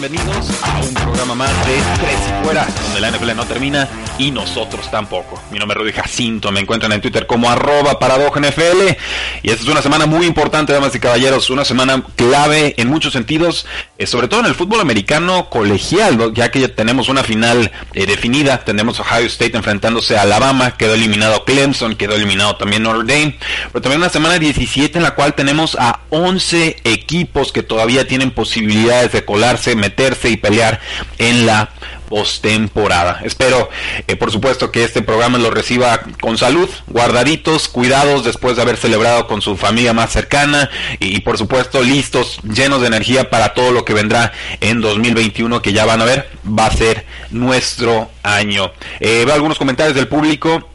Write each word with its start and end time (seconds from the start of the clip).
Bienvenidos 0.00 0.48
a 0.62 0.80
un 0.80 0.94
programa 0.94 1.34
más 1.34 1.66
de 1.66 1.74
Tres 2.00 2.18
y 2.26 2.42
Fuera, 2.42 2.66
donde 2.84 3.00
la 3.02 3.10
NFL 3.10 3.36
no 3.36 3.44
termina 3.44 3.86
y 4.16 4.30
nosotros 4.30 4.90
tampoco. 4.90 5.42
Mi 5.50 5.58
nombre 5.58 5.76
es 5.76 5.82
Rudy 5.82 5.92
Jacinto, 5.92 6.50
me 6.50 6.60
encuentran 6.60 6.92
en 6.92 7.02
Twitter 7.02 7.26
como 7.26 7.50
arroba 7.50 7.98
NFL 8.40 8.96
y 9.42 9.50
esta 9.50 9.62
es 9.62 9.68
una 9.68 9.82
semana 9.82 10.06
muy 10.06 10.26
importante, 10.26 10.72
damas 10.72 10.94
y 10.94 11.00
caballeros, 11.00 11.50
una 11.50 11.66
semana 11.66 12.02
clave 12.16 12.74
en 12.78 12.88
muchos 12.88 13.12
sentidos, 13.12 13.66
eh, 13.98 14.06
sobre 14.06 14.28
todo 14.28 14.40
en 14.40 14.46
el 14.46 14.54
fútbol 14.54 14.80
americano 14.80 15.50
colegial, 15.50 16.32
ya 16.32 16.50
que 16.50 16.60
ya 16.60 16.68
tenemos 16.68 17.10
una 17.10 17.22
final 17.22 17.70
eh, 17.92 18.06
definida, 18.06 18.64
tenemos 18.64 19.00
Ohio 19.00 19.26
State 19.26 19.56
enfrentándose 19.56 20.16
a 20.16 20.22
Alabama, 20.22 20.78
quedó 20.78 20.94
eliminado 20.94 21.44
Clemson, 21.44 21.94
quedó 21.94 22.14
eliminado 22.14 22.56
también 22.56 22.84
Notre 22.84 23.12
Dame, 23.12 23.38
pero 23.70 23.82
también 23.82 24.00
una 24.00 24.08
semana 24.08 24.38
17 24.38 24.96
en 24.96 25.04
la 25.04 25.14
cual 25.14 25.34
tenemos 25.34 25.76
a 25.78 26.00
11 26.08 26.78
equipos 26.84 27.52
que 27.52 27.62
todavía 27.62 28.06
tienen 28.06 28.30
posibilidades 28.30 29.12
de 29.12 29.24
colarse, 29.24 29.76
meterse 29.90 30.30
y 30.30 30.36
pelear 30.36 30.80
en 31.18 31.46
la 31.46 31.70
postemporada. 32.08 33.20
Espero, 33.24 33.70
eh, 34.08 34.16
por 34.16 34.32
supuesto, 34.32 34.70
que 34.72 34.82
este 34.84 35.02
programa 35.02 35.38
lo 35.38 35.50
reciba 35.50 36.00
con 36.20 36.38
salud, 36.38 36.68
guardaditos, 36.88 37.68
cuidados 37.68 38.24
después 38.24 38.56
de 38.56 38.62
haber 38.62 38.76
celebrado 38.76 39.26
con 39.28 39.42
su 39.42 39.56
familia 39.56 39.92
más 39.92 40.10
cercana 40.10 40.70
y, 40.98 41.20
por 41.20 41.38
supuesto, 41.38 41.82
listos, 41.82 42.40
llenos 42.42 42.80
de 42.80 42.88
energía 42.88 43.30
para 43.30 43.54
todo 43.54 43.70
lo 43.70 43.84
que 43.84 43.94
vendrá 43.94 44.32
en 44.60 44.80
2021, 44.80 45.62
que 45.62 45.72
ya 45.72 45.84
van 45.84 46.02
a 46.02 46.04
ver, 46.04 46.28
va 46.46 46.66
a 46.66 46.72
ser 46.72 47.06
nuestro 47.30 48.10
año. 48.22 48.72
Eh, 48.98 49.22
veo 49.24 49.34
algunos 49.34 49.58
comentarios 49.58 49.94
del 49.94 50.08
público 50.08 50.69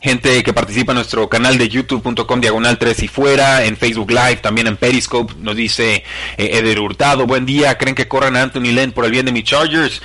gente 0.00 0.42
que 0.42 0.52
participa 0.52 0.92
en 0.92 0.96
nuestro 0.96 1.28
canal 1.28 1.58
de 1.58 1.68
youtube.com 1.68 2.40
diagonal 2.40 2.78
3 2.78 3.02
y 3.02 3.08
fuera, 3.08 3.64
en 3.64 3.76
Facebook 3.76 4.10
Live, 4.10 4.36
también 4.36 4.66
en 4.66 4.76
Periscope, 4.76 5.34
nos 5.40 5.56
dice 5.56 6.04
eh, 6.38 6.50
Eder 6.58 6.80
Hurtado, 6.80 7.26
buen 7.26 7.44
día, 7.44 7.76
¿creen 7.76 7.94
que 7.94 8.08
corran 8.08 8.36
a 8.36 8.42
Anthony 8.42 8.72
Lynn 8.72 8.92
por 8.92 9.04
el 9.04 9.10
bien 9.10 9.26
de 9.26 9.32
mis 9.32 9.44
Chargers? 9.44 10.00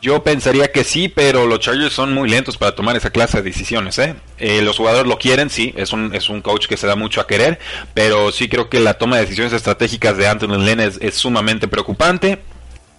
Yo 0.00 0.22
pensaría 0.22 0.70
que 0.70 0.84
sí, 0.84 1.08
pero 1.08 1.46
los 1.46 1.58
Chargers 1.58 1.92
son 1.92 2.12
muy 2.12 2.28
lentos 2.28 2.56
para 2.56 2.72
tomar 2.72 2.96
esa 2.96 3.10
clase 3.10 3.38
de 3.38 3.42
decisiones. 3.42 3.98
¿eh? 3.98 4.14
Eh, 4.38 4.62
los 4.62 4.76
jugadores 4.76 5.08
lo 5.08 5.18
quieren, 5.18 5.50
sí, 5.50 5.74
es 5.76 5.92
un, 5.92 6.14
es 6.14 6.28
un 6.28 6.40
coach 6.40 6.68
que 6.68 6.76
se 6.76 6.86
da 6.86 6.94
mucho 6.94 7.20
a 7.20 7.26
querer, 7.26 7.58
pero 7.94 8.30
sí 8.30 8.48
creo 8.48 8.68
que 8.68 8.78
la 8.78 8.94
toma 8.94 9.16
de 9.16 9.22
decisiones 9.22 9.52
estratégicas 9.52 10.16
de 10.16 10.28
Anthony 10.28 10.58
Lynn 10.58 10.80
es 10.80 11.14
sumamente 11.14 11.66
preocupante. 11.66 12.38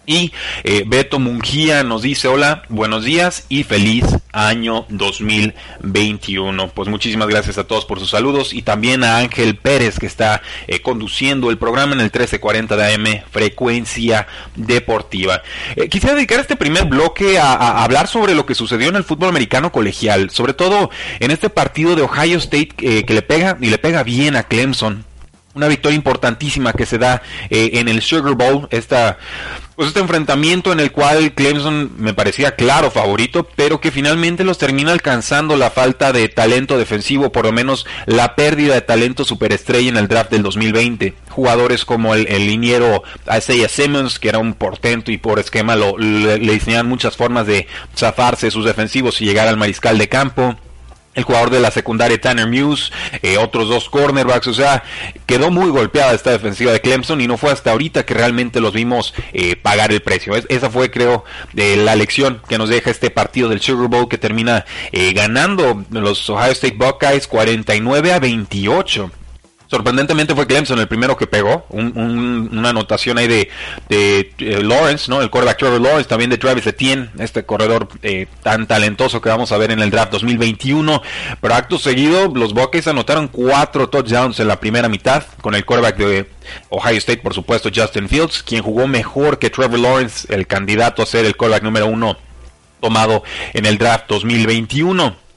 Y 0.09 0.33
eh, 0.63 0.85
Beto 0.88 1.19
Mungía 1.19 1.83
nos 1.83 2.02
dice 2.02 2.27
hola, 2.27 2.63
buenos 2.67 3.05
días 3.05 3.45
y 3.47 3.61
feliz 3.61 4.03
año 4.31 4.87
2021. 4.89 6.70
Pues 6.70 6.89
muchísimas 6.89 7.27
gracias 7.27 7.59
a 7.59 7.65
todos 7.65 7.86
por 7.86 7.99
sus 7.99 8.09
saludos 8.09 8.55
y 8.55 8.64
también 8.64 9.03
a 9.03 9.17
Ángel 9.17 9.55
Pérez 9.55 9.99
que 9.99 10.08
está 10.08 10.42
eh, 10.65 10.81
conduciendo 10.81 11.52
el 11.52 11.59
programa 11.59 11.93
en 11.93 11.99
el 11.99 12.05
1340 12.05 12.75
de 12.75 12.93
AM 12.95 13.23
Frecuencia 13.30 14.25
Deportiva. 14.55 15.43
Eh, 15.75 15.89
quisiera 15.89 16.15
dedicar 16.15 16.39
este 16.39 16.55
primer 16.55 16.86
bloque 16.86 17.37
a, 17.37 17.83
hablar 17.83 18.08
sobre 18.08 18.33
lo 18.33 18.47
que 18.47 18.55
sucedió 18.55 18.89
en 18.89 18.95
el 18.95 19.03
fútbol 19.03 19.30
americano 19.30 19.71
colegial, 19.71 20.31
sobre 20.31 20.55
todo 20.55 20.89
en 21.20 21.30
este 21.30 21.52
partido 21.52 21.95
de 21.95 22.02
Ohio 22.02 22.39
State 22.39 22.70
que 22.70 23.14
le 23.14 23.21
pega 23.21 23.59
y 23.61 23.70
le 23.70 23.77
pega 23.77 24.02
bien 24.02 24.36
a 24.36 24.41
Clemson 24.41 25.05
una 25.55 25.67
victoria 25.67 25.97
importantísima 25.97 26.73
que 26.73 26.86
se 26.86 26.97
da 26.97 27.21
en 27.49 27.89
el 27.89 28.02
Sugar 28.02 28.36
Bowl, 28.36 28.67
esta, 28.71 29.17
pues 29.79 29.87
este 29.87 30.01
enfrentamiento 30.01 30.73
en 30.73 30.81
el 30.81 30.91
cual 30.91 31.31
Clemson 31.31 31.91
me 31.99 32.13
parecía 32.13 32.57
claro 32.57 32.91
favorito, 32.91 33.47
pero 33.55 33.79
que 33.79 33.91
finalmente 33.91 34.43
los 34.43 34.57
termina 34.57 34.91
alcanzando 34.91 35.55
la 35.55 35.71
falta 35.71 36.11
de 36.11 36.27
talento 36.27 36.77
defensivo, 36.77 37.31
por 37.31 37.45
lo 37.45 37.53
menos 37.53 37.85
la 38.05 38.35
pérdida 38.35 38.73
de 38.73 38.81
talento 38.81 39.23
superestrella 39.23 39.87
en 39.87 39.95
el 39.95 40.09
draft 40.09 40.31
del 40.31 40.43
2020. 40.43 41.13
Jugadores 41.29 41.85
como 41.85 42.13
el, 42.13 42.25
liniero 42.25 43.03
Isaiah 43.33 43.69
Simmons, 43.69 44.19
que 44.19 44.27
era 44.27 44.39
un 44.39 44.53
portento 44.53 45.11
y 45.11 45.17
por 45.17 45.39
esquema 45.39 45.77
lo, 45.77 45.97
le, 45.97 46.39
le 46.39 46.53
diseñaban 46.55 46.89
muchas 46.89 47.15
formas 47.15 47.47
de 47.47 47.65
zafarse 47.95 48.51
sus 48.51 48.65
defensivos 48.65 49.21
y 49.21 49.25
llegar 49.27 49.47
al 49.47 49.55
mariscal 49.55 49.97
de 49.97 50.09
campo 50.09 50.57
el 51.19 51.25
jugador 51.25 51.49
de 51.52 51.59
la 51.59 51.71
secundaria 51.71 52.19
Tanner 52.19 52.47
Muse, 52.47 52.91
eh, 53.21 53.37
otros 53.37 53.69
dos 53.69 53.89
cornerbacks, 53.89 54.47
o 54.47 54.53
sea, 54.53 54.83
quedó 55.25 55.52
muy 55.52 55.69
golpeada 55.69 56.13
esta 56.13 56.31
defensiva 56.31 56.71
de 56.71 56.81
Clemson 56.81 57.21
y 57.21 57.27
no 57.27 57.37
fue 57.37 57.52
hasta 57.52 57.71
ahorita 57.71 58.05
que 58.05 58.13
realmente 58.13 58.59
los 58.59 58.73
vimos 58.73 59.13
eh, 59.33 59.55
pagar 59.55 59.91
el 59.91 60.02
precio. 60.02 60.35
Es, 60.35 60.45
esa 60.49 60.69
fue, 60.69 60.89
creo, 60.89 61.23
de 61.53 61.75
la 61.77 61.95
lección 61.95 62.41
que 62.49 62.58
nos 62.58 62.69
deja 62.69 62.89
este 62.89 63.11
partido 63.11 63.49
del 63.49 63.61
Sugar 63.61 63.87
Bowl 63.87 64.09
que 64.09 64.17
termina 64.17 64.65
eh, 64.91 65.13
ganando 65.13 65.83
los 65.91 66.29
Ohio 66.29 66.52
State 66.52 66.77
Buckeyes 66.77 67.27
49 67.27 68.13
a 68.13 68.19
28. 68.19 69.11
Sorprendentemente 69.69 70.33
fue 70.33 70.47
Clemson 70.47 70.80
el 70.80 70.87
primero 70.87 71.15
que 71.15 71.27
pegó. 71.27 71.67
Un, 71.69 71.93
un, 71.95 72.57
una 72.57 72.69
anotación 72.69 73.19
ahí 73.19 73.27
de, 73.27 73.49
de 73.87 74.33
eh, 74.39 74.63
Lawrence, 74.63 75.11
¿no? 75.11 75.21
El 75.21 75.30
quarterback 75.30 75.59
Trevor 75.59 75.80
Lawrence, 75.80 76.09
también 76.09 76.31
de 76.31 76.39
Travis 76.39 76.65
Etienne, 76.65 77.11
este 77.19 77.45
corredor 77.45 77.87
eh, 78.02 78.25
tan 78.41 78.65
talentoso 78.65 79.21
que 79.21 79.29
vamos 79.29 79.52
a 79.52 79.58
ver 79.58 79.69
en 79.69 79.79
el 79.79 79.91
draft 79.91 80.11
2021. 80.13 81.03
Pero 81.39 81.53
acto 81.53 81.77
seguido, 81.77 82.33
los 82.33 82.53
Buckeyes 82.53 82.87
anotaron 82.87 83.27
cuatro 83.27 83.89
touchdowns 83.89 84.39
en 84.39 84.47
la 84.47 84.59
primera 84.59 84.89
mitad 84.89 85.23
con 85.39 85.53
el 85.53 85.63
quarterback 85.65 85.97
de 85.97 86.29
Ohio 86.69 86.97
State, 86.97 87.21
por 87.21 87.35
supuesto, 87.35 87.69
Justin 87.73 88.09
Fields, 88.09 88.41
quien 88.41 88.63
jugó 88.63 88.87
mejor 88.87 89.37
que 89.37 89.52
Trevor 89.52 89.77
Lawrence, 89.77 90.33
el 90.33 90.47
candidato 90.47 91.03
a 91.03 91.05
ser 91.05 91.25
el 91.25 91.35
quarterback 91.35 91.63
número 91.63 91.85
uno 91.85 92.17
tomado 92.81 93.23
en 93.53 93.67
el 93.67 93.77
draft 93.77 94.05
2021. 94.08 95.28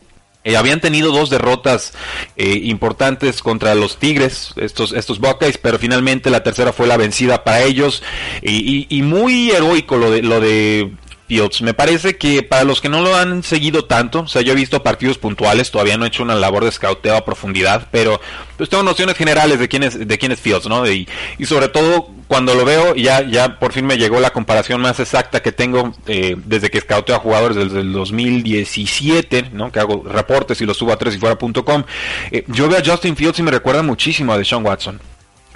Eh, 0.45 0.57
habían 0.57 0.81
tenido 0.81 1.13
dos 1.13 1.31
derrotas 1.31 1.93
eh, 2.37 2.61
importantes 2.65 3.43
contra 3.43 3.75
los 3.75 3.99
Tigres, 3.99 4.53
estos, 4.57 4.93
estos 4.93 5.21
Buckeyes, 5.21 5.59
pero 5.59 5.79
finalmente 5.79 6.31
la 6.31 6.43
tercera 6.43 6.73
fue 6.73 6.87
la 6.87 6.97
vencida 6.97 7.45
para 7.45 7.63
ellos. 7.63 8.03
Y, 8.43 8.87
y, 8.91 8.99
y 8.99 9.03
muy 9.03 9.51
heroico 9.51 9.97
lo 9.97 10.11
de, 10.11 10.23
lo 10.23 10.41
de 10.41 10.91
Fields. 11.33 11.63
Me 11.63 11.73
parece 11.73 12.19
que 12.19 12.43
para 12.43 12.65
los 12.65 12.83
que 12.83 12.91
no 12.91 13.01
lo 13.01 13.17
han 13.17 13.43
seguido 13.43 13.87
tanto, 13.87 14.21
o 14.21 14.29
sea, 14.29 14.43
yo 14.43 14.53
he 14.53 14.55
visto 14.55 14.83
partidos 14.83 15.17
puntuales, 15.17 15.71
todavía 15.71 15.97
no 15.97 16.05
he 16.05 16.09
hecho 16.09 16.23
una 16.23 16.35
labor 16.35 16.63
de 16.63 16.71
scouteo 16.71 17.17
a 17.17 17.25
profundidad, 17.25 17.89
pero 17.91 18.21
pues 18.59 18.69
tengo 18.69 18.83
nociones 18.83 19.17
generales 19.17 19.59
de 19.59 19.67
quién 19.67 19.83
es, 19.83 20.07
de 20.07 20.19
quién 20.19 20.33
es 20.33 20.41
Fields, 20.41 20.67
¿no? 20.67 20.87
Y, 20.87 21.09
sobre 21.47 21.69
todo 21.69 22.11
cuando 22.29 22.55
lo 22.55 22.67
veo, 22.67 22.95
ya, 22.95 23.23
ya 23.23 23.59
por 23.59 23.73
fin 23.73 23.87
me 23.87 23.97
llegó 23.97 24.21
la 24.21 24.31
comparación 24.31 24.83
más 24.83 25.01
exacta 25.01 25.41
que 25.41 25.53
tengo 25.53 25.95
eh, 26.07 26.37
desde 26.45 26.71
que 26.71 26.81
scouteo 26.83 27.17
a 27.17 27.19
jugadores 27.19 27.57
desde 27.57 27.81
el 27.81 27.93
2017, 27.93 29.51
¿no? 29.55 29.73
Que 29.73 29.81
hago 29.81 30.05
reportes 30.07 30.61
y 30.61 30.67
los 30.67 30.77
subo 30.77 30.93
a 30.93 30.97
tres 30.99 31.15
y 31.15 31.19
fuera.com. 31.19 31.85
Eh, 32.31 32.45
yo 32.49 32.69
veo 32.69 32.79
a 32.79 32.85
Justin 32.85 33.17
Fields 33.17 33.39
y 33.39 33.43
me 33.43 33.51
recuerda 33.51 33.83
muchísimo 33.83 34.35
a 34.35 34.39
Deshaun 34.39 34.67
Watson. 34.67 35.01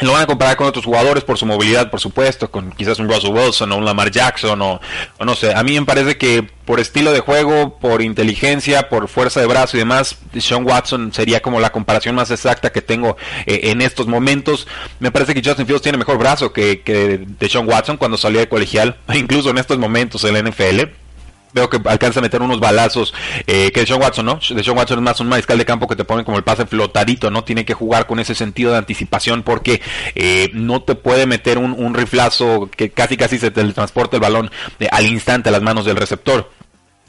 Lo 0.00 0.12
van 0.12 0.22
a 0.22 0.26
comparar 0.26 0.56
con 0.56 0.66
otros 0.66 0.84
jugadores 0.84 1.24
por 1.24 1.38
su 1.38 1.46
movilidad, 1.46 1.90
por 1.90 2.00
supuesto, 2.00 2.50
con 2.50 2.70
quizás 2.70 2.98
un 2.98 3.08
Russell 3.08 3.32
Wilson 3.32 3.72
o 3.72 3.76
un 3.76 3.84
Lamar 3.86 4.10
Jackson 4.10 4.60
o, 4.60 4.80
no 5.18 5.34
sé. 5.34 5.54
A 5.54 5.62
mí 5.62 5.78
me 5.78 5.86
parece 5.86 6.18
que 6.18 6.42
por 6.66 6.80
estilo 6.80 7.12
de 7.12 7.20
juego, 7.20 7.78
por 7.78 8.02
inteligencia, 8.02 8.90
por 8.90 9.08
fuerza 9.08 9.40
de 9.40 9.46
brazo 9.46 9.76
y 9.76 9.80
demás, 9.80 10.18
Sean 10.38 10.66
Watson 10.66 11.14
sería 11.14 11.40
como 11.40 11.60
la 11.60 11.72
comparación 11.72 12.14
más 12.14 12.30
exacta 12.30 12.72
que 12.72 12.82
tengo 12.82 13.16
eh, 13.46 13.70
en 13.70 13.80
estos 13.80 14.06
momentos. 14.06 14.68
Me 15.00 15.10
parece 15.10 15.32
que 15.32 15.42
Justin 15.42 15.66
Fields 15.66 15.82
tiene 15.82 15.96
mejor 15.96 16.18
brazo 16.18 16.52
que, 16.52 16.82
que 16.82 17.18
de 17.18 17.48
Sean 17.48 17.66
Watson 17.66 17.96
cuando 17.96 18.18
salió 18.18 18.40
de 18.40 18.48
colegial, 18.48 18.98
incluso 19.14 19.48
en 19.48 19.56
estos 19.56 19.78
momentos 19.78 20.24
en 20.24 20.34
la 20.34 20.42
NFL 20.42 21.05
veo 21.52 21.70
que 21.70 21.80
alcanza 21.86 22.20
a 22.20 22.22
meter 22.22 22.42
unos 22.42 22.60
balazos 22.60 23.14
eh, 23.46 23.70
que 23.72 23.80
de 23.80 23.86
Sean 23.86 24.00
Watson, 24.00 24.26
¿no? 24.26 24.34
De 24.50 24.62
Sean 24.62 24.76
Watson 24.76 24.98
es 24.98 25.02
más 25.02 25.20
un 25.20 25.28
mariscal 25.28 25.58
de 25.58 25.64
campo 25.64 25.86
que 25.86 25.96
te 25.96 26.04
pone 26.04 26.24
como 26.24 26.36
el 26.36 26.44
pase 26.44 26.66
flotadito, 26.66 27.30
¿no? 27.30 27.44
Tiene 27.44 27.64
que 27.64 27.74
jugar 27.74 28.06
con 28.06 28.18
ese 28.18 28.34
sentido 28.34 28.72
de 28.72 28.78
anticipación 28.78 29.42
porque 29.42 29.80
eh, 30.14 30.50
no 30.52 30.82
te 30.82 30.94
puede 30.94 31.26
meter 31.26 31.58
un, 31.58 31.94
riflazo 31.96 32.68
que 32.76 32.90
casi 32.90 33.16
casi 33.16 33.38
se 33.38 33.50
teletransporta 33.50 34.16
el 34.16 34.20
balón 34.20 34.50
eh, 34.80 34.88
al 34.90 35.06
instante 35.06 35.48
a 35.48 35.52
las 35.52 35.62
manos 35.62 35.84
del 35.84 35.96
receptor. 35.96 36.50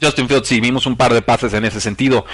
Justin 0.00 0.28
Fields 0.28 0.46
sí 0.46 0.60
vimos 0.60 0.86
un 0.86 0.96
par 0.96 1.12
de 1.12 1.22
pases 1.22 1.52
en 1.54 1.64
ese 1.64 1.80
sentido. 1.80 2.24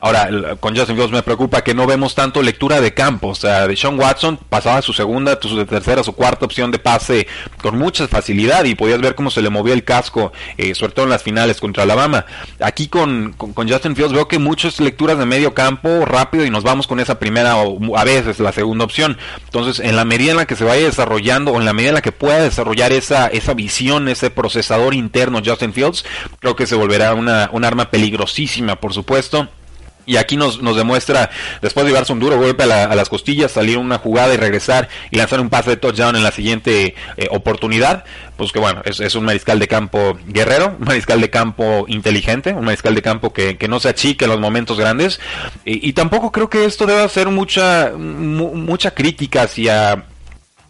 Ahora, 0.00 0.28
con 0.60 0.76
Justin 0.76 0.96
Fields 0.96 1.12
me 1.12 1.22
preocupa 1.22 1.62
que 1.62 1.74
no 1.74 1.86
vemos 1.86 2.14
tanto 2.14 2.42
lectura 2.42 2.80
de 2.80 2.92
campo. 2.92 3.28
O 3.28 3.34
sea, 3.34 3.66
de 3.66 3.76
Sean 3.76 3.98
Watson 3.98 4.38
pasaba 4.48 4.82
su 4.82 4.92
segunda, 4.92 5.38
su 5.40 5.64
tercera, 5.64 6.04
su 6.04 6.12
cuarta 6.12 6.44
opción 6.44 6.70
de 6.70 6.78
pase 6.78 7.26
con 7.62 7.78
mucha 7.78 8.06
facilidad 8.08 8.64
y 8.64 8.74
podías 8.74 9.00
ver 9.00 9.14
cómo 9.14 9.30
se 9.30 9.40
le 9.40 9.48
movía 9.48 9.74
el 9.74 9.84
casco, 9.84 10.32
eh, 10.58 10.74
sobre 10.74 10.92
todo 10.92 11.04
en 11.06 11.10
las 11.10 11.22
finales 11.22 11.60
contra 11.60 11.84
Alabama. 11.84 12.26
Aquí 12.60 12.88
con, 12.88 13.32
con, 13.32 13.68
Justin 13.68 13.96
Fields 13.96 14.12
veo 14.12 14.28
que 14.28 14.38
muchas 14.38 14.78
lecturas 14.80 15.18
de 15.18 15.24
medio 15.24 15.54
campo 15.54 16.04
rápido 16.04 16.44
y 16.44 16.50
nos 16.50 16.62
vamos 16.62 16.86
con 16.86 17.00
esa 17.00 17.18
primera 17.18 17.56
o 17.56 17.96
a 17.96 18.04
veces 18.04 18.38
la 18.38 18.52
segunda 18.52 18.84
opción. 18.84 19.16
Entonces, 19.44 19.84
en 19.84 19.96
la 19.96 20.04
medida 20.04 20.32
en 20.32 20.36
la 20.36 20.46
que 20.46 20.56
se 20.56 20.64
vaya 20.64 20.84
desarrollando 20.84 21.52
o 21.52 21.58
en 21.58 21.64
la 21.64 21.72
medida 21.72 21.90
en 21.90 21.94
la 21.94 22.02
que 22.02 22.12
pueda 22.12 22.42
desarrollar 22.42 22.92
esa, 22.92 23.28
esa 23.28 23.54
visión, 23.54 24.08
ese 24.08 24.30
procesador 24.30 24.92
interno 24.94 25.40
Justin 25.44 25.72
Fields, 25.72 26.04
creo 26.40 26.54
que 26.54 26.66
se 26.66 26.74
volverá 26.74 27.13
una, 27.14 27.50
un 27.52 27.64
arma 27.64 27.90
peligrosísima, 27.90 28.76
por 28.76 28.92
supuesto. 28.92 29.48
Y 30.06 30.16
aquí 30.16 30.36
nos, 30.36 30.60
nos 30.60 30.76
demuestra, 30.76 31.30
después 31.62 31.86
de 31.86 31.90
llevarse 31.90 32.12
un 32.12 32.20
duro 32.20 32.38
golpe 32.38 32.64
a, 32.64 32.94
las 32.94 33.08
costillas, 33.08 33.52
salir 33.52 33.78
una 33.78 33.98
jugada 33.98 34.34
y 34.34 34.36
regresar 34.36 34.88
y 35.10 35.16
lanzar 35.16 35.40
un 35.40 35.48
pase 35.48 35.70
de 35.70 35.76
touchdown 35.76 36.14
en 36.16 36.22
la 36.22 36.30
siguiente 36.30 36.94
eh, 37.16 37.28
oportunidad, 37.30 38.04
pues 38.36 38.52
que 38.52 38.58
bueno, 38.58 38.82
es, 38.84 39.14
un 39.14 39.24
mariscal 39.24 39.58
de 39.58 39.66
campo 39.66 40.18
guerrero, 40.26 40.76
un 40.78 40.86
mariscal 40.86 41.20
de 41.20 41.30
campo 41.30 41.86
inteligente, 41.88 42.52
un 42.52 42.66
mariscal 42.66 42.94
de 42.94 43.00
campo 43.00 43.32
que, 43.32 43.56
que 43.56 43.66
no 43.66 43.80
se 43.80 43.88
achique 43.88 44.26
en 44.26 44.30
los 44.30 44.40
momentos 44.40 44.78
grandes. 44.78 45.20
Y, 45.64 45.88
y, 45.88 45.94
tampoco 45.94 46.30
creo 46.32 46.50
que 46.50 46.66
esto 46.66 46.84
deba 46.84 47.08
ser 47.08 47.28
mucha, 47.28 47.92
mucha 47.96 48.92
crítica 48.92 49.42
hacia 49.42 50.04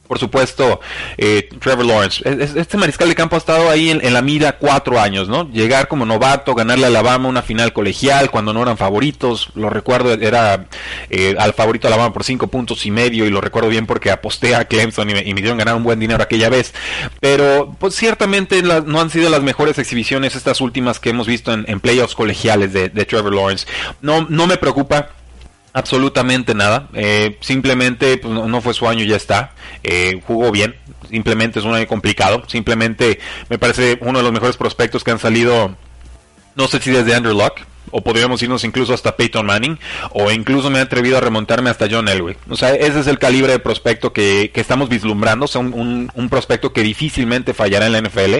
por 0.07 0.19
supuesto, 0.19 0.81
eh, 1.17 1.49
Trevor 1.61 1.87
Lawrence. 1.87 2.23
Este 2.59 2.77
mariscal 2.77 3.09
de 3.09 3.15
campo 3.15 3.37
ha 3.37 3.39
estado 3.39 3.71
ahí 3.71 3.91
en, 3.91 4.13
la 4.13 4.23
mira 4.23 4.59
cuatro 4.59 5.01
años, 5.01 5.29
¿no? 5.29 5.51
Llegar 5.51 5.89
como 5.89 6.05
novato, 6.05 6.55
ganarle 6.55 6.85
a 6.85 6.89
Alabama 6.89 7.29
una 7.29 7.43
final 7.43 7.73
colegial 7.73 8.31
cuando 8.31 8.53
no 8.53 8.63
eran 8.63 8.77
favoritos. 8.77 9.49
Lo 9.55 9.71
recuerdo, 9.71 10.13
era 10.13 10.67
eh, 11.09 11.35
al 11.39 11.55
favorito 11.55 11.87
Alabama 11.87 12.13
por 12.13 12.25
cinco 12.25 12.49
puntos 12.49 12.85
y 12.85 12.91
medio 12.91 13.27
y 13.27 13.31
lo 13.31 13.41
recuerdo 13.41 13.71
bien 13.71 13.87
porque 13.87 14.11
aposté 14.11 14.55
a 14.55 14.67
Clemson 14.67 15.11
y 15.11 15.15
me, 15.15 15.41
dieron 15.41 15.59
ganar 15.59 15.75
un 15.75 15.85
buen 15.85 15.99
dinero 15.99 16.23
aquella 16.23 16.51
vez. 16.51 16.75
Pero, 17.21 17.75
pues 17.79 17.95
ciertamente 17.95 18.63
no 18.63 19.01
han 19.01 19.11
sido 19.11 19.31
las 19.31 19.43
mejores 19.43 19.79
exhibiciones 19.79 20.37
estas 20.37 20.61
últimas 20.61 21.01
que 21.01 21.11
hemos 21.11 21.27
visto 21.27 21.53
en, 21.53 21.81
playoffs 21.81 22.15
colegiales 22.15 22.73
de, 22.73 22.89
de 22.89 23.05
Trevor 23.05 23.35
Lawrence. 23.35 23.67
No, 24.01 24.27
no 24.29 24.47
me 24.47 24.57
preocupa 24.57 25.11
Absolutamente 25.75 26.55
nada. 26.55 26.89
Eh, 26.95 27.37
simplemente 27.41 28.17
pues, 28.19 28.33
no, 28.33 28.61
fue 28.61 28.73
su 28.75 28.89
año, 28.89 29.05
ya 29.05 29.17
está. 29.17 29.55
Eh, 29.83 30.23
jugó 30.25 30.53
bien. 30.53 30.77
Simplemente 31.11 31.59
es 31.59 31.65
un 31.65 31.75
año 31.75 31.89
complicado. 31.89 32.45
Simplemente 32.47 33.19
me 33.49 33.59
parece 33.59 33.99
uno 34.01 34.21
de 34.21 34.23
los 34.23 34.33
mejores 34.33 34.57
prospectos 34.57 35.03
que 35.03 35.11
han 35.11 35.19
salido. 35.19 35.77
No 36.55 36.69
sé 36.69 36.79
si 36.79 36.93
desde 36.93 37.17
Andrew 37.17 37.37
Luck. 37.37 37.55
O 37.91 38.03
podríamos 38.03 38.41
irnos 38.43 38.63
incluso 38.63 38.95
hasta 38.95 39.17
Peyton 39.17 39.47
Manning. 39.47 39.77
O 40.13 40.31
incluso 40.31 40.71
me 40.71 40.79
he 40.79 40.83
atrevido 40.83 41.19
a 41.19 41.21
remontarme 41.21 41.71
hasta 41.71 41.89
John 41.91 42.09
Elway. 42.09 42.37
O 42.49 42.55
sea, 42.55 42.73
ese 42.73 43.01
es 43.01 43.09
el 43.09 43.19
calibre 43.19 43.51
de 43.51 43.59
prospecto 43.59 44.13
que, 44.13 44.53
estamos 44.55 44.89
vislumbrando. 44.89 45.47
O 45.47 45.49
sea, 45.49 45.61
un, 45.61 46.09
un, 46.15 46.29
prospecto 46.29 46.73
que 46.73 46.83
difícilmente 46.83 47.53
fallará 47.53 47.87
en 47.87 47.93
la 47.93 48.01
NFL. 48.01 48.35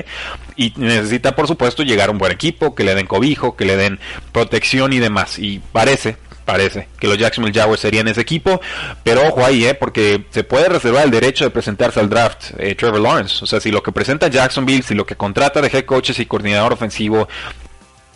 Y 0.55 0.73
necesita, 0.77 1.35
por 1.35 1.49
supuesto, 1.49 1.83
llegar 1.83 2.11
a 2.11 2.13
un 2.13 2.19
buen 2.19 2.31
equipo. 2.31 2.77
Que 2.77 2.85
le 2.85 2.95
den 2.95 3.07
cobijo, 3.07 3.57
que 3.57 3.65
le 3.65 3.77
den 3.77 3.99
protección 4.31 4.93
y 4.93 5.01
demás. 5.01 5.41
Y 5.41 5.61
parece, 5.73 6.17
parece 6.45 6.89
que 6.99 7.09
los 7.09 7.19
Jacksonville 7.19 7.59
Jaguars 7.59 7.81
serían 7.81 8.09
ese 8.09 8.21
equipo, 8.21 8.61
pero 9.03 9.27
ojo 9.29 9.45
ahí, 9.45 9.65
¿eh? 9.65 9.75
porque 9.75 10.25
se 10.31 10.45
puede 10.45 10.69
reservar 10.69 11.05
el 11.05 11.11
derecho 11.11 11.45
de 11.45 11.51
presentarse 11.51 12.01
al 12.01 12.09
draft 12.09 12.53
eh, 12.59 12.75
Trevor 12.75 13.01
Lawrence. 13.01 13.43
O 13.43 13.47
sea, 13.47 13.61
si 13.61 13.71
lo 13.71 13.83
que 13.83 13.93
presenta 13.93 14.29
Jacksonville, 14.29 14.83
si 14.83 14.95
lo 14.95 15.07
que 15.07 15.17
contrata 15.17 15.61
de 15.61 15.69
head 15.69 15.85
coaches 15.85 16.19
y 16.19 16.27
coordinador 16.27 16.73
ofensivo 16.73 17.29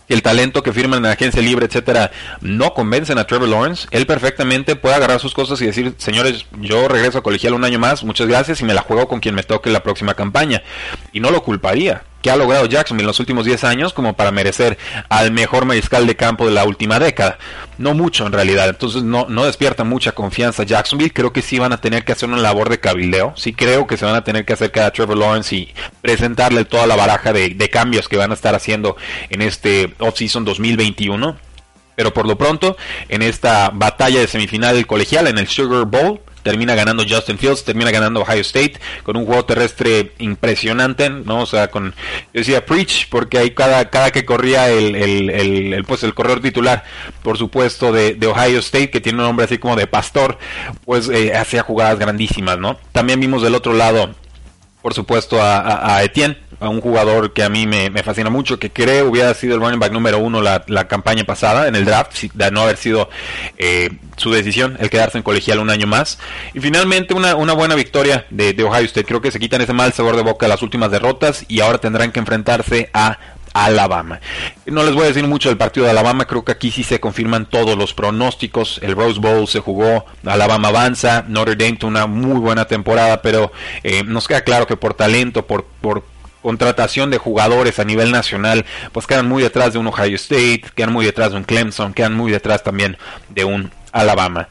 el 0.08 0.22
talento 0.22 0.62
que 0.62 0.72
firman 0.72 0.98
en 0.98 1.02
la 1.04 1.12
agencia 1.12 1.42
libre, 1.42 1.66
etcétera, 1.66 2.10
no 2.40 2.74
convencen 2.74 3.18
a 3.18 3.26
Trevor 3.26 3.48
Lawrence, 3.48 3.86
él 3.90 4.06
perfectamente 4.06 4.74
puede 4.74 4.94
agarrar 4.94 5.20
sus 5.20 5.34
cosas 5.34 5.60
y 5.60 5.66
decir, 5.66 5.94
señores, 5.98 6.46
yo 6.60 6.88
regreso 6.88 7.18
a 7.18 7.22
colegial 7.22 7.54
un 7.54 7.64
año 7.64 7.78
más, 7.78 8.04
muchas 8.04 8.26
gracias 8.26 8.60
y 8.60 8.64
me 8.64 8.74
la 8.74 8.82
juego 8.82 9.06
con 9.06 9.20
quien 9.20 9.34
me 9.34 9.42
toque 9.42 9.70
la 9.70 9.82
próxima 9.82 10.14
campaña. 10.14 10.62
Y 11.12 11.20
no 11.20 11.30
lo 11.30 11.42
culparía 11.42 12.04
ha 12.30 12.36
logrado 12.36 12.66
Jacksonville 12.66 13.04
en 13.04 13.08
los 13.08 13.20
últimos 13.20 13.44
10 13.44 13.64
años 13.64 13.92
como 13.92 14.14
para 14.14 14.30
merecer 14.30 14.78
al 15.08 15.32
mejor 15.32 15.64
mariscal 15.64 16.06
de 16.06 16.16
campo 16.16 16.46
de 16.46 16.52
la 16.52 16.64
última 16.64 16.98
década. 16.98 17.38
No 17.78 17.94
mucho 17.94 18.26
en 18.26 18.32
realidad, 18.32 18.68
entonces 18.68 19.02
no, 19.02 19.26
despierta 19.44 19.84
mucha 19.84 20.12
confianza 20.12 20.64
Jacksonville. 20.64 21.12
Creo 21.12 21.32
que 21.32 21.42
sí 21.42 21.58
van 21.58 21.72
a 21.72 21.80
tener 21.80 22.04
que 22.04 22.12
hacer 22.12 22.28
una 22.28 22.38
labor 22.38 22.68
de 22.68 22.80
cabildeo. 22.80 23.34
Sí 23.36 23.52
creo 23.52 23.86
que 23.86 23.96
se 23.96 24.04
van 24.04 24.14
a 24.14 24.24
tener 24.24 24.44
que 24.44 24.52
acercar 24.52 24.84
a 24.84 24.90
Trevor 24.90 25.16
Lawrence 25.16 25.54
y 25.54 25.74
presentarle 26.00 26.64
toda 26.64 26.86
la 26.86 26.96
baraja 26.96 27.32
de, 27.32 27.50
de 27.50 27.70
cambios 27.70 28.08
que 28.08 28.16
van 28.16 28.30
a 28.30 28.34
estar 28.34 28.54
haciendo 28.54 28.96
en 29.30 29.42
este 29.42 29.94
offseason 29.98 30.44
2021. 30.44 31.36
Pero 31.94 32.14
por 32.14 32.28
lo 32.28 32.38
pronto, 32.38 32.76
en 33.08 33.22
esta 33.22 33.70
batalla 33.74 34.20
de 34.20 34.28
semifinal 34.28 34.86
colegial 34.86 35.26
en 35.26 35.36
el 35.36 35.48
Sugar 35.48 35.84
Bowl, 35.84 36.20
termina 36.42 36.74
ganando 36.74 37.04
Justin 37.08 37.38
Fields, 37.38 37.64
termina 37.64 37.90
ganando 37.90 38.20
Ohio 38.20 38.40
State 38.40 38.74
con 39.02 39.16
un 39.16 39.26
juego 39.26 39.44
terrestre 39.44 40.12
impresionante, 40.18 41.10
¿no? 41.10 41.42
O 41.42 41.46
sea, 41.46 41.68
con, 41.68 41.94
yo 42.32 42.40
decía 42.40 42.64
Preach, 42.64 43.08
porque 43.08 43.38
ahí 43.38 43.50
cada, 43.50 43.90
cada 43.90 44.10
que 44.10 44.24
corría 44.24 44.70
el, 44.70 44.94
el, 44.94 45.84
pues 45.84 46.02
el 46.02 46.14
corredor 46.14 46.40
titular, 46.40 46.84
por 47.22 47.38
supuesto, 47.38 47.92
de, 47.92 48.18
Ohio 48.26 48.58
State, 48.58 48.90
que 48.90 49.00
tiene 49.00 49.18
un 49.18 49.24
nombre 49.24 49.46
así 49.46 49.58
como 49.58 49.74
de 49.74 49.86
pastor, 49.86 50.38
pues 50.84 51.08
eh, 51.08 51.34
hacía 51.34 51.62
jugadas 51.62 51.98
grandísimas, 51.98 52.58
¿no? 52.58 52.78
También 52.92 53.20
vimos 53.20 53.42
del 53.42 53.54
otro 53.54 53.72
lado 53.72 54.14
por 54.82 54.94
supuesto, 54.94 55.38
a, 55.42 56.02
Etienne, 56.02 56.38
a 56.60 56.68
un 56.68 56.80
jugador 56.80 57.32
que 57.32 57.42
a 57.42 57.48
mí 57.48 57.66
me, 57.66 57.90
fascina 58.02 58.30
mucho, 58.30 58.58
que 58.58 58.70
creo 58.70 59.08
hubiera 59.08 59.32
sido 59.34 59.54
el 59.54 59.60
running 59.60 59.78
back 59.78 59.92
número 59.92 60.18
uno 60.18 60.40
la, 60.42 60.88
campaña 60.88 61.24
pasada 61.24 61.68
en 61.68 61.76
el 61.76 61.84
draft, 61.84 62.22
de 62.34 62.50
no 62.50 62.62
haber 62.62 62.76
sido 62.76 63.08
eh, 63.58 63.90
su 64.16 64.30
decisión 64.30 64.76
el 64.80 64.90
quedarse 64.90 65.18
en 65.18 65.24
colegial 65.24 65.58
un 65.58 65.70
año 65.70 65.86
más. 65.86 66.18
Y 66.54 66.60
finalmente 66.60 67.14
una, 67.14 67.36
una 67.36 67.52
buena 67.52 67.74
victoria 67.74 68.26
de, 68.30 68.54
Ohio 68.62 68.86
State. 68.86 69.06
Creo 69.06 69.20
que 69.20 69.30
se 69.30 69.38
quitan 69.38 69.60
ese 69.60 69.72
mal 69.72 69.92
sabor 69.92 70.16
de 70.16 70.22
boca 70.22 70.48
las 70.48 70.62
últimas 70.62 70.90
derrotas 70.90 71.44
y 71.48 71.60
ahora 71.60 71.78
tendrán 71.78 72.12
que 72.12 72.18
enfrentarse 72.18 72.90
a 72.92 73.18
Alabama. 73.52 74.20
No 74.66 74.82
les 74.82 74.94
voy 74.94 75.04
a 75.04 75.08
decir 75.08 75.26
mucho 75.26 75.48
del 75.48 75.58
partido 75.58 75.84
de 75.84 75.90
Alabama, 75.90 76.26
creo 76.26 76.44
que 76.44 76.52
aquí 76.52 76.70
sí 76.70 76.82
se 76.82 77.00
confirman 77.00 77.46
todos 77.46 77.76
los 77.76 77.94
pronósticos. 77.94 78.78
El 78.82 78.94
Rose 78.94 79.20
Bowl 79.20 79.48
se 79.48 79.60
jugó, 79.60 80.04
Alabama 80.24 80.68
avanza, 80.68 81.24
Notre 81.28 81.56
Dame 81.56 81.76
tuvo 81.76 81.90
una 81.90 82.06
muy 82.06 82.38
buena 82.38 82.66
temporada, 82.66 83.22
pero 83.22 83.52
eh, 83.82 84.04
nos 84.04 84.28
queda 84.28 84.42
claro 84.42 84.66
que 84.66 84.76
por 84.76 84.94
talento, 84.94 85.46
por, 85.46 85.64
por 85.80 86.04
contratación 86.42 87.10
de 87.10 87.18
jugadores 87.18 87.78
a 87.78 87.84
nivel 87.84 88.10
nacional, 88.10 88.64
pues 88.92 89.06
quedan 89.06 89.28
muy 89.28 89.42
detrás 89.42 89.72
de 89.72 89.78
un 89.78 89.86
Ohio 89.86 90.16
State, 90.16 90.64
quedan 90.74 90.92
muy 90.92 91.04
detrás 91.04 91.32
de 91.32 91.38
un 91.38 91.44
Clemson, 91.44 91.94
quedan 91.94 92.14
muy 92.14 92.30
detrás 92.30 92.62
también 92.62 92.96
de 93.28 93.44
un 93.44 93.70
Alabama. 93.92 94.48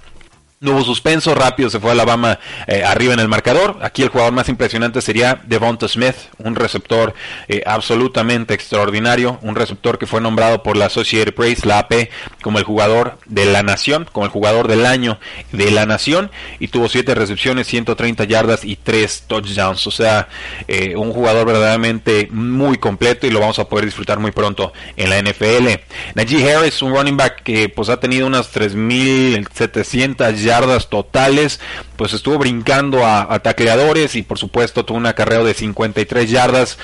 No 0.59 0.71
hubo 0.71 0.83
suspenso, 0.83 1.35
rápido 1.35 1.69
se 1.69 1.79
fue 1.79 1.91
Alabama 1.91 2.39
eh, 2.65 2.83
arriba 2.83 3.13
en 3.13 3.19
el 3.19 3.27
marcador. 3.27 3.77
Aquí 3.83 4.01
el 4.01 4.09
jugador 4.09 4.33
más 4.33 4.49
impresionante 4.49 5.03
sería 5.03 5.39
Devonta 5.45 5.87
Smith, 5.87 6.15
un 6.39 6.55
receptor 6.55 7.13
eh, 7.47 7.61
absolutamente 7.63 8.55
extraordinario, 8.55 9.37
un 9.43 9.53
receptor 9.53 9.99
que 9.99 10.07
fue 10.07 10.19
nombrado 10.19 10.63
por 10.63 10.75
la 10.75 10.87
Associated 10.87 11.35
Press, 11.35 11.63
la 11.63 11.77
AP, 11.77 12.09
como 12.41 12.57
el 12.57 12.63
jugador 12.63 13.19
de 13.27 13.45
la 13.45 13.61
nación, 13.61 14.09
como 14.11 14.25
el 14.25 14.31
jugador 14.31 14.67
del 14.67 14.87
año 14.87 15.19
de 15.51 15.69
la 15.69 15.85
nación, 15.85 16.31
y 16.57 16.69
tuvo 16.69 16.89
7 16.89 17.13
recepciones, 17.13 17.67
130 17.67 18.23
yardas 18.23 18.65
y 18.65 18.77
3 18.77 19.25
touchdowns. 19.27 19.85
O 19.85 19.91
sea, 19.91 20.27
eh, 20.67 20.95
un 20.95 21.13
jugador 21.13 21.45
verdaderamente 21.45 22.29
muy 22.31 22.79
completo 22.79 23.27
y 23.27 23.29
lo 23.29 23.41
vamos 23.41 23.59
a 23.59 23.69
poder 23.69 23.85
disfrutar 23.85 24.17
muy 24.17 24.31
pronto 24.31 24.73
en 24.95 25.11
la 25.11 25.19
NFL. 25.19 25.81
Najee 26.15 26.51
Harris, 26.51 26.81
un 26.81 26.95
running 26.95 27.15
back 27.15 27.43
que 27.43 27.69
pues 27.69 27.89
ha 27.89 27.99
tenido 27.99 28.25
unas 28.25 28.51
3.700 28.51 30.33
yardas 30.33 30.46
totales, 30.89 31.59
pues 31.95 32.13
estuvo 32.13 32.37
brincando 32.37 33.05
a, 33.05 33.39
tacleadores 33.39 34.15
y 34.15 34.23
por 34.23 34.37
supuesto 34.37 34.85
tuvo 34.85 34.97
una 34.97 35.13
carrera 35.13 35.43
de 35.43 35.53
53 35.53 36.29
yardas. 36.29 36.77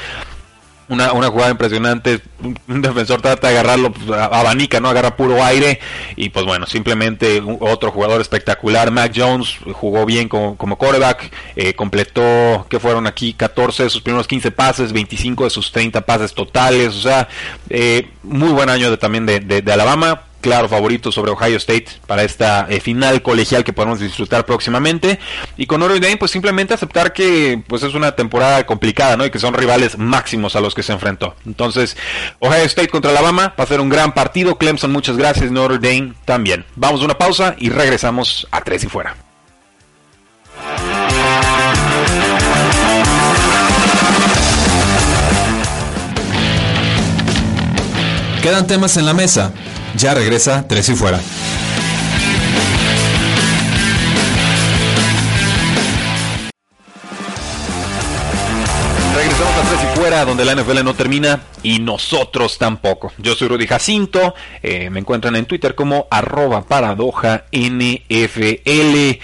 Una, 0.89 1.13
una, 1.13 1.29
jugada 1.29 1.49
impresionante. 1.49 2.19
Un 2.67 2.81
defensor 2.81 3.21
trata 3.21 3.47
de 3.47 3.57
agarrarlo, 3.57 3.93
pues, 3.93 4.11
abanica, 4.11 4.81
¿no? 4.81 4.89
Agarra 4.89 5.15
puro 5.15 5.41
aire. 5.43 5.79
Y 6.17 6.29
pues 6.29 6.45
bueno, 6.45 6.67
simplemente 6.67 7.41
otro 7.61 7.89
jugador 7.89 8.19
espectacular. 8.19 8.91
Mac 8.91 9.13
Jones 9.15 9.57
jugó 9.71 10.05
bien 10.05 10.27
como, 10.27 10.57
como 10.57 10.77
quarterback. 10.77 11.31
Eh, 11.55 11.73
completó, 11.73 12.67
que 12.69 12.81
fueron 12.81 13.07
aquí? 13.07 13.33
14 13.33 13.83
de 13.83 13.89
sus 13.89 14.01
primeros 14.01 14.27
15 14.27 14.51
pases, 14.51 14.91
25 14.91 15.45
de 15.45 15.49
sus 15.49 15.71
30 15.71 16.01
pases 16.01 16.33
totales. 16.33 16.89
O 16.95 17.01
sea, 17.01 17.29
eh, 17.69 18.09
muy 18.21 18.49
buen 18.49 18.69
año 18.69 18.91
de, 18.91 18.97
también 18.97 19.25
de, 19.25 19.39
de 19.39 19.73
Alabama 19.73 20.23
claro 20.43 20.67
favorito 20.67 21.11
sobre 21.11 21.31
Ohio 21.31 21.57
State 21.57 21.87
para 22.05 22.21
esta 22.21 22.67
eh, 22.69 22.81
final 22.81 23.21
colegial 23.21 23.63
que 23.63 23.71
podemos 23.73 23.99
disfrutar 23.99 24.45
próximamente. 24.45 25.17
Y 25.57 25.65
con 25.65 25.79
Notre 25.79 25.99
Dame, 25.99 26.17
pues 26.17 26.31
simplemente 26.31 26.73
aceptar 26.73 27.13
que 27.13 27.63
pues 27.65 27.81
es 27.81 27.95
una 27.95 28.11
temporada 28.11 28.65
complicada, 28.65 29.15
¿no? 29.17 29.25
Y 29.25 29.31
que 29.31 29.39
son 29.39 29.53
rivales 29.53 29.97
máximos 29.97 30.55
a 30.55 30.61
los 30.61 30.75
que 30.75 30.83
se 30.83 30.91
enfrentó. 30.91 31.35
Entonces, 31.45 31.95
Ohio 32.39 32.65
State 32.65 32.89
contra 32.89 33.11
Alabama 33.11 33.55
va 33.57 33.63
a 33.63 33.67
ser 33.67 33.79
un 33.79 33.89
gran 33.89 34.13
partido. 34.13 34.57
Clemson, 34.57 34.91
muchas 34.91 35.17
gracias. 35.17 35.49
Notre 35.49 35.79
Dame 35.79 36.13
también. 36.25 36.65
Vamos 36.75 37.01
a 37.01 37.05
una 37.05 37.17
pausa 37.17 37.55
y 37.57 37.69
regresamos 37.69 38.45
a 38.51 38.61
tres 38.61 38.83
y 38.83 38.87
fuera. 38.87 39.15
Quedan 48.41 48.67
temas 48.67 48.97
en 48.97 49.05
la 49.05 49.13
mesa. 49.13 49.53
Ya 49.97 50.13
regresa 50.13 50.65
Tres 50.67 50.89
y 50.89 50.95
Fuera. 50.95 51.19
Donde 60.21 60.45
la 60.45 60.55
NFL 60.55 60.83
no 60.83 60.93
termina 60.93 61.41
y 61.63 61.79
nosotros 61.79 62.57
tampoco. 62.57 63.11
Yo 63.17 63.35
soy 63.35 63.47
Rudy 63.47 63.65
Jacinto, 63.65 64.35
eh, 64.61 64.89
me 64.89 64.99
encuentran 64.99 65.35
en 65.35 65.45
Twitter 65.45 65.75
como 65.75 66.07
arroba 66.11 66.65
paradoja 66.65 67.45
NFL. 67.51 69.19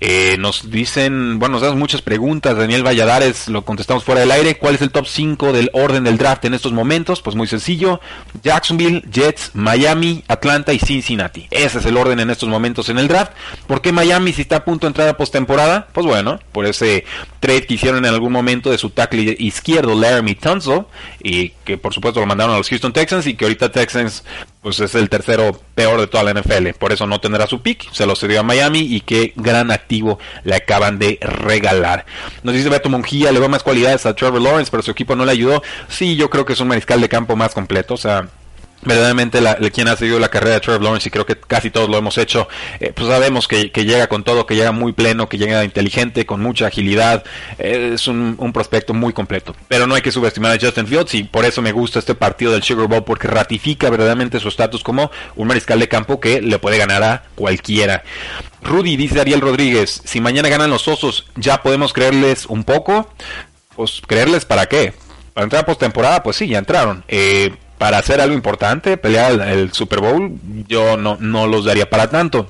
Eh, 0.00 0.36
nos 0.38 0.70
dicen, 0.70 1.38
bueno, 1.38 1.54
nos 1.54 1.62
dan 1.62 1.78
muchas 1.78 2.02
preguntas. 2.02 2.56
Daniel 2.56 2.84
Valladares, 2.84 3.48
lo 3.48 3.64
contestamos 3.64 4.04
fuera 4.04 4.20
del 4.20 4.32
aire. 4.32 4.58
¿Cuál 4.58 4.74
es 4.74 4.82
el 4.82 4.90
top 4.90 5.06
5 5.06 5.52
del 5.52 5.70
orden 5.72 6.04
del 6.04 6.18
draft 6.18 6.44
en 6.44 6.54
estos 6.54 6.72
momentos? 6.72 7.22
Pues 7.22 7.36
muy 7.36 7.46
sencillo. 7.46 8.00
Jacksonville, 8.42 9.02
Jets, 9.10 9.52
Miami, 9.54 10.24
Atlanta 10.28 10.72
y 10.72 10.78
Cincinnati. 10.78 11.46
Ese 11.50 11.78
es 11.78 11.86
el 11.86 11.96
orden 11.96 12.20
en 12.20 12.30
estos 12.30 12.48
momentos 12.48 12.88
en 12.88 12.98
el 12.98 13.08
draft. 13.08 13.32
¿Por 13.66 13.80
qué 13.80 13.92
Miami 13.92 14.32
si 14.32 14.42
está 14.42 14.56
a 14.56 14.64
punto 14.64 14.86
de 14.86 14.88
entrar 14.88 15.08
a 15.08 15.16
postemporada? 15.16 15.88
Pues 15.92 16.06
bueno, 16.06 16.40
por 16.52 16.66
ese 16.66 17.04
trade 17.40 17.66
que 17.66 17.74
hicieron 17.74 18.04
en 18.04 18.12
algún 18.12 18.32
momento 18.32 18.70
de 18.70 18.78
su 18.78 18.90
tackle 18.90 19.36
izquierdo, 19.38 19.94
Laramie 19.94 20.33
Y 21.22 21.50
que 21.64 21.78
por 21.78 21.92
supuesto 21.92 22.20
lo 22.20 22.26
mandaron 22.26 22.54
a 22.54 22.58
los 22.58 22.68
Houston 22.68 22.92
Texans 22.92 23.26
y 23.26 23.34
que 23.34 23.44
ahorita 23.44 23.70
Texans 23.70 24.24
pues 24.64 24.80
es 24.80 24.94
el 24.94 25.10
tercero 25.10 25.60
peor 25.74 26.00
de 26.00 26.06
toda 26.06 26.24
la 26.24 26.32
NFL, 26.32 26.70
por 26.78 26.90
eso 26.90 27.06
no 27.06 27.20
tendrá 27.20 27.46
su 27.46 27.60
pick, 27.60 27.92
se 27.92 28.06
lo 28.06 28.16
cedió 28.16 28.40
a 28.40 28.42
Miami 28.42 28.80
y 28.80 29.02
qué 29.02 29.34
gran 29.36 29.70
activo 29.70 30.18
le 30.42 30.54
acaban 30.54 30.98
de 30.98 31.18
regalar. 31.20 32.06
Nos 32.42 32.54
dice 32.54 32.70
Beto 32.70 32.88
Monjía, 32.88 33.30
le 33.30 33.40
va 33.40 33.48
más 33.48 33.62
cualidades 33.62 34.06
a 34.06 34.14
Trevor 34.14 34.40
Lawrence, 34.40 34.70
pero 34.70 34.82
su 34.82 34.90
equipo 34.90 35.16
no 35.16 35.26
le 35.26 35.32
ayudó. 35.32 35.62
Sí, 35.88 36.16
yo 36.16 36.30
creo 36.30 36.46
que 36.46 36.54
es 36.54 36.60
un 36.60 36.68
mariscal 36.68 37.00
de 37.02 37.10
campo 37.10 37.36
más 37.36 37.52
completo, 37.52 37.92
o 37.92 37.98
sea, 37.98 38.28
verdaderamente 38.84 39.40
la, 39.40 39.56
quien 39.56 39.88
ha 39.88 39.96
seguido 39.96 40.18
la 40.18 40.28
carrera 40.28 40.54
de 40.54 40.60
Trevor 40.60 40.82
Lawrence 40.82 41.08
y 41.08 41.10
creo 41.10 41.26
que 41.26 41.36
casi 41.36 41.70
todos 41.70 41.88
lo 41.88 41.96
hemos 41.96 42.18
hecho, 42.18 42.48
eh, 42.80 42.92
pues 42.94 43.08
sabemos 43.08 43.48
que, 43.48 43.70
llega 43.70 44.06
con 44.06 44.24
todo, 44.24 44.46
que 44.46 44.54
llega 44.54 44.72
muy 44.72 44.92
pleno, 44.92 45.28
que 45.28 45.38
llega 45.38 45.64
inteligente, 45.64 46.26
con 46.26 46.40
mucha 46.40 46.66
agilidad, 46.66 47.24
eh, 47.58 47.92
es 47.94 48.08
un, 48.08 48.34
prospecto 48.54 48.94
muy 48.94 49.12
completo. 49.12 49.54
Pero 49.68 49.86
no 49.86 49.94
hay 49.94 50.02
que 50.02 50.12
subestimar 50.12 50.52
a 50.52 50.60
Justin 50.60 50.86
Fields 50.86 51.14
y 51.14 51.24
por 51.24 51.44
eso 51.44 51.60
me 51.60 51.72
gusta 51.72 51.98
este 51.98 52.14
partido 52.14 52.52
del 52.52 52.62
Sugar 52.62 52.86
Bowl 52.86 53.02
porque 53.02 53.26
ratifica 53.26 53.90
verdaderamente 53.90 54.38
su 54.38 54.48
estatus 54.48 54.84
como 54.84 55.10
un 55.34 55.48
mariscal 55.48 55.80
de 55.80 55.88
campo 55.88 56.20
que 56.20 56.40
le 56.40 56.58
puede 56.58 56.78
ganar 56.78 57.02
a 57.02 57.24
cualquiera. 57.34 58.04
Rudy 58.62 58.96
dice 58.96 59.20
Ariel 59.20 59.40
Rodríguez, 59.40 60.02
si 60.04 60.20
mañana 60.20 60.48
ganan 60.48 60.70
los 60.70 60.88
osos, 60.88 61.26
¿ya 61.36 61.62
podemos 61.62 61.92
creerles 61.92 62.46
un 62.46 62.64
poco? 62.64 63.10
Pues 63.76 64.00
creerles 64.06 64.44
para 64.44 64.66
qué? 64.66 64.94
Para 65.34 65.44
entrar 65.44 65.62
a 65.62 65.66
postemporada, 65.66 66.22
pues 66.22 66.36
sí, 66.36 66.46
ya 66.46 66.58
entraron. 66.58 67.04
Eh, 67.08 67.54
para 67.78 67.98
hacer 67.98 68.20
algo 68.20 68.34
importante, 68.34 68.96
pelear 68.96 69.40
el, 69.48 69.72
Super 69.72 70.00
Bowl, 70.00 70.38
yo 70.68 70.96
no, 70.96 71.16
no 71.20 71.46
los 71.46 71.64
daría 71.64 71.88
para 71.88 72.08
tanto. 72.08 72.48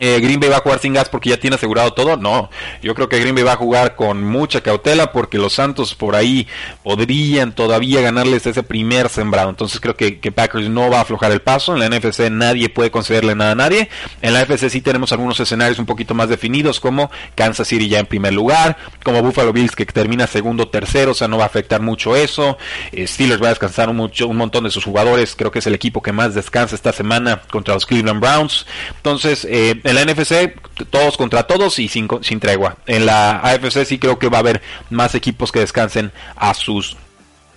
Eh, 0.00 0.20
Green 0.20 0.38
Bay 0.38 0.48
va 0.48 0.58
a 0.58 0.60
jugar 0.60 0.78
sin 0.78 0.94
gas 0.94 1.08
porque 1.08 1.30
ya 1.30 1.38
tiene 1.38 1.56
asegurado 1.56 1.92
todo. 1.92 2.16
No, 2.16 2.50
yo 2.82 2.94
creo 2.94 3.08
que 3.08 3.18
Green 3.18 3.34
Bay 3.34 3.44
va 3.44 3.52
a 3.52 3.56
jugar 3.56 3.96
con 3.96 4.22
mucha 4.24 4.60
cautela 4.60 5.12
porque 5.12 5.38
los 5.38 5.54
Santos 5.54 5.94
por 5.94 6.14
ahí 6.14 6.46
podrían 6.82 7.52
todavía 7.52 8.00
ganarles 8.00 8.46
ese 8.46 8.62
primer 8.62 9.08
sembrado. 9.08 9.50
Entonces 9.50 9.80
creo 9.80 9.96
que, 9.96 10.18
Packers 10.28 10.68
no 10.68 10.90
va 10.90 10.98
a 10.98 11.02
aflojar 11.02 11.32
el 11.32 11.40
paso. 11.40 11.74
En 11.74 11.80
la 11.80 11.88
NFC 11.88 12.30
nadie 12.30 12.68
puede 12.68 12.90
concederle 12.90 13.34
nada 13.34 13.52
a 13.52 13.54
nadie. 13.54 13.88
En 14.22 14.34
la 14.34 14.44
NFC 14.44 14.68
sí 14.68 14.80
tenemos 14.80 15.10
algunos 15.12 15.40
escenarios 15.40 15.78
un 15.78 15.86
poquito 15.86 16.14
más 16.14 16.28
definidos 16.28 16.80
como 16.80 17.10
Kansas 17.34 17.66
City 17.66 17.88
ya 17.88 17.98
en 17.98 18.06
primer 18.06 18.32
lugar, 18.32 18.76
como 19.02 19.22
Buffalo 19.22 19.52
Bills 19.52 19.74
que 19.74 19.84
termina 19.86 20.26
segundo 20.26 20.68
tercero, 20.68 21.12
o 21.12 21.14
sea, 21.14 21.28
no 21.28 21.38
va 21.38 21.44
a 21.44 21.46
afectar 21.46 21.80
mucho 21.80 22.14
eso. 22.14 22.58
Eh, 22.92 23.06
Steelers 23.06 23.42
va 23.42 23.46
a 23.46 23.50
descansar 23.50 23.88
un, 23.88 23.96
mucho, 23.96 24.28
un 24.28 24.36
montón 24.36 24.64
de 24.64 24.70
sus 24.70 24.84
jugadores. 24.84 25.34
Creo 25.34 25.50
que 25.50 25.58
es 25.58 25.66
el 25.66 25.74
equipo 25.74 26.02
que 26.02 26.12
más 26.12 26.34
descansa 26.34 26.74
esta 26.74 26.92
semana 26.92 27.42
contra 27.50 27.74
los 27.74 27.86
Cleveland 27.86 28.20
Browns. 28.20 28.66
Entonces, 28.96 29.46
eh, 29.50 29.80
en 29.88 29.94
la 29.94 30.04
NFC, 30.04 30.54
todos 30.90 31.16
contra 31.16 31.44
todos 31.44 31.78
y 31.78 31.88
sin, 31.88 32.08
sin 32.20 32.40
tregua. 32.40 32.76
En 32.86 33.06
la 33.06 33.38
AFC 33.38 33.84
sí 33.86 33.98
creo 33.98 34.18
que 34.18 34.28
va 34.28 34.38
a 34.38 34.40
haber 34.40 34.60
más 34.90 35.14
equipos 35.14 35.50
que 35.50 35.60
descansen 35.60 36.12
a 36.36 36.52
sus 36.52 36.96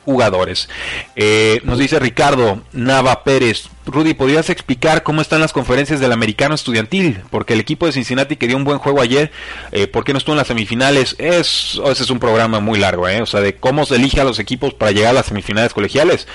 jugadores. 0.05 0.69
Eh, 1.15 1.61
nos 1.65 1.77
dice 1.77 1.99
Ricardo 1.99 2.61
Nava 2.71 3.23
Pérez, 3.23 3.69
Rudy, 3.91 4.13
¿podrías 4.13 4.49
explicar 4.49 5.03
cómo 5.03 5.21
están 5.21 5.41
las 5.41 5.51
conferencias 5.51 5.99
del 5.99 6.13
americano 6.13 6.55
estudiantil? 6.55 7.21
Porque 7.29 7.53
el 7.53 7.59
equipo 7.59 7.85
de 7.85 7.91
Cincinnati 7.91 8.37
que 8.37 8.47
dio 8.47 8.55
un 8.55 8.63
buen 8.63 8.77
juego 8.77 9.01
ayer, 9.01 9.31
eh, 9.73 9.87
¿por 9.87 10.05
qué 10.05 10.13
no 10.13 10.17
estuvo 10.17 10.33
en 10.33 10.37
las 10.37 10.47
semifinales? 10.47 11.15
Es, 11.19 11.79
ese 11.85 12.03
es 12.03 12.09
un 12.09 12.19
programa 12.19 12.61
muy 12.61 12.79
largo, 12.79 13.09
¿eh? 13.09 13.21
O 13.21 13.25
sea, 13.25 13.41
de 13.41 13.57
cómo 13.57 13.85
se 13.85 13.97
elige 13.97 14.21
a 14.21 14.23
los 14.23 14.39
equipos 14.39 14.73
para 14.73 14.91
llegar 14.91 15.11
a 15.11 15.13
las 15.13 15.25
semifinales 15.25 15.73
colegiales. 15.73 16.27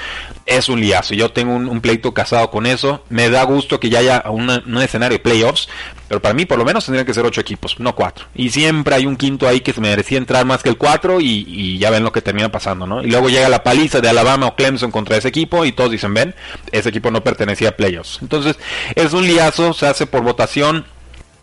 Es 0.44 0.68
un 0.68 0.80
liazo. 0.80 1.14
Yo 1.14 1.32
tengo 1.32 1.54
un, 1.54 1.80
pleito 1.80 2.12
casado 2.12 2.50
con 2.50 2.66
eso. 2.66 3.02
Me 3.08 3.30
da 3.30 3.42
gusto 3.44 3.80
que 3.80 3.88
ya 3.88 4.00
haya 4.00 4.25
un 4.28 4.78
escenario 4.82 5.16
de 5.16 5.22
playoffs, 5.22 5.68
pero 6.08 6.20
para 6.20 6.34
mí 6.34 6.44
por 6.44 6.58
lo 6.58 6.64
menos 6.64 6.84
tendrían 6.84 7.06
que 7.06 7.14
ser 7.14 7.25
ocho 7.25 7.40
equipos, 7.40 7.80
no 7.80 7.94
cuatro. 7.94 8.26
Y 8.34 8.50
siempre 8.50 8.94
hay 8.94 9.06
un 9.06 9.16
quinto 9.16 9.48
ahí 9.48 9.60
que 9.60 9.72
se 9.72 9.80
merecía 9.80 10.18
entrar 10.18 10.44
más 10.44 10.62
que 10.62 10.68
el 10.68 10.76
cuatro 10.76 11.20
y, 11.20 11.44
y 11.48 11.78
ya 11.78 11.90
ven 11.90 12.04
lo 12.04 12.12
que 12.12 12.22
termina 12.22 12.50
pasando, 12.50 12.86
¿no? 12.86 13.02
Y 13.02 13.10
luego 13.10 13.28
llega 13.28 13.48
la 13.48 13.62
paliza 13.62 14.00
de 14.00 14.08
Alabama 14.08 14.46
o 14.46 14.56
Clemson 14.56 14.90
contra 14.90 15.16
ese 15.16 15.28
equipo 15.28 15.64
y 15.64 15.72
todos 15.72 15.90
dicen, 15.90 16.14
ven, 16.14 16.34
ese 16.70 16.90
equipo 16.90 17.10
no 17.10 17.25
pertenece 17.25 17.45
pertenecía 17.46 17.68
a 17.70 17.76
playoffs. 17.76 18.18
Entonces, 18.22 18.56
es 18.94 19.12
un 19.12 19.26
liazo, 19.26 19.72
se 19.72 19.86
hace 19.86 20.06
por 20.06 20.22
votación 20.22 20.84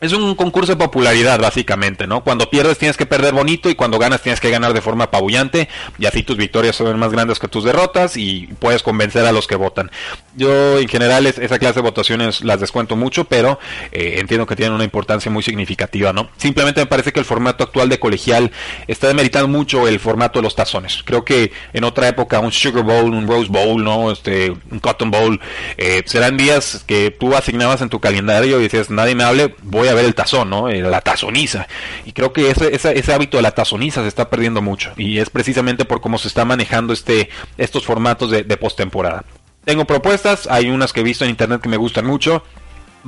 es 0.03 0.11
un 0.11 0.35
concurso 0.35 0.73
de 0.73 0.77
popularidad, 0.77 1.39
básicamente, 1.39 2.07
¿no? 2.07 2.25
Cuando 2.25 2.49
pierdes 2.49 2.77
tienes 2.77 2.97
que 2.97 3.05
perder 3.05 3.33
bonito 3.33 3.69
y 3.69 3.75
cuando 3.75 3.99
ganas 3.99 4.21
tienes 4.21 4.41
que 4.41 4.49
ganar 4.49 4.73
de 4.73 4.81
forma 4.81 5.05
apabullante 5.05 5.69
y 5.97 6.05
así 6.05 6.23
tus 6.23 6.35
victorias 6.35 6.75
son 6.75 6.99
más 6.99 7.11
grandes 7.11 7.39
que 7.39 7.47
tus 7.47 7.63
derrotas 7.63 8.17
y 8.17 8.49
puedes 8.59 8.83
convencer 8.83 9.25
a 9.25 9.31
los 9.31 9.47
que 9.47 9.55
votan. 9.55 9.91
Yo, 10.35 10.77
en 10.77 10.89
general, 10.89 11.25
esa 11.25 11.57
clase 11.57 11.75
de 11.75 11.81
votaciones 11.81 12.43
las 12.43 12.59
descuento 12.59 12.97
mucho, 12.97 13.23
pero 13.23 13.59
eh, 13.93 14.15
entiendo 14.17 14.45
que 14.45 14.57
tienen 14.57 14.73
una 14.73 14.83
importancia 14.83 15.31
muy 15.31 15.41
significativa, 15.41 16.11
¿no? 16.11 16.29
Simplemente 16.35 16.81
me 16.81 16.87
parece 16.87 17.13
que 17.13 17.19
el 17.19 17.25
formato 17.25 17.63
actual 17.63 17.87
de 17.87 17.97
colegial 17.97 18.51
está 18.87 19.07
demeritando 19.07 19.47
mucho 19.47 19.87
el 19.87 20.01
formato 20.01 20.39
de 20.39 20.43
los 20.43 20.55
tazones. 20.55 21.01
Creo 21.05 21.23
que 21.23 21.53
en 21.71 21.85
otra 21.85 22.09
época 22.09 22.41
un 22.41 22.51
Sugar 22.51 22.83
Bowl, 22.83 23.13
un 23.13 23.25
Rose 23.25 23.47
Bowl, 23.49 23.81
¿no? 23.81 24.11
Este, 24.11 24.51
un 24.69 24.79
Cotton 24.79 25.11
Bowl, 25.11 25.39
eh, 25.77 26.03
serán 26.05 26.35
días 26.35 26.83
que 26.85 27.09
tú 27.09 27.35
asignabas 27.35 27.81
en 27.81 27.87
tu 27.87 28.01
calendario 28.01 28.59
y 28.59 28.63
decías, 28.63 28.89
nadie 28.89 29.15
me 29.15 29.23
hable, 29.23 29.55
voy 29.61 29.87
a 29.87 29.92
ver 29.95 30.05
el 30.05 30.15
tazón, 30.15 30.49
¿no? 30.49 30.69
Eh, 30.69 30.81
la 30.81 31.01
tazoniza. 31.01 31.67
Y 32.05 32.13
creo 32.13 32.33
que 32.33 32.49
ese, 32.49 32.73
ese, 32.73 33.13
hábito 33.13 33.37
de 33.37 33.43
la 33.43 33.51
tazoniza 33.51 34.01
se 34.01 34.07
está 34.07 34.29
perdiendo 34.29 34.61
mucho. 34.61 34.93
Y 34.97 35.19
es 35.19 35.29
precisamente 35.29 35.85
por 35.85 36.01
cómo 36.01 36.17
se 36.17 36.27
está 36.27 36.45
manejando 36.45 36.93
este, 36.93 37.29
estos 37.57 37.85
formatos 37.85 38.31
de, 38.31 38.43
de 38.43 38.57
postemporada. 38.57 39.23
Tengo 39.65 39.85
propuestas, 39.85 40.47
hay 40.47 40.69
unas 40.69 40.91
que 40.91 40.99
he 40.99 41.03
visto 41.03 41.23
en 41.23 41.29
internet 41.29 41.61
que 41.61 41.69
me 41.69 41.77
gustan 41.77 42.05
mucho. 42.05 42.43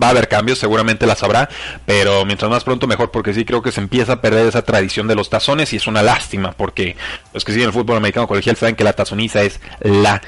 Va 0.02 0.08
a 0.08 0.10
haber 0.10 0.28
cambios, 0.28 0.60
seguramente 0.60 1.08
las 1.08 1.24
habrá, 1.24 1.48
pero 1.86 2.26
mientras 2.26 2.52
más 2.52 2.66
pronto 2.66 2.86
mejor, 2.86 3.12
porque 3.12 3.34
sí 3.34 3.46
creo 3.46 3.62
que 3.62 3.72
se 3.72 3.80
empieza 3.80 4.14
a 4.14 4.22
perder 4.22 4.46
esa 4.46 4.62
tradición 4.62 5.08
de 5.08 5.16
los 5.16 5.30
tazones 5.30 5.72
y 5.72 5.78
es 5.78 5.88
una 5.88 6.04
lástima, 6.04 6.52
porque 6.52 6.98
los 7.34 7.46
que 7.46 7.54
siguen 7.54 7.68
el 7.68 7.74
fútbol 7.74 7.96
americano 7.96 8.28
colegial 8.28 8.58
saben 8.58 8.76
que 8.76 8.84
la 8.84 8.92
tazoniza 8.92 9.44
es 9.44 9.62
la 9.80 10.22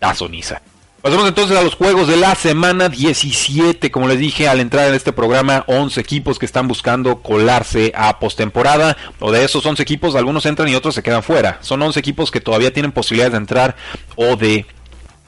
tazoniza. 0.00 0.62
Pasamos 1.04 1.28
entonces 1.28 1.54
a 1.54 1.62
los 1.62 1.74
juegos 1.74 2.08
de 2.08 2.16
la 2.16 2.34
semana 2.34 2.88
17. 2.88 3.90
Como 3.90 4.08
les 4.08 4.18
dije 4.18 4.48
al 4.48 4.58
entrar 4.58 4.88
en 4.88 4.94
este 4.94 5.12
programa, 5.12 5.62
11 5.66 6.00
equipos 6.00 6.38
que 6.38 6.46
están 6.46 6.66
buscando 6.66 7.20
colarse 7.20 7.92
a 7.94 8.18
postemporada. 8.18 8.96
O 9.20 9.30
de 9.30 9.44
esos 9.44 9.66
11 9.66 9.82
equipos, 9.82 10.14
algunos 10.14 10.46
entran 10.46 10.66
y 10.70 10.74
otros 10.74 10.94
se 10.94 11.02
quedan 11.02 11.22
fuera. 11.22 11.58
Son 11.60 11.82
11 11.82 12.00
equipos 12.00 12.30
que 12.30 12.40
todavía 12.40 12.72
tienen 12.72 12.90
posibilidades 12.90 13.32
de 13.32 13.36
entrar 13.36 13.76
o 14.16 14.36
de 14.36 14.64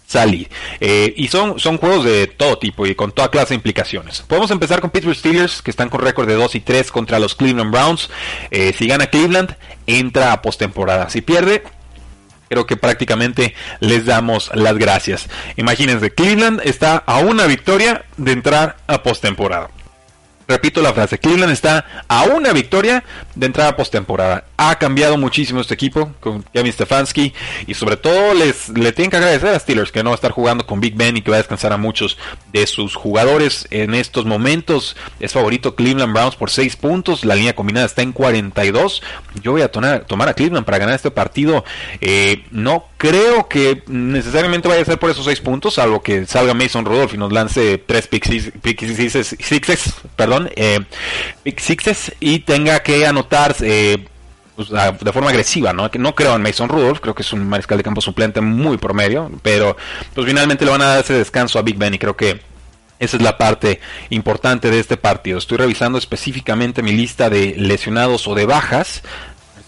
salir. 0.06 0.48
Eh, 0.80 1.12
y 1.14 1.28
son, 1.28 1.60
son 1.60 1.76
juegos 1.76 2.06
de 2.06 2.26
todo 2.26 2.56
tipo 2.56 2.86
y 2.86 2.94
con 2.94 3.12
toda 3.12 3.30
clase 3.30 3.50
de 3.50 3.56
implicaciones. 3.56 4.22
Podemos 4.22 4.50
empezar 4.50 4.80
con 4.80 4.88
Pittsburgh 4.88 5.14
Steelers, 5.18 5.60
que 5.60 5.70
están 5.70 5.90
con 5.90 6.00
récord 6.00 6.26
de 6.26 6.36
2 6.36 6.54
y 6.54 6.60
3 6.60 6.90
contra 6.90 7.18
los 7.18 7.34
Cleveland 7.34 7.70
Browns. 7.70 8.08
Eh, 8.50 8.72
si 8.72 8.86
gana 8.86 9.08
Cleveland, 9.08 9.54
entra 9.86 10.32
a 10.32 10.40
postemporada. 10.40 11.10
Si 11.10 11.20
pierde, 11.20 11.64
creo 12.48 12.66
que 12.66 12.76
prácticamente 12.76 13.54
les 13.80 14.06
damos 14.06 14.50
las 14.54 14.76
gracias. 14.78 15.28
Imagínense, 15.56 16.10
Cleveland 16.10 16.60
está 16.64 16.96
a 16.96 17.18
una 17.18 17.46
victoria 17.46 18.04
de 18.16 18.32
entrar 18.32 18.76
a 18.86 19.02
postemporada. 19.02 19.70
Repito 20.48 20.80
la 20.80 20.92
frase, 20.92 21.18
Cleveland 21.18 21.52
está 21.52 22.04
a 22.06 22.22
una 22.24 22.52
victoria 22.52 23.02
de 23.34 23.46
entrada 23.46 23.74
postemporada. 23.74 24.44
Ha 24.56 24.78
cambiado 24.78 25.18
muchísimo 25.18 25.60
este 25.60 25.74
equipo 25.74 26.12
con 26.20 26.44
Kevin 26.44 26.72
Stefanski 26.72 27.34
y 27.66 27.74
sobre 27.74 27.96
todo 27.96 28.32
les 28.32 28.68
le 28.68 28.92
tienen 28.92 29.10
que 29.10 29.16
agradecer 29.16 29.48
a 29.48 29.58
Steelers 29.58 29.90
que 29.90 30.04
no 30.04 30.10
va 30.10 30.14
a 30.14 30.16
estar 30.16 30.30
jugando 30.30 30.64
con 30.64 30.80
Big 30.80 30.94
Ben 30.94 31.16
y 31.16 31.22
que 31.22 31.32
va 31.32 31.38
a 31.38 31.40
descansar 31.40 31.72
a 31.72 31.78
muchos 31.78 32.16
de 32.52 32.64
sus 32.68 32.94
jugadores 32.94 33.66
en 33.70 33.92
estos 33.94 34.24
momentos. 34.24 34.96
Es 35.18 35.32
favorito 35.32 35.74
Cleveland 35.74 36.12
Browns 36.12 36.36
por 36.36 36.50
6 36.50 36.76
puntos, 36.76 37.24
la 37.24 37.34
línea 37.34 37.56
combinada 37.56 37.86
está 37.86 38.02
en 38.02 38.12
42. 38.12 39.02
Yo 39.42 39.50
voy 39.50 39.62
a 39.62 39.72
tomar, 39.72 40.28
a 40.28 40.34
Cleveland 40.34 40.64
para 40.64 40.78
ganar 40.78 40.94
este 40.94 41.10
partido. 41.10 41.64
Eh, 42.00 42.44
no 42.52 42.86
creo 42.96 43.48
que 43.48 43.82
necesariamente 43.86 44.68
vaya 44.68 44.82
a 44.82 44.84
ser 44.84 44.98
por 44.98 45.10
esos 45.10 45.24
6 45.24 45.40
puntos, 45.40 45.74
salvo 45.74 46.02
que 46.02 46.26
salga 46.26 46.54
Mason 46.54 46.84
Rudolph 46.84 47.14
y 47.14 47.18
nos 47.18 47.32
lance 47.32 47.78
3 47.78 48.06
picks, 48.08 49.92
perdón, 50.16 50.50
eh, 50.56 50.80
Sixes 51.56 52.12
y 52.20 52.40
tenga 52.40 52.80
que 52.80 53.06
anotar 53.06 53.54
eh, 53.60 54.06
pues, 54.56 54.70
de 54.70 55.12
forma 55.12 55.30
agresiva, 55.30 55.72
¿no? 55.72 55.90
Que 55.90 55.98
no 55.98 56.14
creo 56.14 56.34
en 56.34 56.42
Mason 56.42 56.68
Rudolph, 56.68 57.00
creo 57.00 57.14
que 57.14 57.22
es 57.22 57.32
un 57.32 57.46
mariscal 57.46 57.76
de 57.78 57.84
campo 57.84 58.00
suplente 58.00 58.40
muy 58.40 58.78
promedio, 58.78 59.30
pero 59.42 59.76
pues 60.14 60.26
finalmente 60.26 60.64
le 60.64 60.70
van 60.70 60.82
a 60.82 60.86
dar 60.86 61.00
ese 61.00 61.14
descanso 61.14 61.58
a 61.58 61.62
Big 61.62 61.76
Ben 61.76 61.94
y 61.94 61.98
creo 61.98 62.16
que 62.16 62.40
esa 62.98 63.18
es 63.18 63.22
la 63.22 63.36
parte 63.36 63.80
importante 64.08 64.70
de 64.70 64.80
este 64.80 64.96
partido. 64.96 65.36
Estoy 65.36 65.58
revisando 65.58 65.98
específicamente 65.98 66.82
mi 66.82 66.92
lista 66.92 67.28
de 67.28 67.54
lesionados 67.58 68.26
o 68.26 68.34
de 68.34 68.46
bajas 68.46 69.02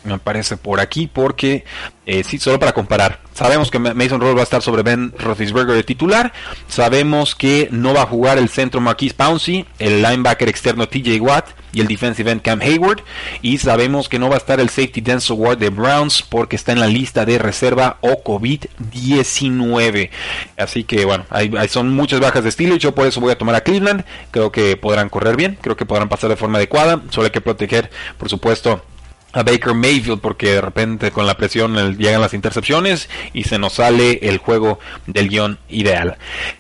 me 0.05 0.15
aparece 0.15 0.57
por 0.57 0.81
aquí 0.81 1.09
porque, 1.13 1.65
eh, 2.07 2.23
sí, 2.25 2.39
solo 2.39 2.59
para 2.59 2.73
comparar. 2.73 3.21
Sabemos 3.35 3.71
que 3.71 3.79
Mason 3.79 4.21
Rudolph 4.21 4.39
va 4.39 4.41
a 4.41 4.45
estar 4.45 4.63
sobre 4.63 4.83
Ben 4.83 5.13
Roethlisberger 5.17 5.75
de 5.77 5.85
titular. 5.85 6.33
Sabemos 6.67 7.35
que 7.35 7.69
no 7.71 7.95
va 7.95 8.03
a 8.03 8.07
jugar 8.07 8.39
el 8.39 8.49
centro 8.49 8.81
Marquise 8.81 9.15
Pouncey, 9.15 9.67
el 9.79 10.03
linebacker 10.03 10.49
externo 10.49 10.89
TJ 10.89 11.21
Watt 11.21 11.51
y 11.73 11.81
el 11.81 11.87
defensive 11.87 12.31
end 12.31 12.43
Cam 12.43 12.61
Hayward. 12.61 13.03
Y 13.43 13.59
sabemos 13.59 14.09
que 14.09 14.19
no 14.19 14.29
va 14.29 14.35
a 14.35 14.39
estar 14.39 14.59
el 14.59 14.69
safety 14.69 15.01
Denzel 15.01 15.37
Ward 15.37 15.59
de 15.59 15.71
Browns 15.71 16.23
porque 16.23 16.57
está 16.57 16.73
en 16.73 16.81
la 16.81 16.89
lista 16.89 17.25
de 17.25 17.39
reserva 17.39 17.99
o 18.01 18.25
COVID-19. 18.25 20.11
Así 20.57 20.85
que 20.85 21.05
bueno, 21.05 21.27
hay, 21.31 21.51
son 21.69 21.95
muchas 21.95 22.19
bajas 22.21 22.43
de 22.43 22.49
estilo 22.49 22.75
y 22.75 22.79
yo 22.79 22.95
por 22.95 23.07
eso 23.07 23.21
voy 23.21 23.33
a 23.33 23.39
tomar 23.39 23.55
a 23.55 23.61
Cleveland. 23.61 24.05
Creo 24.31 24.51
que 24.51 24.77
podrán 24.77 25.09
correr 25.09 25.37
bien, 25.37 25.59
creo 25.61 25.77
que 25.77 25.87
podrán 25.87 26.09
pasar 26.09 26.31
de 26.31 26.37
forma 26.37 26.59
adecuada. 26.59 27.03
Solo 27.11 27.27
hay 27.27 27.33
que 27.33 27.41
proteger, 27.41 27.91
por 28.19 28.29
supuesto, 28.29 28.83
a 29.33 29.43
Baker 29.43 29.75
Mayfield 29.75 30.21
porque 30.21 30.55
de 30.55 30.61
repente 30.61 31.11
con 31.11 31.27
la 31.27 31.37
presión 31.37 31.97
llegan 31.99 32.21
las 32.21 32.35
intercepciones 32.35 33.09
y 33.33 33.45
se 33.45 33.59
nos 33.59 33.75
sale 33.75 34.21
el 34.23 34.39
juego 34.39 34.79
del 35.07 35.29
guion 35.29 35.59
ideal. 35.69 36.17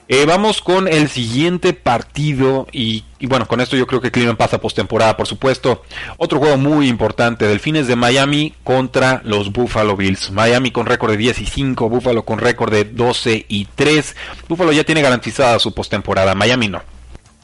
Eh, 0.08 0.24
vamos 0.26 0.62
con 0.62 0.88
el 0.88 1.08
siguiente 1.08 1.72
partido 1.72 2.66
y, 2.72 3.04
bueno, 3.20 3.46
con 3.46 3.60
esto 3.60 3.76
yo 3.76 3.86
creo 3.86 4.00
que 4.00 4.10
Cleveland 4.10 4.38
pasa 4.38 4.60
postemporada, 4.60 5.16
por 5.16 5.26
supuesto. 5.26 5.82
Otro 6.16 6.38
juego 6.38 6.56
muy 6.56 6.88
importante, 6.88 7.46
Delfines 7.46 7.86
de 7.86 7.96
Miami 7.96 8.54
contra 8.64 9.20
los 9.24 9.52
Buffalo 9.52 9.96
Bills. 9.96 10.30
Miami 10.30 10.70
con 10.70 10.86
récord 10.86 11.10
de 11.10 11.18
10 11.18 11.40
y 11.40 11.46
5, 11.46 11.88
Buffalo 11.88 12.24
con 12.24 12.38
récord 12.38 12.72
de 12.72 12.84
12 12.84 13.46
y 13.48 13.66
3. 13.74 14.16
Buffalo 14.48 14.72
ya 14.72 14.84
tiene 14.84 15.02
garantizada 15.02 15.58
su 15.58 15.74
postemporada, 15.74 16.34
Miami 16.34 16.68
no. 16.68 16.97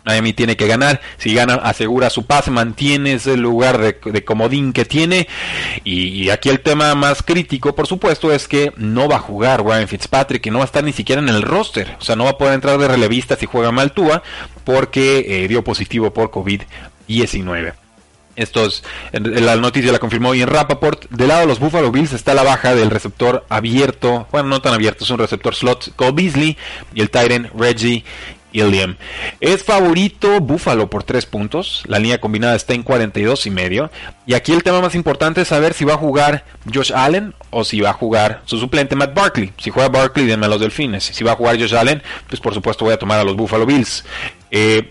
Miami 0.04 0.32
tiene 0.32 0.56
que 0.56 0.66
ganar. 0.66 1.00
Si 1.18 1.34
gana, 1.34 1.54
asegura 1.54 2.10
su 2.10 2.26
paz, 2.26 2.48
mantiene 2.48 3.14
ese 3.14 3.36
lugar 3.36 3.78
de, 3.80 4.24
comodín 4.24 4.72
que 4.72 4.84
tiene. 4.84 5.28
Y, 5.82 6.30
aquí 6.30 6.48
el 6.48 6.60
tema 6.60 6.94
más 6.94 7.22
crítico, 7.22 7.74
por 7.74 7.86
supuesto, 7.86 8.32
es 8.32 8.48
que 8.48 8.72
no 8.76 9.08
va 9.08 9.16
a 9.16 9.20
jugar 9.20 9.64
Ryan 9.64 9.88
Fitzpatrick, 9.88 10.46
y 10.46 10.50
no 10.50 10.58
va 10.58 10.64
a 10.64 10.66
estar 10.66 10.84
ni 10.84 10.92
siquiera 10.92 11.22
en 11.22 11.28
el 11.28 11.42
roster. 11.42 11.96
O 12.00 12.04
sea, 12.04 12.16
no 12.16 12.24
va 12.24 12.30
a 12.30 12.38
poder 12.38 12.54
entrar 12.54 12.78
de 12.78 12.88
relevista 12.88 13.36
si 13.36 13.46
juega 13.46 13.72
mal 13.72 13.92
Tua, 13.92 14.22
porque 14.64 15.24
eh, 15.44 15.48
dio 15.48 15.64
positivo 15.64 16.12
por 16.12 16.30
COVID-19. 16.30 17.74
Estos, 18.36 18.82
la 19.12 19.54
noticia 19.56 19.92
la 19.92 20.00
confirmó 20.00 20.30
hoy 20.30 20.42
en 20.42 20.48
Rappaport. 20.48 21.08
Del 21.10 21.28
lado 21.28 21.42
de 21.42 21.46
los 21.46 21.60
Buffalo 21.60 21.92
Bills 21.92 22.12
está 22.12 22.34
la 22.34 22.42
baja 22.42 22.74
del 22.74 22.90
receptor 22.90 23.44
abierto, 23.48 24.26
bueno, 24.32 24.48
no 24.48 24.60
tan 24.60 24.74
abierto, 24.74 25.04
es 25.04 25.10
un 25.10 25.18
receptor 25.18 25.54
slot, 25.54 25.94
Cole 25.94 26.12
Beasley 26.12 26.56
y 26.94 27.00
el 27.00 27.10
Tyrant 27.10 27.48
Reggie 27.56 28.04
Iliam. 28.54 28.96
Es 29.40 29.62
favorito 29.62 30.40
Buffalo 30.40 30.88
por 30.88 31.02
3 31.02 31.26
puntos. 31.26 31.82
La 31.86 31.98
línea 31.98 32.20
combinada 32.20 32.54
está 32.54 32.72
en 32.72 32.82
42 32.82 33.46
y 33.46 33.50
medio. 33.50 33.90
Y 34.26 34.34
aquí 34.34 34.52
el 34.52 34.62
tema 34.62 34.80
más 34.80 34.94
importante 34.94 35.42
es 35.42 35.48
saber 35.48 35.74
si 35.74 35.84
va 35.84 35.94
a 35.94 35.98
jugar 35.98 36.44
Josh 36.72 36.92
Allen 36.94 37.34
o 37.50 37.64
si 37.64 37.80
va 37.80 37.90
a 37.90 37.94
jugar 37.94 38.42
su 38.46 38.58
suplente 38.58 38.96
Matt 38.96 39.14
Barkley. 39.14 39.52
Si 39.58 39.70
juega 39.70 39.88
Barkley, 39.88 40.24
denme 40.24 40.46
a 40.46 40.48
los 40.48 40.60
Delfines. 40.60 41.04
Si 41.04 41.24
va 41.24 41.32
a 41.32 41.36
jugar 41.36 41.58
Josh 41.58 41.74
Allen, 41.74 42.02
pues 42.28 42.40
por 42.40 42.54
supuesto 42.54 42.84
voy 42.84 42.94
a 42.94 42.98
tomar 42.98 43.18
a 43.18 43.24
los 43.24 43.36
Buffalo 43.36 43.66
Bills. 43.66 44.04
Eh, 44.50 44.90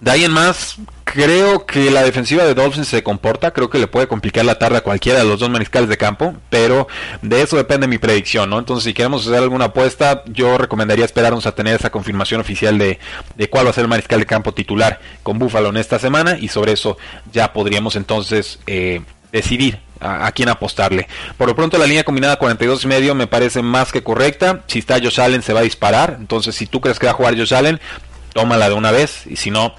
de 0.00 0.10
ahí 0.10 0.24
en 0.24 0.32
más, 0.32 0.76
creo 1.04 1.66
que 1.66 1.90
la 1.90 2.02
defensiva 2.02 2.44
de 2.44 2.54
Dolphins 2.54 2.88
se 2.88 3.02
comporta, 3.02 3.52
creo 3.52 3.68
que 3.68 3.78
le 3.78 3.88
puede 3.88 4.06
complicar 4.06 4.44
la 4.44 4.58
tarde 4.58 4.78
a 4.78 4.82
cualquiera 4.82 5.18
de 5.18 5.24
los 5.24 5.40
dos 5.40 5.50
mariscales 5.50 5.88
de 5.88 5.96
campo, 5.96 6.34
pero 6.50 6.86
de 7.22 7.42
eso 7.42 7.56
depende 7.56 7.88
mi 7.88 7.98
predicción, 7.98 8.50
¿no? 8.50 8.58
Entonces, 8.58 8.84
si 8.84 8.94
queremos 8.94 9.26
hacer 9.26 9.42
alguna 9.42 9.66
apuesta, 9.66 10.22
yo 10.26 10.56
recomendaría 10.56 11.04
esperarnos 11.04 11.46
a 11.46 11.54
tener 11.54 11.74
esa 11.74 11.90
confirmación 11.90 12.40
oficial 12.40 12.78
de, 12.78 12.98
de 13.36 13.50
cuál 13.50 13.66
va 13.66 13.70
a 13.70 13.72
ser 13.72 13.82
el 13.82 13.88
mariscal 13.88 14.20
de 14.20 14.26
campo 14.26 14.52
titular 14.52 15.00
con 15.22 15.38
Buffalo 15.38 15.70
en 15.70 15.78
esta 15.78 15.98
semana 15.98 16.38
y 16.38 16.48
sobre 16.48 16.72
eso 16.72 16.96
ya 17.32 17.52
podríamos 17.52 17.96
entonces 17.96 18.60
eh, 18.66 19.02
decidir 19.32 19.80
a, 20.00 20.30
quién 20.32 20.48
apostarle. 20.48 21.08
Por 21.36 21.48
lo 21.48 21.56
pronto 21.56 21.78
la 21.78 21.86
línea 21.86 22.04
combinada 22.04 22.36
42 22.36 22.84
y 22.84 22.86
medio 22.86 23.14
me 23.14 23.26
parece 23.26 23.62
más 23.62 23.92
que 23.92 24.02
correcta. 24.02 24.62
Si 24.66 24.78
está 24.78 25.00
Josh 25.00 25.20
Allen 25.20 25.42
se 25.42 25.52
va 25.52 25.60
a 25.60 25.64
disparar. 25.64 26.16
Entonces 26.18 26.54
si 26.54 26.66
tú 26.66 26.80
crees 26.80 26.98
que 26.98 27.06
va 27.06 27.12
a 27.12 27.16
jugar 27.16 27.36
Josh 27.36 27.54
Allen, 27.54 27.80
tómala 28.32 28.68
de 28.68 28.74
una 28.74 28.90
vez. 28.90 29.26
Y 29.26 29.36
si 29.36 29.50
no, 29.50 29.74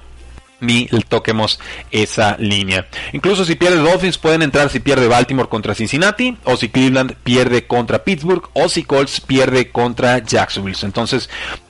ni 0.60 0.86
toquemos 1.08 1.58
esa 1.90 2.36
línea. 2.38 2.86
Incluso 3.12 3.44
si 3.44 3.54
pierde 3.54 3.78
Dolphins 3.78 4.18
pueden 4.18 4.42
entrar 4.42 4.70
si 4.70 4.80
pierde 4.80 5.08
Baltimore 5.08 5.48
contra 5.48 5.74
Cincinnati 5.74 6.36
o 6.44 6.56
si 6.56 6.68
Cleveland 6.68 7.14
pierde 7.22 7.66
contra 7.66 8.04
Pittsburgh 8.04 8.48
o 8.52 8.68
si 8.68 8.84
Colts 8.84 9.20
pierde 9.20 9.70
contra 9.70 10.18
Jacksonville. 10.18 10.78
Entonces 10.82 11.28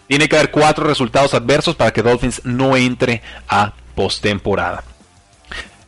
tiene 0.09 0.29
que 0.29 0.37
haber 0.37 0.51
cuatro 0.51 0.85
resultados 0.87 1.35
adversos 1.35 1.77
para 1.77 1.93
que 1.93 2.03
Dolphins 2.03 2.43
no 2.45 2.77
entre 2.77 3.23
a 3.49 3.73
postemporada. 3.95 4.85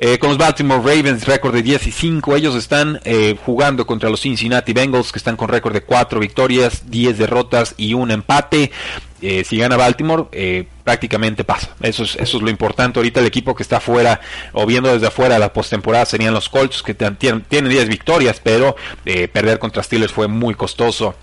Eh, 0.04 0.18
con 0.18 0.30
los 0.30 0.38
Baltimore 0.38 0.80
Ravens, 0.80 1.26
récord 1.26 1.54
de 1.54 1.62
10 1.62 1.86
y 1.86 1.92
5. 1.92 2.34
Ellos 2.34 2.56
están 2.56 3.00
eh, 3.04 3.36
jugando 3.46 3.86
contra 3.86 4.10
los 4.10 4.20
Cincinnati 4.20 4.72
Bengals, 4.72 5.12
que 5.12 5.18
están 5.20 5.36
con 5.36 5.48
récord 5.48 5.72
de 5.72 5.82
4 5.82 6.18
victorias, 6.18 6.90
10 6.90 7.18
derrotas 7.18 7.76
y 7.76 7.94
un 7.94 8.10
empate. 8.10 8.72
Eh, 9.20 9.44
si 9.44 9.58
gana 9.58 9.76
Baltimore, 9.76 10.66
prácticamente 10.82 11.44
pasa. 11.44 11.76
Eso 11.80 12.02
es, 12.02 12.16
eso 12.16 12.38
es 12.38 12.42
lo 12.42 12.50
importante. 12.50 12.98
Ahorita 12.98 13.20
el 13.20 13.26
equipo 13.26 13.54
que 13.54 13.62
está 13.62 13.76
afuera 13.76 14.20
o 14.52 14.66
viendo 14.66 14.92
desde 14.92 15.06
afuera 15.06 15.38
la 15.38 15.52
postemporada 15.52 16.04
serían 16.04 16.34
los 16.34 16.48
Colts, 16.48 16.82
que 16.82 16.94
tienen, 16.94 17.42
tienen 17.42 17.70
10 17.70 17.88
victorias, 17.88 18.40
pero 18.42 18.74
perder 19.04 19.60
contra 19.60 19.84
Steelers 19.84 20.12
fue 20.12 20.26
muy 20.26 20.56
costoso. 20.56 21.14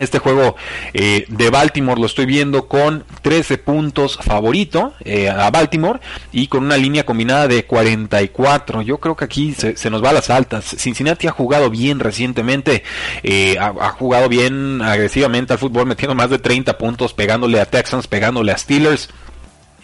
Este 0.00 0.18
juego 0.18 0.56
eh, 0.92 1.24
de 1.28 1.50
Baltimore 1.50 2.00
lo 2.00 2.06
estoy 2.06 2.26
viendo 2.26 2.66
con 2.66 3.04
13 3.22 3.58
puntos 3.58 4.18
favorito 4.20 4.92
eh, 5.04 5.30
a 5.30 5.48
Baltimore 5.50 6.00
y 6.32 6.48
con 6.48 6.64
una 6.64 6.76
línea 6.76 7.06
combinada 7.06 7.46
de 7.46 7.64
44. 7.64 8.82
Yo 8.82 8.98
creo 8.98 9.16
que 9.16 9.24
aquí 9.24 9.54
se, 9.54 9.90
nos 9.90 10.02
va 10.02 10.10
a 10.10 10.14
las 10.14 10.30
altas. 10.30 10.64
Cincinnati 10.64 11.28
ha 11.28 11.30
jugado 11.30 11.70
bien 11.70 12.00
recientemente, 12.00 12.82
eh, 13.22 13.56
ha, 13.60 13.90
jugado 13.90 14.28
bien 14.28 14.82
agresivamente 14.82 15.52
al 15.52 15.60
fútbol, 15.60 15.86
metiendo 15.86 16.16
más 16.16 16.28
de 16.28 16.40
30 16.40 16.76
puntos, 16.76 17.14
pegándole 17.14 17.60
a 17.60 17.66
Texans, 17.66 18.08
pegándole 18.08 18.50
a 18.50 18.58
Steelers. 18.58 19.10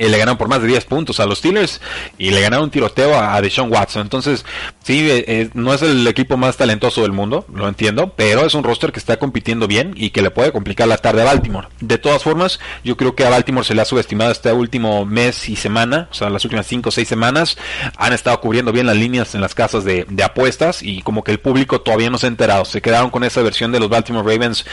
Eh, 0.00 0.08
le 0.08 0.16
ganaron 0.16 0.38
por 0.38 0.48
más 0.48 0.62
de 0.62 0.68
10 0.68 0.86
puntos 0.86 1.20
a 1.20 1.26
los 1.26 1.40
Steelers 1.40 1.78
y 2.16 2.30
le 2.30 2.40
ganaron 2.40 2.64
un 2.64 2.70
tiroteo 2.70 3.20
a, 3.20 3.38
Deshaun 3.42 3.70
Watson. 3.70 4.00
Entonces, 4.00 4.46
sí, 4.82 5.10
eh, 5.10 5.24
eh, 5.28 5.50
no 5.52 5.74
es 5.74 5.82
el 5.82 6.06
equipo 6.06 6.38
más 6.38 6.56
talentoso 6.56 7.02
del 7.02 7.12
mundo, 7.12 7.44
lo 7.52 7.68
entiendo, 7.68 8.14
pero 8.16 8.46
es 8.46 8.54
un 8.54 8.64
roster 8.64 8.92
que 8.92 8.98
está 8.98 9.18
compitiendo 9.18 9.68
bien 9.68 9.92
y 9.94 10.08
que 10.08 10.22
le 10.22 10.30
puede 10.30 10.52
complicar 10.52 10.88
la 10.88 10.96
tarde 10.96 11.20
a 11.20 11.26
Baltimore. 11.26 11.68
De 11.80 11.98
todas 11.98 12.22
formas, 12.22 12.60
yo 12.82 12.96
creo 12.96 13.14
que 13.14 13.26
a 13.26 13.28
Baltimore 13.28 13.66
se 13.66 13.74
le 13.74 13.82
ha 13.82 13.84
subestimado 13.84 14.32
este 14.32 14.50
último 14.54 15.04
mes 15.04 15.50
y 15.50 15.56
semana, 15.56 16.08
o 16.10 16.14
sea, 16.14 16.30
las 16.30 16.46
últimas 16.46 16.66
5 16.66 16.88
o 16.88 16.92
6 16.92 17.06
semanas, 17.06 17.58
han 17.98 18.14
estado 18.14 18.40
cubriendo 18.40 18.72
bien 18.72 18.86
las 18.86 18.96
líneas 18.96 19.34
en 19.34 19.42
las 19.42 19.54
casas 19.54 19.84
de, 19.84 20.06
apuestas 20.24 20.82
y 20.82 21.02
como 21.02 21.24
que 21.24 21.32
el 21.32 21.40
público 21.40 21.82
todavía 21.82 22.08
no 22.08 22.16
se 22.16 22.24
ha 22.24 22.28
enterado. 22.28 22.64
Se 22.64 22.80
quedaron 22.80 23.10
con 23.10 23.22
esa 23.22 23.42
versión 23.42 23.70
de 23.70 23.80
los 23.80 23.90
Baltimore 23.90 24.26
Ravens 24.26 24.64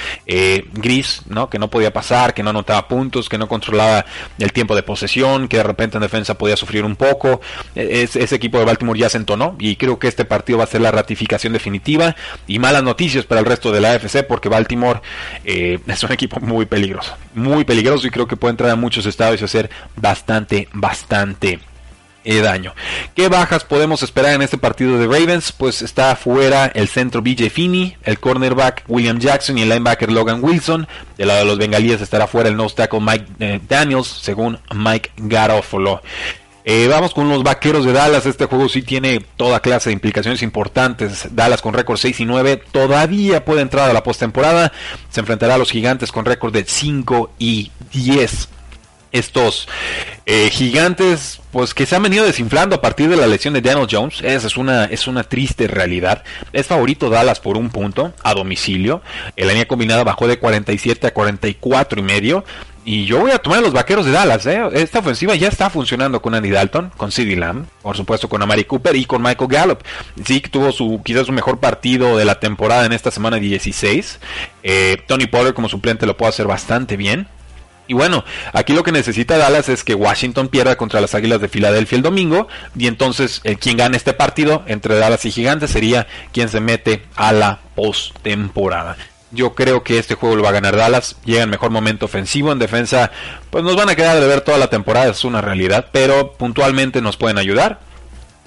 gris, 0.74 1.24
¿no? 1.28 1.50
Que 1.50 1.60
no 1.60 1.70
podía 1.70 1.92
pasar, 1.92 2.34
que 2.34 2.44
no 2.44 2.52
anotaba 2.52 2.88
puntos, 2.88 3.28
que 3.28 3.38
no 3.38 3.50
controlaba 3.50 4.06
el 4.40 4.54
tiempo 4.54 4.74
de 4.76 4.84
posesión 4.84 5.17
que 5.48 5.58
de 5.58 5.64
repente 5.64 5.98
en 5.98 6.02
defensa 6.02 6.36
podía 6.36 6.56
sufrir 6.56 6.86
un 6.86 6.96
poco. 6.96 7.42
E, 7.76 8.04
ese 8.04 8.36
equipo 8.36 8.60
de 8.60 8.66
Baltimore 8.66 9.00
ya 9.00 9.10
se 9.10 9.18
entonó 9.18 9.56
y 9.60 9.76
creo 9.76 9.98
que 10.00 10.08
este 10.08 10.26
partido 10.26 10.60
va 10.60 10.66
a 10.66 10.68
ser 10.68 10.82
la 10.82 10.92
ratificación 10.92 11.54
definitiva 11.54 12.16
y 12.46 12.60
malas 12.60 12.84
noticias 12.84 13.26
para 13.26 13.40
el 13.40 13.46
resto 13.46 13.72
de 13.72 13.82
la 13.82 13.94
AFC 13.94 14.26
porque 14.28 14.50
Baltimore 14.50 15.02
eh, 15.44 15.80
es 15.88 16.04
un 16.04 16.12
equipo 16.12 16.40
muy 16.40 16.66
peligroso, 16.66 17.16
muy 17.34 17.66
peligroso 17.66 18.08
y 18.08 18.12
creo 18.12 18.28
que 18.28 18.38
puede 18.38 18.52
entrar 18.52 18.70
a 18.70 18.76
muchos 18.76 19.06
estados 19.06 19.42
y 19.42 19.46
hacer 19.46 19.70
bastante, 19.96 20.68
bastante 20.74 21.60
daño. 22.36 22.74
¿Qué 23.16 23.30
bajas 23.30 23.64
podemos 23.64 24.04
esperar 24.04 24.34
en 24.34 24.42
este 24.42 24.58
partido 24.58 24.98
de 24.98 25.08
Ravens? 25.08 25.52
Pues 25.52 25.82
está 25.82 26.16
fuera 26.16 26.68
el 26.68 26.88
centro 26.88 27.22
BJ 27.22 27.50
Finney, 27.50 27.98
el 28.04 28.20
cornerback 28.20 28.84
William 28.88 29.20
Jackson 29.20 29.58
y 29.58 29.64
el 29.64 29.70
linebacker 29.70 30.12
Logan 30.12 30.44
Wilson. 30.44 30.88
Del 31.18 31.30
lado 31.30 31.40
de 31.40 31.46
los 31.46 31.58
bengalíes 31.58 32.02
estará 32.02 32.28
fuera 32.28 32.50
el 32.50 32.58
nose 32.58 32.76
tackle 32.76 33.00
Mike 33.00 33.26
eh, 33.40 33.60
Daniels, 33.68 34.08
según 34.08 34.60
Mike 34.74 35.12
Garofolo. 35.18 36.02
Eh, 36.70 36.90
vamos 36.90 37.14
con 37.14 37.30
los 37.30 37.44
vaqueros 37.44 37.86
de 37.86 37.94
Dallas. 37.94 38.26
Este 38.26 38.44
juego 38.44 38.68
sí 38.68 38.82
tiene 38.82 39.24
toda 39.38 39.62
clase 39.62 39.90
de 39.90 39.94
implicaciones 39.94 40.42
importantes. 40.42 41.30
Dallas 41.32 41.62
con 41.62 41.74
récord 41.74 41.98
6 41.98 42.20
y 42.20 42.26
9 42.26 42.62
todavía 42.74 43.46
puede 43.46 43.62
entrar 43.62 43.90
a 43.90 43.94
la 43.94 44.04
postemporada. 44.04 44.74
Se 45.10 45.22
enfrentará 45.22 45.56
a 45.56 45.58
los 45.58 45.72
gigantes 45.72 46.12
con 46.12 46.26
récord 46.26 46.52
de 46.52 46.66
5 46.66 47.32
y 47.40 47.72
10 47.94 48.50
estos 49.12 49.68
eh, 50.26 50.50
gigantes 50.52 51.40
pues 51.52 51.74
que 51.74 51.86
se 51.86 51.96
han 51.96 52.04
venido 52.04 52.26
desinflando 52.26 52.76
a 52.76 52.82
partir 52.82 53.10
de 53.10 53.16
la 53.16 53.28
lesión 53.28 53.54
de 53.54 53.62
Daniel 53.62 53.88
Jones 53.90 54.22
esa 54.22 54.48
es 54.48 54.58
una 54.58 54.86
es 54.86 55.08
una 55.08 55.24
triste 55.24 55.68
realidad 55.68 56.24
es 56.54 56.68
favorito 56.68 57.10
Dallas 57.10 57.40
por 57.40 57.58
un 57.58 57.70
punto 57.70 58.14
a 58.24 58.34
domicilio 58.34 59.02
la 59.36 59.48
línea 59.48 59.68
combinada 59.68 60.04
bajó 60.04 60.28
de 60.28 60.40
47 60.40 61.08
a 61.08 61.14
44 61.14 62.00
y 62.00 62.04
medio 62.04 62.44
Y 62.88 63.04
yo 63.04 63.20
voy 63.20 63.32
a 63.32 63.40
tomar 63.40 63.60
a 63.60 63.62
los 63.64 63.74
vaqueros 63.74 64.06
de 64.06 64.14
Dallas. 64.14 64.46
¿eh? 64.46 64.62
Esta 64.72 65.00
ofensiva 65.00 65.36
ya 65.36 65.50
está 65.50 65.70
funcionando 65.70 66.22
con 66.22 66.34
Andy 66.34 66.52
Dalton, 66.52 66.90
con 66.96 67.12
CeeDee 67.12 67.36
Lamb, 67.36 67.66
por 67.82 67.98
supuesto 67.98 68.30
con 68.30 68.42
Amari 68.42 68.64
Cooper 68.64 68.96
y 68.96 69.04
con 69.04 69.22
Michael 69.22 69.50
Gallup. 69.50 69.80
Sí, 70.24 70.40
tuvo 70.40 70.72
su 70.72 71.02
quizás 71.04 71.26
su 71.26 71.34
mejor 71.34 71.60
partido 71.60 72.16
de 72.16 72.24
la 72.24 72.40
temporada 72.40 72.86
en 72.86 72.94
esta 72.94 73.12
semana 73.12 73.40
16. 73.40 74.22
Eh, 74.64 75.04
Tony 75.06 75.28
Pollard 75.28 75.54
como 75.54 75.68
suplente 75.68 76.06
lo 76.06 76.16
puede 76.16 76.30
hacer 76.30 76.48
bastante 76.48 76.96
bien. 76.96 77.28
Y 77.88 77.94
bueno, 77.94 78.24
aquí 78.54 78.74
lo 78.74 78.84
que 78.84 78.92
necesita 78.92 79.38
Dallas 79.38 79.70
es 79.70 79.84
que 79.84 79.96
Washington 79.96 80.50
pierda 80.50 80.76
contra 80.76 81.02
las 81.02 81.16
Águilas 81.16 81.42
de 81.42 81.48
Filadelfia 81.48 81.96
el 81.96 82.04
domingo. 82.04 82.48
Y 82.78 82.88
entonces 82.88 83.42
el 83.44 83.58
quien 83.58 83.78
gane 83.78 83.98
este 83.98 84.14
partido 84.14 84.64
entre 84.68 84.98
Dallas 84.98 85.26
y 85.26 85.32
Gigantes 85.32 85.72
sería 85.72 86.08
quien 86.32 86.50
se 86.50 86.60
mete 86.60 87.04
a 87.16 87.32
la 87.32 87.60
postemporada. 87.76 88.98
Yo 89.32 89.56
creo 89.56 89.84
que 89.84 90.00
este 90.00 90.16
juego 90.16 90.36
lo 90.36 90.44
va 90.44 90.50
a 90.50 90.54
ganar 90.54 90.76
Dallas. 90.76 91.18
Llega 91.26 91.44
en 91.44 91.50
mejor 91.50 91.72
momento 91.72 92.06
ofensivo. 92.06 92.52
En 92.52 92.60
defensa, 92.60 93.12
pues 93.50 93.64
nos 93.64 93.76
van 93.76 93.90
a 93.90 93.96
quedar 93.96 94.20
de 94.20 94.28
ver 94.28 94.42
toda 94.42 94.58
la 94.58 94.70
temporada, 94.70 95.12
es 95.12 95.24
una 95.26 95.42
realidad. 95.42 95.88
Pero 95.92 96.34
puntualmente 96.34 97.02
nos 97.02 97.18
pueden 97.18 97.38
ayudar. 97.38 97.87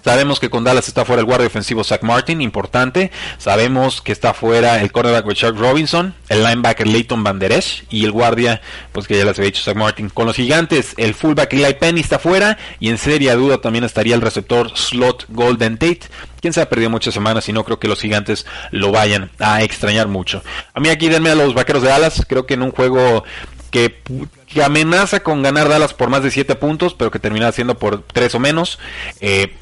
Sabemos 0.04 0.40
que 0.40 0.48
con 0.48 0.64
Dallas 0.64 0.88
está 0.88 1.04
fuera 1.04 1.20
el 1.20 1.26
guardia 1.26 1.46
ofensivo 1.46 1.84
Zach 1.84 2.02
Martin, 2.02 2.40
importante. 2.40 3.10
Sabemos 3.38 4.00
que 4.00 4.12
está 4.12 4.34
fuera 4.34 4.80
el 4.80 4.92
cornerback 4.92 5.26
Richard 5.26 5.56
Robinson, 5.56 6.14
el 6.28 6.42
linebacker 6.42 6.86
Leighton 6.86 7.22
Van 7.22 7.38
Der 7.38 7.52
Esch 7.52 7.84
y 7.90 8.04
el 8.04 8.12
guardia, 8.12 8.60
pues 8.92 9.06
que 9.06 9.18
ya 9.18 9.24
les 9.24 9.38
había 9.38 9.50
dicho 9.50 9.62
Zach 9.62 9.76
Martin. 9.76 10.08
Con 10.08 10.26
los 10.26 10.36
gigantes, 10.36 10.94
el 10.96 11.14
fullback 11.14 11.52
Eli 11.52 11.74
Penny 11.74 12.00
está 12.00 12.18
fuera 12.18 12.58
y 12.78 12.88
en 12.88 12.98
seria 12.98 13.36
duda 13.36 13.60
también 13.60 13.84
estaría 13.84 14.14
el 14.14 14.20
receptor 14.20 14.76
slot 14.76 15.26
Golden 15.28 15.78
Tate. 15.78 16.00
Quien 16.40 16.54
se 16.54 16.62
ha 16.62 16.68
perdido 16.70 16.88
muchas 16.88 17.12
semanas 17.12 17.48
y 17.50 17.52
no 17.52 17.64
creo 17.64 17.78
que 17.78 17.88
los 17.88 18.00
gigantes 18.00 18.46
lo 18.70 18.92
vayan 18.92 19.30
a 19.38 19.62
extrañar 19.62 20.08
mucho. 20.08 20.42
A 20.72 20.80
mí 20.80 20.88
aquí 20.88 21.08
denme 21.08 21.30
a 21.30 21.34
los 21.34 21.52
vaqueros 21.52 21.82
de 21.82 21.90
Dallas. 21.90 22.24
Creo 22.26 22.46
que 22.46 22.54
en 22.54 22.62
un 22.62 22.70
juego 22.70 23.24
que, 23.70 24.00
amenaza 24.64 25.20
con 25.20 25.42
ganar 25.42 25.68
Dallas 25.68 25.94
por 25.94 26.10
más 26.10 26.22
de 26.22 26.30
7 26.30 26.54
puntos, 26.56 26.94
pero 26.94 27.10
que 27.10 27.18
termina 27.18 27.52
siendo 27.52 27.78
por 27.78 28.02
3 28.02 28.34
o 28.34 28.40
menos. 28.40 28.78
Eh, 29.20 29.54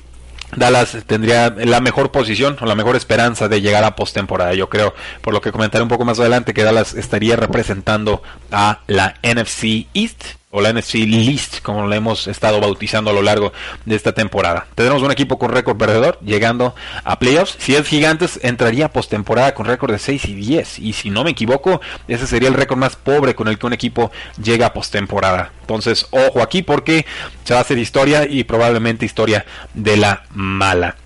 Dallas 0.57 0.97
tendría 1.07 1.51
la 1.51 1.81
mejor 1.81 2.11
posición 2.11 2.57
o 2.61 2.67
la 2.67 2.75
mejor 2.75 2.97
esperanza 2.97 3.49
de 3.49 3.61
llegar 3.61 3.85
a 3.85 3.97
postemporada. 3.97 4.55
Yo 4.55 4.69
creo, 4.69 4.95
por 5.21 5.35
lo 5.35 5.41
que 5.41 5.53
comentaré 5.53 5.83
un 5.83 5.89
poco 5.89 6.05
más 6.05 6.19
adelante, 6.19 6.55
que 6.55 6.65
Dallas 6.65 6.95
estaría 6.95 7.37
representando 7.37 8.23
a 8.51 8.81
la 8.87 9.15
NFC 9.23 9.87
East 9.95 10.38
o 10.51 10.61
la 10.61 10.73
NFC 10.73 10.95
List, 10.95 11.61
como 11.63 11.87
lo 11.87 11.95
hemos 11.95 12.27
estado 12.27 12.61
bautizando 12.61 13.11
a 13.11 13.13
lo 13.13 13.23
largo 13.23 13.53
de 13.85 13.95
esta 13.97 14.13
temporada. 14.13 14.67
Tenemos 14.75 15.03
un 15.03 15.11
equipo 15.11 15.39
con 15.39 15.51
récord 15.51 15.77
perdedor 15.77 16.19
llegando 16.21 16.75
a 17.05 17.19
playoffs. 17.19 17.57
Si 17.59 17.75
es 17.75 17.87
Gigantes, 17.87 18.41
entraría 18.43 18.93
postemporada 18.93 19.55
con 19.55 19.67
récord 19.67 19.93
de 19.93 19.99
6 19.99 20.25
y 20.27 20.35
10. 20.35 20.79
Y 20.79 20.93
si 20.95 21.11
no 21.11 21.25
me 21.25 21.31
equivoco, 21.31 21.81
ese 22.07 22.27
sería 22.27 22.49
el 22.49 22.55
récord 22.55 22.79
más 22.79 22.97
pobre 22.97 23.35
con 23.35 23.49
el 23.49 23.59
que 23.59 23.67
un 23.67 23.73
equipo 23.73 24.11
llega 24.43 24.67
a 24.67 24.73
postemporada. 24.73 25.53
Entonces, 25.61 26.07
ojo 26.11 26.43
aquí 26.43 26.63
porque 26.63 27.05
se 27.45 27.53
va 27.53 27.61
a 27.61 27.63
hacer 27.63 27.79
historia 27.79 28.27
y 28.27 28.45
probablemente 28.45 29.05
historia 29.05 29.45
de 29.75 29.97
la 29.99 30.25
mala. 30.31 30.97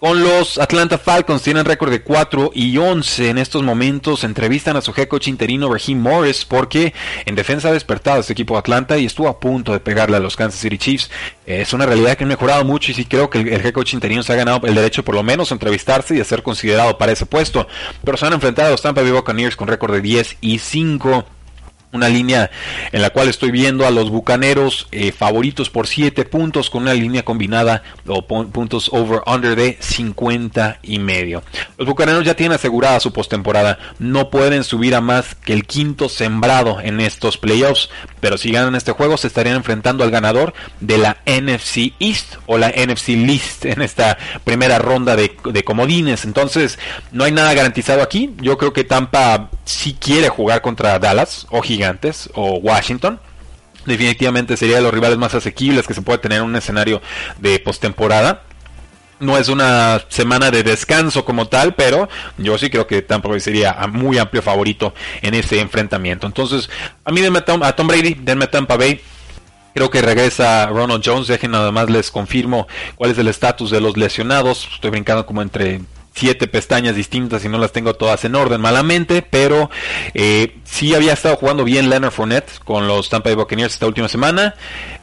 Con 0.00 0.24
los 0.24 0.56
Atlanta 0.56 0.96
Falcons 0.96 1.42
tienen 1.42 1.66
récord 1.66 1.90
de 1.90 2.00
4 2.00 2.52
y 2.54 2.78
11 2.78 3.28
en 3.28 3.36
estos 3.36 3.62
momentos. 3.62 4.24
Entrevistan 4.24 4.74
a 4.78 4.80
su 4.80 4.94
head 4.96 5.08
coach 5.08 5.28
interino 5.28 5.70
Raheem 5.70 6.00
Morris 6.00 6.46
porque 6.46 6.94
en 7.26 7.34
defensa 7.34 7.68
ha 7.68 7.72
despertado 7.72 8.18
este 8.18 8.32
equipo 8.32 8.54
de 8.54 8.60
Atlanta 8.60 8.96
y 8.96 9.04
estuvo 9.04 9.28
a 9.28 9.38
punto 9.38 9.72
de 9.72 9.80
pegarle 9.80 10.16
a 10.16 10.20
los 10.20 10.36
Kansas 10.36 10.58
City 10.58 10.78
Chiefs. 10.78 11.10
Es 11.44 11.74
una 11.74 11.84
realidad 11.84 12.16
que 12.16 12.24
han 12.24 12.28
mejorado 12.28 12.64
mucho 12.64 12.92
y 12.92 12.94
sí 12.94 13.04
creo 13.04 13.28
que 13.28 13.40
el, 13.40 13.48
head 13.48 13.74
coach 13.74 13.92
interino 13.92 14.22
se 14.22 14.32
ha 14.32 14.36
ganado 14.36 14.66
el 14.66 14.74
derecho 14.74 15.04
por 15.04 15.14
lo 15.14 15.22
menos 15.22 15.50
a 15.50 15.54
entrevistarse 15.54 16.16
y 16.16 16.20
a 16.20 16.24
ser 16.24 16.42
considerado 16.42 16.96
para 16.96 17.12
ese 17.12 17.26
puesto. 17.26 17.68
Pero 18.02 18.16
se 18.16 18.24
han 18.24 18.32
enfrentado 18.32 18.68
a 18.68 18.70
los 18.70 18.80
Tampa 18.80 19.02
Bay 19.02 19.10
Buccaneers 19.10 19.54
con 19.54 19.68
récord 19.68 19.92
de 19.92 20.00
10 20.00 20.38
y 20.40 20.60
5 20.60 21.26
una 21.92 22.08
línea 22.08 22.50
en 22.92 23.02
la 23.02 23.10
cual 23.10 23.28
estoy 23.28 23.50
viendo 23.50 23.86
a 23.86 23.90
los 23.90 24.10
bucaneros 24.10 24.86
eh, 24.92 25.12
favoritos 25.12 25.70
por 25.70 25.86
7 25.86 26.24
puntos 26.24 26.70
con 26.70 26.82
una 26.82 26.94
línea 26.94 27.24
combinada 27.24 27.82
o 28.06 28.26
puntos 28.26 28.90
over 28.92 29.20
under 29.26 29.56
de 29.56 29.76
50 29.80 30.78
y 30.82 30.98
medio. 30.98 31.42
Los 31.76 31.88
bucaneros 31.88 32.24
ya 32.24 32.34
tienen 32.34 32.54
asegurada 32.56 33.00
su 33.00 33.12
postemporada, 33.12 33.78
no 33.98 34.30
pueden 34.30 34.64
subir 34.64 34.94
a 34.94 35.00
más 35.00 35.34
que 35.34 35.52
el 35.52 35.64
quinto 35.64 36.08
sembrado 36.08 36.80
en 36.80 37.00
estos 37.00 37.38
playoffs, 37.38 37.90
pero 38.20 38.38
si 38.38 38.52
ganan 38.52 38.74
este 38.74 38.92
juego 38.92 39.16
se 39.16 39.26
estarían 39.26 39.56
enfrentando 39.56 40.04
al 40.04 40.10
ganador 40.10 40.54
de 40.80 40.98
la 40.98 41.18
NFC 41.26 41.94
East 41.98 42.36
o 42.46 42.58
la 42.58 42.68
NFC 42.68 43.08
List 43.08 43.64
en 43.64 43.82
esta 43.82 44.16
primera 44.44 44.78
ronda 44.78 45.16
de, 45.16 45.36
de 45.44 45.64
comodines. 45.64 46.24
Entonces 46.24 46.78
no 47.12 47.24
hay 47.24 47.32
nada 47.32 47.52
garantizado 47.54 48.02
aquí. 48.02 48.34
Yo 48.40 48.58
creo 48.58 48.72
que 48.72 48.84
Tampa 48.84 49.50
si 49.64 49.94
quiere 49.94 50.28
jugar 50.28 50.62
contra 50.62 50.98
Dallas 50.98 51.46
o 51.50 51.62
o 52.34 52.56
Washington. 52.56 53.20
Definitivamente 53.86 54.56
sería 54.56 54.76
de 54.76 54.82
los 54.82 54.92
rivales 54.92 55.18
más 55.18 55.34
asequibles 55.34 55.86
que 55.86 55.94
se 55.94 56.02
puede 56.02 56.18
tener 56.18 56.38
en 56.38 56.44
un 56.44 56.56
escenario 56.56 57.00
de 57.38 57.58
postemporada. 57.58 58.42
No 59.20 59.36
es 59.36 59.48
una 59.48 60.02
semana 60.08 60.50
de 60.50 60.62
descanso 60.62 61.24
como 61.24 61.48
tal, 61.48 61.74
pero 61.74 62.08
yo 62.38 62.56
sí 62.56 62.70
creo 62.70 62.86
que 62.86 63.02
Tampa 63.02 63.28
Bay 63.28 63.40
sería 63.40 63.74
muy 63.90 64.18
amplio 64.18 64.42
favorito 64.42 64.94
en 65.20 65.34
ese 65.34 65.60
enfrentamiento. 65.60 66.26
Entonces, 66.26 66.70
a 67.04 67.12
mí 67.12 67.20
denme 67.20 67.40
a 67.40 67.44
Tom, 67.44 67.62
a 67.62 67.76
Tom 67.76 67.86
Brady, 67.86 68.14
denme 68.14 68.44
a 68.44 68.50
Tampa 68.50 68.76
Bay. 68.76 69.00
Creo 69.74 69.90
que 69.90 70.02
regresa 70.02 70.66
Ronald 70.66 71.02
Jones. 71.04 71.28
Dejen 71.28 71.50
nada 71.50 71.70
más 71.70 71.90
les 71.90 72.10
confirmo 72.10 72.66
cuál 72.96 73.10
es 73.10 73.18
el 73.18 73.28
estatus 73.28 73.70
de 73.70 73.80
los 73.80 73.96
lesionados. 73.96 74.68
Estoy 74.74 74.90
brincando 74.90 75.26
como 75.26 75.42
entre 75.42 75.80
siete 76.14 76.46
pestañas 76.48 76.96
distintas 76.96 77.44
y 77.44 77.48
no 77.48 77.58
las 77.58 77.72
tengo 77.72 77.94
todas 77.94 78.24
en 78.24 78.34
orden 78.34 78.60
malamente, 78.60 79.22
pero 79.22 79.70
eh, 80.14 80.56
sí 80.64 80.94
había 80.94 81.12
estado 81.12 81.36
jugando 81.36 81.64
bien 81.64 81.88
Leonard 81.88 82.12
Fournette 82.12 82.58
con 82.64 82.86
los 82.86 83.08
Tampa 83.08 83.30
Bay 83.30 83.36
Buccaneers 83.36 83.74
esta 83.74 83.86
última 83.86 84.08
semana 84.08 84.54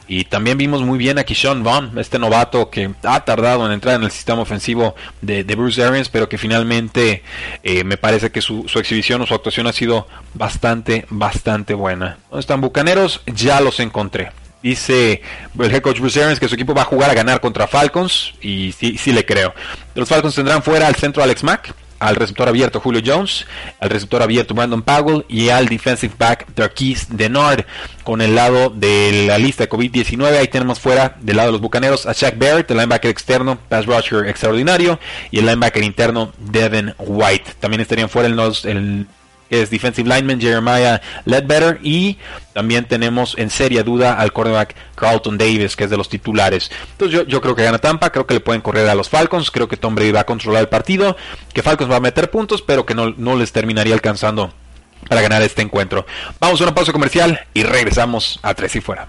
y 0.06 0.24
también 0.24 0.56
vimos 0.56 0.82
muy 0.82 0.98
bien 0.98 1.18
a 1.18 1.24
Keyshawn 1.24 1.62
Vaughn, 1.62 1.98
este 1.98 2.18
novato 2.18 2.70
que 2.70 2.90
ha 3.02 3.24
tardado 3.24 3.66
en 3.66 3.72
entrar 3.72 3.96
en 3.96 4.04
el 4.04 4.10
sistema 4.10 4.42
ofensivo 4.42 4.94
de, 5.20 5.42
Bruce 5.54 5.82
Arians, 5.82 6.08
pero 6.08 6.28
que 6.28 6.38
finalmente 6.38 7.22
eh, 7.62 7.84
me 7.84 7.96
parece 7.96 8.30
que 8.30 8.40
su, 8.40 8.66
su, 8.68 8.78
exhibición 8.78 9.20
o 9.20 9.26
su 9.26 9.34
actuación 9.34 9.66
ha 9.66 9.72
sido 9.72 10.06
bastante, 10.34 11.04
bastante 11.10 11.74
buena. 11.74 12.18
¿Dónde 12.30 12.40
están 12.40 12.60
Bucaneros? 12.60 13.22
Ya 13.26 13.60
los 13.60 13.80
encontré. 13.80 14.30
Dice 14.62 15.22
el 15.58 15.74
head 15.74 15.82
coach 15.82 16.00
Bruce 16.00 16.20
Arians 16.20 16.40
que 16.40 16.48
su 16.48 16.54
equipo 16.54 16.74
va 16.74 16.82
a 16.82 16.86
jugar 16.86 17.10
a 17.10 17.14
ganar 17.14 17.40
contra 17.40 17.68
Falcons 17.68 18.34
y 18.40 18.72
sí, 18.72 18.98
sí 18.98 19.12
le 19.12 19.24
creo. 19.24 19.54
Los 19.94 20.08
Falcons 20.08 20.34
tendrán 20.34 20.62
fuera 20.62 20.88
al 20.88 20.96
centro 20.96 21.22
Alex 21.22 21.44
Mack, 21.44 21.74
al 21.98 22.16
receptor 22.16 22.48
abierto 22.48 22.80
Julio 22.80 23.02
Jones, 23.04 23.46
al 23.80 23.90
receptor 23.90 24.22
abierto 24.22 24.54
Brandon 24.54 24.82
Powell 24.82 25.24
y 25.28 25.48
al 25.48 25.66
defensive 25.66 26.14
back 26.18 26.46
Darquise 26.54 27.06
Denard. 27.10 27.64
Con 28.04 28.20
el 28.20 28.34
lado 28.34 28.70
de 28.70 29.26
la 29.26 29.36
lista 29.38 29.64
de 29.64 29.70
COVID-19, 29.70 30.38
ahí 30.38 30.48
tenemos 30.48 30.80
fuera 30.80 31.16
del 31.20 31.36
lado 31.36 31.48
de 31.48 31.52
los 31.52 31.60
bucaneros 31.60 32.06
a 32.06 32.12
Shaq 32.12 32.38
Barrett, 32.38 32.70
el 32.70 32.78
linebacker 32.78 33.10
externo, 33.10 33.58
pass 33.68 33.86
rusher 33.86 34.26
extraordinario, 34.26 34.98
y 35.30 35.40
el 35.40 35.46
linebacker 35.46 35.84
interno 35.84 36.32
Devin 36.38 36.94
White. 36.98 37.52
También 37.60 37.80
estarían 37.80 38.08
fuera 38.08 38.28
el, 38.28 38.38
el 38.64 39.06
es 39.50 39.70
defensive 39.70 40.08
lineman 40.08 40.40
Jeremiah 40.40 41.00
Ledbetter 41.24 41.80
y 41.82 42.18
también 42.52 42.86
tenemos 42.86 43.36
en 43.38 43.50
seria 43.50 43.82
duda 43.82 44.14
al 44.14 44.32
cornerback 44.32 44.74
Carlton 44.94 45.38
Davis 45.38 45.76
que 45.76 45.84
es 45.84 45.90
de 45.90 45.96
los 45.96 46.08
titulares. 46.08 46.70
Entonces 46.92 47.26
yo, 47.26 47.40
creo 47.40 47.54
que 47.54 47.62
gana 47.62 47.78
Tampa 47.78 48.10
creo 48.10 48.26
que 48.26 48.34
le 48.34 48.40
pueden 48.40 48.60
correr 48.60 48.88
a 48.88 48.94
los 48.94 49.08
Falcons 49.08 49.50
creo 49.50 49.68
que 49.68 49.76
Tom 49.76 49.94
Brady 49.94 50.12
va 50.12 50.20
a 50.20 50.26
controlar 50.26 50.62
el 50.62 50.68
partido 50.68 51.16
que 51.52 51.62
Falcons 51.62 51.90
va 51.90 51.96
a 51.96 52.00
meter 52.00 52.30
puntos 52.30 52.62
pero 52.62 52.86
que 52.86 52.94
no, 52.94 53.14
no 53.16 53.36
les 53.36 53.52
terminaría 53.52 53.94
alcanzando 53.94 54.52
para 55.08 55.22
ganar 55.22 55.42
este 55.42 55.62
encuentro. 55.62 56.06
Vamos 56.40 56.60
a 56.60 56.64
una 56.64 56.74
pausa 56.74 56.92
comercial 56.92 57.40
y 57.54 57.62
regresamos 57.62 58.40
a 58.42 58.54
Tres 58.54 58.76
y 58.76 58.80
Fuera 58.80 59.08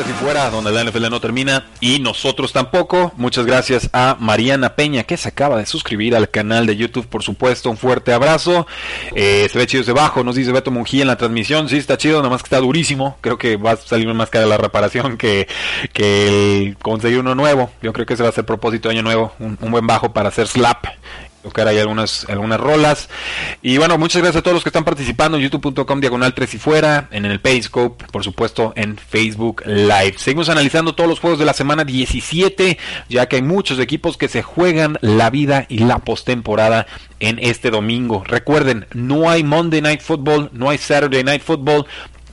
Y 0.00 0.12
fuera, 0.14 0.48
donde 0.48 0.72
la 0.72 0.84
NFL 0.84 1.10
no 1.10 1.20
termina 1.20 1.66
y 1.78 1.98
nosotros 1.98 2.52
tampoco. 2.52 3.12
Muchas 3.16 3.44
gracias 3.44 3.90
a 3.92 4.16
Mariana 4.18 4.74
Peña 4.74 5.02
que 5.02 5.18
se 5.18 5.28
acaba 5.28 5.58
de 5.58 5.66
suscribir 5.66 6.16
al 6.16 6.30
canal 6.30 6.66
de 6.66 6.76
YouTube, 6.76 7.06
por 7.06 7.22
supuesto. 7.22 7.68
Un 7.68 7.76
fuerte 7.76 8.14
abrazo. 8.14 8.66
Eh, 9.14 9.46
se 9.52 9.58
ve 9.58 9.66
chido 9.66 9.82
desde 9.82 9.92
abajo, 9.92 10.24
nos 10.24 10.36
dice 10.36 10.50
Beto 10.50 10.70
Mungía 10.70 11.02
en 11.02 11.08
la 11.08 11.16
transmisión. 11.16 11.68
Sí, 11.68 11.76
está 11.76 11.98
chido, 11.98 12.18
nada 12.18 12.30
más 12.30 12.42
que 12.42 12.46
está 12.46 12.60
durísimo. 12.60 13.18
Creo 13.20 13.36
que 13.36 13.56
va 13.56 13.72
a 13.72 13.76
salir 13.76 14.12
más 14.14 14.30
cara 14.30 14.46
la 14.46 14.56
reparación 14.56 15.18
que, 15.18 15.46
el 15.94 16.76
conseguir 16.80 17.18
uno 17.18 17.34
nuevo. 17.34 17.70
Yo 17.82 17.92
creo 17.92 18.06
que 18.06 18.14
ese 18.14 18.22
va 18.22 18.30
a 18.30 18.32
ser 18.32 18.46
propósito 18.46 18.88
de 18.88 18.94
año 18.94 19.02
nuevo. 19.02 19.34
Un 19.38 19.70
buen 19.70 19.86
bajo 19.86 20.14
para 20.14 20.30
hacer 20.30 20.48
slap 20.48 20.86
tocar 21.42 21.68
ahí 21.68 21.78
algunas, 21.78 22.26
algunas 22.28 22.60
rolas. 22.60 23.08
Y 23.60 23.78
bueno, 23.78 23.98
muchas 23.98 24.22
gracias 24.22 24.40
a 24.40 24.42
todos 24.42 24.54
los 24.54 24.62
que 24.62 24.68
están 24.68 24.84
participando 24.84 25.36
en 25.36 25.44
youtube.com 25.44 26.00
diagonal 26.00 26.34
3 26.34 26.54
y 26.54 26.58
fuera, 26.58 27.08
en 27.10 27.24
el 27.24 27.40
Periscope, 27.40 28.04
por 28.10 28.24
supuesto 28.24 28.72
en 28.76 28.96
Facebook 28.96 29.62
Live. 29.66 30.14
Seguimos 30.18 30.48
analizando 30.48 30.94
todos 30.94 31.08
los 31.08 31.20
juegos 31.20 31.38
de 31.38 31.44
la 31.44 31.52
semana 31.52 31.84
17, 31.84 32.78
ya 33.08 33.26
que 33.26 33.36
hay 33.36 33.42
muchos 33.42 33.78
equipos 33.78 34.16
que 34.16 34.28
se 34.28 34.42
juegan 34.42 34.98
la 35.00 35.30
vida 35.30 35.66
y 35.68 35.78
la 35.78 35.98
postemporada 35.98 36.86
en 37.20 37.38
este 37.38 37.70
domingo. 37.70 38.24
Recuerden, 38.26 38.86
no 38.92 39.30
hay 39.30 39.42
Monday 39.44 39.80
Night 39.80 40.00
Football, 40.00 40.50
no 40.52 40.70
hay 40.70 40.78
Saturday 40.78 41.24
Night 41.24 41.42
Football, 41.42 41.86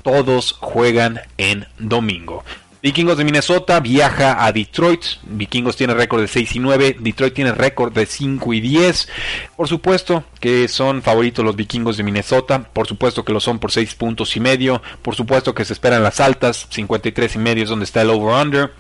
todos 0.03 0.53
juegan 0.53 1.21
en 1.37 1.67
domingo. 1.77 2.43
Vikingos 2.81 3.17
de 3.17 3.25
Minnesota 3.25 3.81
viaja 3.81 4.45
a 4.45 4.53
Detroit. 4.53 5.03
Vikingos 5.23 5.75
tiene 5.75 5.93
récord 5.93 6.21
de 6.21 6.29
6 6.29 6.55
y 6.55 6.59
9. 6.59 6.97
Detroit 6.99 7.33
tiene 7.33 7.51
récord 7.51 7.91
de 7.91 8.05
5 8.05 8.53
y 8.53 8.61
10. 8.61 9.09
Por 9.57 9.67
supuesto 9.67 10.23
que 10.39 10.69
son 10.69 11.01
favoritos 11.01 11.43
los 11.43 11.57
Vikingos 11.57 11.97
de 11.97 12.03
Minnesota. 12.03 12.63
Por 12.71 12.87
supuesto 12.87 13.25
que 13.25 13.33
lo 13.33 13.41
son 13.41 13.59
por 13.59 13.73
6 13.73 13.95
puntos 13.95 14.33
y 14.37 14.39
medio. 14.39 14.81
Por 15.01 15.13
supuesto 15.15 15.53
que 15.53 15.65
se 15.65 15.73
esperan 15.73 16.03
las 16.03 16.21
altas. 16.21 16.67
53 16.69 17.35
y 17.35 17.39
medio 17.39 17.63
es 17.63 17.69
donde 17.69 17.83
está 17.83 18.01
el 18.01 18.11
over-under. 18.11 18.71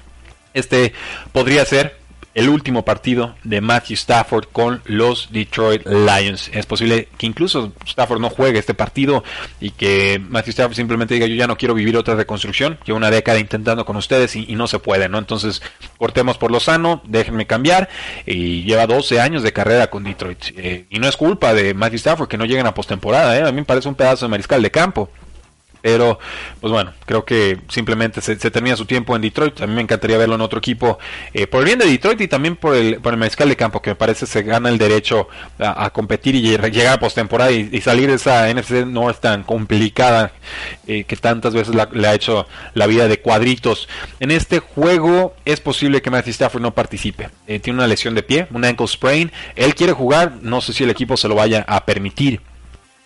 Este 0.53 0.93
podría 1.33 1.65
ser 1.65 1.98
el 2.33 2.49
último 2.49 2.85
partido 2.85 3.35
de 3.43 3.61
Matthew 3.61 3.95
Stafford 3.95 4.45
con 4.51 4.81
los 4.85 5.29
Detroit 5.31 5.85
Lions. 5.85 6.49
Es 6.53 6.65
posible 6.65 7.07
que 7.17 7.25
incluso 7.25 7.73
Stafford 7.85 8.21
no 8.21 8.29
juegue 8.29 8.59
este 8.59 8.73
partido 8.73 9.23
y 9.59 9.71
que 9.71 10.21
Matthew 10.29 10.51
Stafford 10.51 10.75
simplemente 10.75 11.15
diga 11.15 11.25
yo 11.25 11.35
ya 11.35 11.47
no 11.47 11.57
quiero 11.57 11.73
vivir 11.73 11.97
otra 11.97 12.15
reconstrucción. 12.15 12.77
Llevo 12.85 12.97
una 12.97 13.11
década 13.11 13.39
intentando 13.39 13.85
con 13.85 13.95
ustedes 13.95 14.35
y, 14.35 14.55
no 14.55 14.67
se 14.67 14.79
puede, 14.79 15.09
¿no? 15.09 15.17
Entonces 15.17 15.61
cortemos 15.97 16.37
por 16.37 16.51
lo 16.51 16.59
sano, 16.59 17.01
déjenme 17.05 17.47
cambiar. 17.47 17.89
Y 18.25 18.63
lleva 18.63 18.87
12 18.87 19.19
años 19.19 19.43
de 19.43 19.53
carrera 19.53 19.89
con 19.89 20.03
Detroit. 20.03 20.39
Eh, 20.57 20.85
y 20.89 20.99
no 20.99 21.07
es 21.07 21.17
culpa 21.17 21.53
de 21.53 21.73
Matthew 21.73 21.97
Stafford 21.97 22.27
que 22.27 22.37
no 22.37 22.45
lleguen 22.45 22.67
a 22.67 22.73
postemporada, 22.73 23.37
¿eh? 23.37 23.41
A 23.41 23.51
mí 23.51 23.57
me 23.57 23.65
parece 23.65 23.87
un 23.87 23.95
pedazo 23.95 24.25
de 24.25 24.29
mariscal 24.29 24.61
de 24.61 24.71
campo. 24.71 25.09
Pero, 25.81 26.19
pues 26.59 26.71
bueno, 26.71 26.93
creo 27.05 27.25
que 27.25 27.57
simplemente 27.69 28.21
se, 28.21 28.35
termina 28.35 28.75
su 28.75 28.85
tiempo 28.85 29.15
en 29.15 29.21
Detroit. 29.21 29.61
A 29.61 29.67
mí 29.67 29.73
me 29.73 29.81
encantaría 29.81 30.17
verlo 30.17 30.35
en 30.35 30.41
otro 30.41 30.59
equipo, 30.59 30.99
eh, 31.33 31.47
por 31.47 31.61
el 31.61 31.65
bien 31.65 31.79
de 31.79 31.85
Detroit 31.85 32.19
y 32.21 32.27
también 32.27 32.55
por 32.55 32.75
el, 32.75 32.99
por 32.99 33.13
el 33.13 33.19
mariscal 33.19 33.49
de 33.49 33.55
campo, 33.55 33.81
que 33.81 33.91
me 33.91 33.95
parece 33.95 34.25
se 34.25 34.43
gana 34.43 34.69
el 34.69 34.77
derecho 34.77 35.27
a, 35.57 35.89
competir 35.91 36.35
y 36.35 36.41
llegar 36.41 36.93
a 36.93 36.99
postemporada 36.99 37.51
y, 37.51 37.79
salir 37.81 38.09
de 38.09 38.15
esa 38.15 38.53
NFC 38.53 38.85
no 38.85 39.09
es 39.09 39.19
tan 39.21 39.43
complicada 39.43 40.33
eh, 40.85 41.05
que 41.05 41.15
tantas 41.15 41.53
veces 41.53 41.73
le 41.75 42.07
ha 42.07 42.13
hecho 42.13 42.45
la 42.73 42.87
vida 42.87 43.07
de 43.07 43.19
cuadritos. 43.21 43.87
En 44.19 44.31
este 44.31 44.59
juego 44.59 45.33
es 45.45 45.59
posible 45.61 46.01
que 46.01 46.09
Matthew 46.09 46.31
Stafford 46.31 46.61
no 46.61 46.73
participe. 46.73 47.29
Eh, 47.47 47.59
tiene 47.59 47.79
una 47.79 47.87
lesión 47.87 48.15
de 48.15 48.23
pie, 48.23 48.47
un 48.51 48.65
ankle 48.65 48.87
sprain. 48.87 49.31
Él 49.55 49.75
quiere 49.75 49.93
jugar, 49.93 50.33
no 50.41 50.61
sé 50.61 50.73
si 50.73 50.83
el 50.83 50.89
equipo 50.89 51.17
se 51.17 51.27
lo 51.27 51.35
vaya 51.35 51.65
a 51.67 51.85
permitir. 51.85 52.41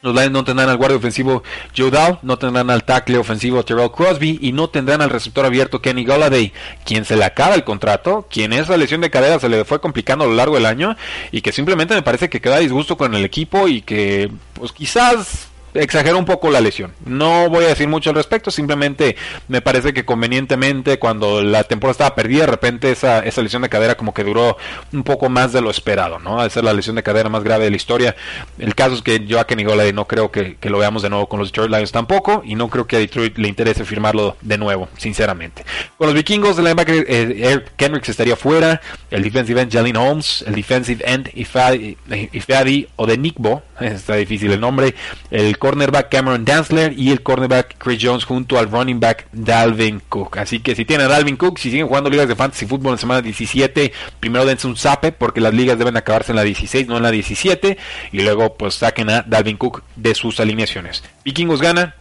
Los 0.03 0.13
Lions 0.13 0.31
no 0.31 0.43
tendrán 0.43 0.67
al 0.67 0.75
guardia 0.75 0.97
ofensivo 0.97 1.43
Joe 1.75 1.89
Dow, 1.89 2.19
no 2.23 2.37
tendrán 2.37 2.69
al 2.69 2.83
tackle 2.83 3.17
ofensivo 3.17 3.63
Terrell 3.63 3.89
Crosby 3.89 4.37
y 4.41 4.51
no 4.51 4.69
tendrán 4.69 5.01
al 5.01 5.09
receptor 5.09 5.45
abierto 5.45 5.81
Kenny 5.81 6.03
Galladay, 6.03 6.51
quien 6.83 7.05
se 7.05 7.15
le 7.15 7.23
acaba 7.23 7.55
el 7.55 7.63
contrato, 7.63 8.27
quien 8.29 8.51
esa 8.51 8.75
lesión 8.75 8.99
de 8.99 9.09
cadera 9.09 9.39
se 9.39 9.47
le 9.47 9.63
fue 9.63 9.79
complicando 9.79 10.25
a 10.25 10.27
lo 10.27 10.33
largo 10.33 10.55
del 10.55 10.65
año 10.65 10.97
y 11.31 11.39
que 11.39 11.53
simplemente 11.53 11.95
me 11.95 12.01
parece 12.01 12.29
que 12.29 12.41
queda 12.41 12.59
disgusto 12.59 12.97
con 12.97 13.15
el 13.15 13.23
equipo 13.23 13.69
y 13.69 13.81
que 13.81 14.29
pues 14.55 14.73
quizás 14.73 15.47
exagero 15.73 16.17
un 16.17 16.25
poco 16.25 16.49
la 16.49 16.61
lesión. 16.61 16.93
No 17.05 17.49
voy 17.49 17.65
a 17.65 17.69
decir 17.69 17.87
mucho 17.87 18.09
al 18.09 18.15
respecto, 18.15 18.51
simplemente 18.51 19.15
me 19.47 19.61
parece 19.61 19.93
que 19.93 20.05
convenientemente 20.05 20.99
cuando 20.99 21.41
la 21.41 21.63
temporada 21.63 21.91
estaba 21.91 22.15
perdida, 22.15 22.41
de 22.41 22.47
repente 22.47 22.91
esa, 22.91 23.19
esa 23.19 23.41
lesión 23.41 23.61
de 23.61 23.69
cadera 23.69 23.95
como 23.95 24.13
que 24.13 24.23
duró 24.23 24.57
un 24.91 25.03
poco 25.03 25.29
más 25.29 25.53
de 25.53 25.61
lo 25.61 25.69
esperado, 25.69 26.19
¿no? 26.19 26.39
A 26.39 26.49
ser 26.49 26.63
la 26.63 26.73
lesión 26.73 26.95
de 26.95 27.03
cadera 27.03 27.29
más 27.29 27.43
grave 27.43 27.65
de 27.65 27.71
la 27.71 27.75
historia. 27.75 28.15
El 28.59 28.75
caso 28.75 28.95
es 28.95 29.01
que 29.01 29.25
yo 29.25 29.39
a 29.39 29.47
Kenny 29.47 29.63
Golladay 29.63 29.93
no 29.93 30.05
creo 30.07 30.31
que, 30.31 30.57
lo 30.63 30.77
veamos 30.79 31.03
de 31.03 31.09
nuevo 31.09 31.27
con 31.27 31.39
los 31.39 31.49
Detroit 31.49 31.71
Lions 31.71 31.91
tampoco, 31.91 32.41
y 32.45 32.55
no 32.55 32.69
creo 32.69 32.87
que 32.87 32.95
a 32.95 32.99
Detroit 32.99 33.37
le 33.37 33.47
interese 33.47 33.85
firmarlo 33.85 34.37
de 34.41 34.57
nuevo, 34.57 34.89
sinceramente. 34.97 35.63
Con 35.97 36.07
los 36.07 36.15
vikingos, 36.15 36.57
el 36.57 36.63
linebacker 36.63 37.05
eh, 37.07 37.49
Eric 37.51 37.71
Kendricks 37.75 38.09
estaría 38.09 38.35
fuera, 38.35 38.81
el 39.11 39.23
defensive 39.23 39.61
end 39.61 39.71
Jalen 39.71 39.97
Holmes, 39.97 40.43
el 40.47 40.55
defensive 40.55 41.03
end 41.05 41.29
Ifadi 41.33 42.87
o 42.95 43.05
de 43.05 43.17
Nickbo, 43.17 43.61
está 43.79 44.15
difícil 44.15 44.51
el 44.51 44.59
nombre, 44.59 44.95
el 45.31 45.57
cornerback 45.63 46.09
Cameron 46.09 46.43
Danzler 46.43 46.91
y 46.99 47.09
el 47.11 47.23
cornerback 47.23 47.77
Chris 47.77 47.97
Jones 48.01 48.25
junto 48.25 48.59
al 48.59 48.69
running 48.69 48.99
back 48.99 49.27
Dalvin 49.31 50.01
Cook. 50.09 50.37
Así 50.37 50.59
que 50.59 50.75
si 50.75 50.83
tienen 50.83 51.05
a 51.05 51.09
Dalvin 51.09 51.37
Cook, 51.37 51.57
si 51.57 51.71
siguen 51.71 51.87
jugando 51.87 52.09
ligas 52.09 52.27
de 52.27 52.35
fantasy 52.35 52.65
fútbol 52.65 52.91
en 52.91 52.97
semana 52.97 53.21
17, 53.21 53.93
primero 54.19 54.45
dense 54.45 54.67
un 54.67 54.75
zape 54.75 55.13
porque 55.13 55.39
las 55.39 55.53
ligas 55.53 55.77
deben 55.77 55.95
acabarse 55.95 56.33
en 56.33 56.35
la 56.35 56.43
16, 56.43 56.89
no 56.89 56.97
en 56.97 57.03
la 57.03 57.11
17, 57.11 57.77
y 58.11 58.21
luego 58.23 58.55
pues 58.55 58.73
saquen 58.73 59.09
a 59.09 59.21
Dalvin 59.21 59.55
Cook 59.55 59.83
de 59.95 60.13
sus 60.15 60.41
alineaciones. 60.41 61.01
Vikingos 61.23 61.61
gana, 61.61 61.95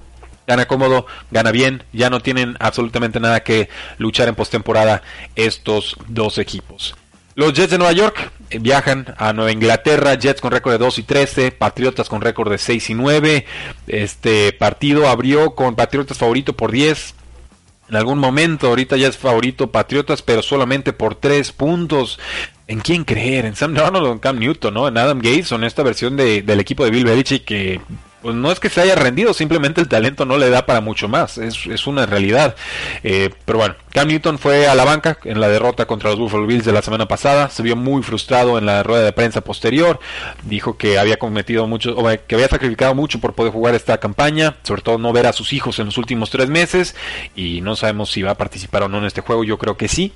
gana 0.45 0.67
cómodo, 0.67 1.07
gana 1.31 1.53
bien, 1.53 1.85
ya 1.93 2.11
no 2.11 2.19
tienen 2.19 2.57
absolutamente 2.59 3.21
nada 3.21 3.45
que 3.45 3.69
luchar 3.97 4.27
en 4.27 4.35
postemporada 4.35 5.03
estos 5.37 5.97
dos 6.09 6.39
equipos. 6.39 6.97
Los 7.35 7.55
Jets 7.55 7.71
de 7.71 7.79
Nueva 7.79 7.93
York 7.93 8.31
eh, 8.51 8.59
viajan 8.59 9.15
a 9.17 9.33
Nueva 9.33 9.53
Inglaterra, 9.53 10.15
Jets 10.15 10.41
con 10.41 10.53
récord 10.53 10.73
de 10.73 10.79
2 10.79 10.99
y 10.99 11.03
13, 11.03 11.53
Patriotas 11.53 12.09
con 12.09 12.21
récord 12.21 12.51
de 12.51 12.59
6 12.59 12.91
y 12.91 12.95
9. 12.95 13.47
Este 13.87 14.53
partido 14.53 15.09
abrió 15.09 15.55
con 15.55 15.75
Patriotas 15.75 16.19
favorito 16.19 16.55
por 16.55 16.73
10. 16.73 17.15
En 17.89 17.97
algún 17.97 18.19
momento, 18.19 18.69
ahorita 18.69 18.97
ya 18.97 19.09
es 19.09 19.17
favorito 19.17 19.71
Patriotas, 19.71 20.23
pero 20.23 20.43
solamente 20.43 20.93
por 20.93 21.15
3 21.15 21.53
puntos. 21.53 22.19
¿En 22.67 22.81
quién 22.81 23.05
creer? 23.05 23.47
¿En 23.47 23.57
Sam 23.57 23.75
Darnold 23.75 24.07
o 24.07 24.13
en 24.13 24.19
Cam 24.19 24.39
Newton? 24.39 24.75
¿no? 24.75 24.89
En 24.89 24.97
Adam 24.99 25.19
Gates 25.19 25.53
en 25.53 25.65
esta 25.65 25.83
versión 25.83 26.17
de, 26.17 26.43
del 26.43 26.61
equipo 26.61 26.85
de 26.85 26.91
Bill 26.91 27.05
Belichick 27.05 27.45
que 27.45 27.81
pues 28.23 28.35
no 28.35 28.53
es 28.53 28.61
que 28.61 28.71
se 28.71 28.81
haya 28.81 28.95
rendido, 28.95 29.35
simplemente 29.35 29.81
el 29.81 29.89
talento 29.89 30.25
no 30.25 30.39
le 30.39 30.51
da 30.51 30.65
para 30.67 30.81
mucho 30.81 31.09
más, 31.09 31.39
es, 31.39 31.87
una 31.87 32.07
realidad. 32.07 32.55
Eh, 33.03 33.31
pero 33.45 33.59
bueno, 33.59 33.75
Cam 33.91 34.09
Newton 34.09 34.39
fue 34.39 34.67
a 34.67 34.75
la 34.75 34.85
banca 34.85 35.19
en 35.25 35.41
la 35.41 35.49
derrota 35.49 35.87
contra 35.87 36.11
los 36.11 36.19
Buffalo 36.19 36.47
Bills 36.47 36.65
de 36.65 36.73
la 36.73 36.83
semana 36.83 37.07
pasada, 37.07 37.51
se 37.51 37.63
vio 37.63 37.77
muy 37.77 38.03
frustrado 38.03 38.57
en 38.59 38.67
la 38.67 38.83
rueda 38.83 39.05
de 39.05 39.13
prensa 39.13 39.43
posterior, 39.43 39.99
dijo 40.45 40.79
que 40.79 40.99
había 40.99 41.19
cometido 41.19 41.67
mucho, 41.67 41.97
o 41.97 42.05
que 42.27 42.35
había 42.35 42.49
sacrificado 42.49 42.95
mucho 42.95 43.21
por 43.21 43.35
poder 43.35 43.53
jugar 43.53 43.75
esta 43.75 43.99
campaña, 43.99 44.57
sobre 44.63 44.83
todo 44.83 44.99
no 44.99 45.13
ver 45.13 45.27
a 45.27 45.33
sus 45.33 45.53
hijos 45.53 45.79
en 45.79 45.87
los 45.87 45.99
últimos 45.99 46.31
tres 46.31 46.49
meses, 46.49 46.95
y 47.35 47.61
no 47.61 47.77
sabemos 47.77 48.11
si 48.11 48.23
va 48.23 48.33
a 48.33 48.39
participar 48.39 48.85
o 48.85 48.89
no 48.89 48.99
en 48.99 49.05
este 49.05 49.21
juego, 49.21 49.45
yo 49.45 49.59
creo 49.59 49.77
que 49.77 49.89
sí, 49.89 50.13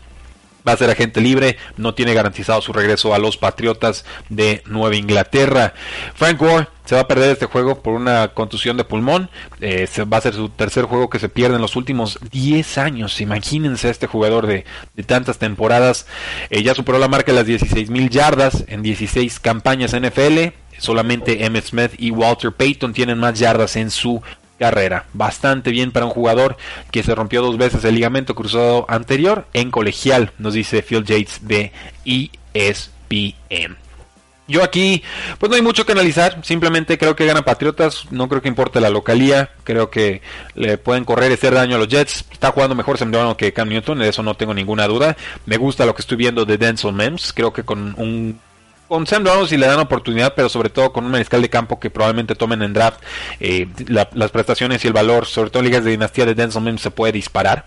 va 0.67 0.73
a 0.73 0.77
ser 0.77 0.91
agente 0.91 1.21
libre, 1.21 1.57
no 1.77 1.95
tiene 1.95 2.15
garantizado 2.15 2.61
su 2.61 2.73
regreso 2.73 3.15
a 3.15 3.19
los 3.19 3.37
Patriotas 3.37 4.05
de 4.29 4.63
Nueva 4.67 4.97
Inglaterra. 4.97 5.75
Frank 6.15 6.39
Gore 6.39 6.69
se 6.87 6.95
va 6.95 7.03
a 7.03 7.09
perder 7.09 7.31
este 7.31 7.47
juego 7.47 7.83
por 7.83 7.95
una 7.95 8.29
contusión 8.29 8.77
de 8.77 8.85
pulmón. 8.85 9.29
Eh, 9.61 9.89
va 10.11 10.19
a 10.19 10.21
ser 10.21 10.35
su 10.35 10.49
tercer 10.49 10.85
juego 10.85 11.11
que 11.11 11.19
se 11.19 11.29
pierde 11.29 11.57
en 11.57 11.63
los 11.63 11.77
últimos 11.77 12.19
10 12.31 12.79
años. 12.79 13.21
Imagínense 13.21 13.89
a 13.89 13.91
este 13.91 14.07
jugador 14.07 14.47
de, 14.47 14.65
tantas 15.05 15.39
temporadas. 15.39 16.07
Eh, 16.49 16.63
ya 16.63 16.75
superó 16.75 16.99
la 16.99 17.09
marca 17.09 17.33
de 17.33 17.39
las 17.39 17.47
16 17.47 17.91
mil 17.91 18.09
yardas 18.09 18.65
en 18.69 18.83
16 18.83 19.41
campañas 19.41 19.95
NFL. 19.95 20.53
Solamente 20.79 21.45
Emmett 21.45 21.65
Smith 21.65 21.93
y 21.99 22.11
Walter 22.11 22.53
Payton 22.53 22.93
tienen 22.93 23.19
más 23.19 23.39
yardas 23.39 23.77
en 23.77 23.91
su 23.91 24.23
carrera. 24.59 25.07
Bastante 25.13 25.71
bien 25.71 25.93
para 25.93 26.07
un 26.07 26.13
jugador 26.13 26.57
que 26.91 27.03
se 27.03 27.15
rompió 27.15 27.43
dos 27.43 27.59
veces 27.59 27.85
el 27.85 27.95
ligamento 27.95 28.35
cruzado 28.35 28.87
anterior 28.89 29.47
en 29.53 29.71
colegial, 29.71 30.33
nos 30.39 30.55
dice 30.55 30.83
Phil 30.83 31.05
Yates 31.05 31.47
de 31.47 31.73
ESPN. 32.05 33.77
Yo 34.49 34.63
aquí, 34.63 35.03
pues 35.39 35.51
no 35.51 35.57
hay 35.57 35.63
mucho 35.63 35.85
que 35.85 35.91
analizar, 35.91 36.39
simplemente 36.45 36.99
creo 36.99 37.17
que 37.17 37.27
gana 37.27 37.43
Patriotas, 37.43 38.07
no 38.13 38.29
creo 38.29 38.41
que 38.41 38.49
importe 38.49 38.81
la 38.81 38.91
localía, 38.91 39.51
creo 39.65 39.91
que 39.91 40.23
le 40.55 40.79
pueden 40.79 41.05
correr 41.05 41.33
y 41.33 41.35
hacer 41.35 41.53
daño 41.53 41.75
a 41.75 41.79
los 41.81 41.89
Jets, 41.89 42.25
está 42.31 42.53
jugando 42.53 42.77
mejor 42.77 42.97
Sam 42.97 43.35
que 43.35 43.53
Cam 43.53 43.69
Newton, 43.69 43.99
de 43.99 44.09
eso 44.09 44.23
no 44.23 44.35
tengo 44.35 44.55
ninguna 44.55 44.87
duda, 44.87 45.17
me 45.47 45.57
gusta 45.57 45.85
lo 45.85 45.97
que 45.97 46.03
estoy 46.03 46.17
viendo 46.17 46.45
de 46.45 46.59
Denzel 46.59 46.93
Mims, 46.93 47.33
creo 47.33 47.53
que 47.53 47.65
con 47.65 47.95
un 47.99 48.39
con 48.89 49.07
Sam 49.07 49.25
Darnold 49.25 49.49
si 49.49 49.57
le 49.57 49.67
dan 49.67 49.79
oportunidad, 49.81 50.35
pero 50.35 50.49
sobre 50.49 50.71
todo 50.71 50.93
con 50.93 51.05
un 51.05 51.11
mariscal 51.11 51.43
de 51.43 51.51
campo 51.51 51.81
que 51.81 51.91
probablemente 51.91 52.35
tomen 52.35 52.63
en 52.63 52.73
draft, 52.73 53.01
eh, 53.41 53.69
las 53.89 54.31
prestaciones 54.31 54.85
y 54.85 54.89
el 54.89 54.93
valor, 54.93 55.27
sobre 55.27 55.51
todo 55.51 55.61
en 55.61 55.67
ligas 55.67 55.85
de 55.85 55.91
dinastía 55.91 56.27
de 56.27 56.35
Denzel 56.35 56.63
Mims, 56.63 56.81
se 56.81 56.91
puede 56.91 57.13
disparar. 57.13 57.65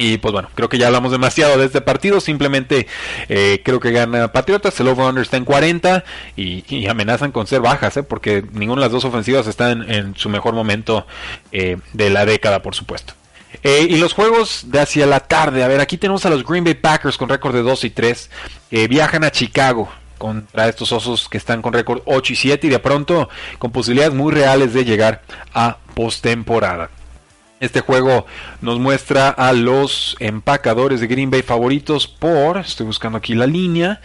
Y 0.00 0.18
pues 0.18 0.30
bueno, 0.30 0.48
creo 0.54 0.68
que 0.68 0.78
ya 0.78 0.86
hablamos 0.86 1.10
demasiado 1.10 1.58
de 1.58 1.66
este 1.66 1.80
partido. 1.80 2.20
Simplemente 2.20 2.86
eh, 3.28 3.62
creo 3.64 3.80
que 3.80 3.90
gana 3.90 4.32
Patriotas. 4.32 4.78
El 4.78 4.86
over-under 4.86 5.22
está 5.22 5.38
en 5.38 5.44
40 5.44 6.04
y, 6.36 6.86
amenazan 6.86 7.32
con 7.32 7.48
ser 7.48 7.60
bajas, 7.62 7.96
¿eh? 7.96 8.04
porque 8.04 8.44
ninguna 8.52 8.82
de 8.82 8.86
las 8.86 8.92
dos 8.92 9.04
ofensivas 9.04 9.48
está 9.48 9.72
en, 9.72 10.14
su 10.14 10.28
mejor 10.28 10.54
momento 10.54 11.04
de 11.50 12.10
la 12.10 12.24
década, 12.26 12.62
por 12.62 12.76
supuesto. 12.76 13.14
y 13.64 13.96
los 13.96 14.12
juegos 14.12 14.66
de 14.66 14.78
hacia 14.78 15.04
la 15.04 15.18
tarde. 15.18 15.64
A 15.64 15.68
ver, 15.68 15.80
aquí 15.80 15.98
tenemos 15.98 16.24
a 16.26 16.30
los 16.30 16.44
Green 16.44 16.62
Bay 16.62 16.74
Packers 16.74 17.18
con 17.18 17.28
récord 17.28 17.56
de 17.56 17.62
2 17.62 17.82
y 17.82 17.90
3. 17.90 18.30
viajan 18.88 19.24
a 19.24 19.32
Chicago 19.32 19.88
contra 20.18 20.68
estos 20.68 20.92
osos 20.92 21.28
que 21.28 21.38
están 21.38 21.62
con 21.62 21.72
récord 21.72 22.02
8 22.04 22.32
y 22.32 22.36
7 22.36 22.66
y 22.66 22.70
de 22.70 22.78
pronto 22.78 23.28
con 23.58 23.70
posibilidades 23.70 24.14
muy 24.14 24.32
reales 24.32 24.74
de 24.74 24.84
llegar 24.84 25.22
a 25.54 25.78
postemporada. 25.94 26.90
Este 27.60 27.80
juego 27.80 28.26
nos 28.60 28.78
muestra 28.78 29.30
a 29.30 29.52
los 29.52 30.16
empacadores 30.20 31.00
de 31.00 31.06
Green 31.06 31.30
Bay 31.30 31.42
favoritos 31.42 32.06
por, 32.06 32.58
estoy 32.58 32.86
buscando 32.86 33.18
aquí 33.18 33.34
la 33.34 33.46
línea, 33.46 34.00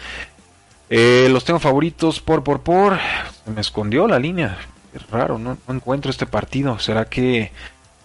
Eh, 0.95 1.27
los 1.31 1.43
tengo 1.43 1.59
favoritos 1.59 2.19
por, 2.19 2.43
por, 2.43 2.61
por. 2.61 2.99
Se 3.43 3.49
me 3.51 3.61
escondió 3.61 4.07
la 4.07 4.19
línea. 4.19 4.59
Es 4.93 5.09
raro, 5.09 5.39
no, 5.39 5.57
encuentro 5.67 6.11
este 6.11 6.27
partido. 6.27 6.77
¿Será 6.77 7.05
que 7.05 7.51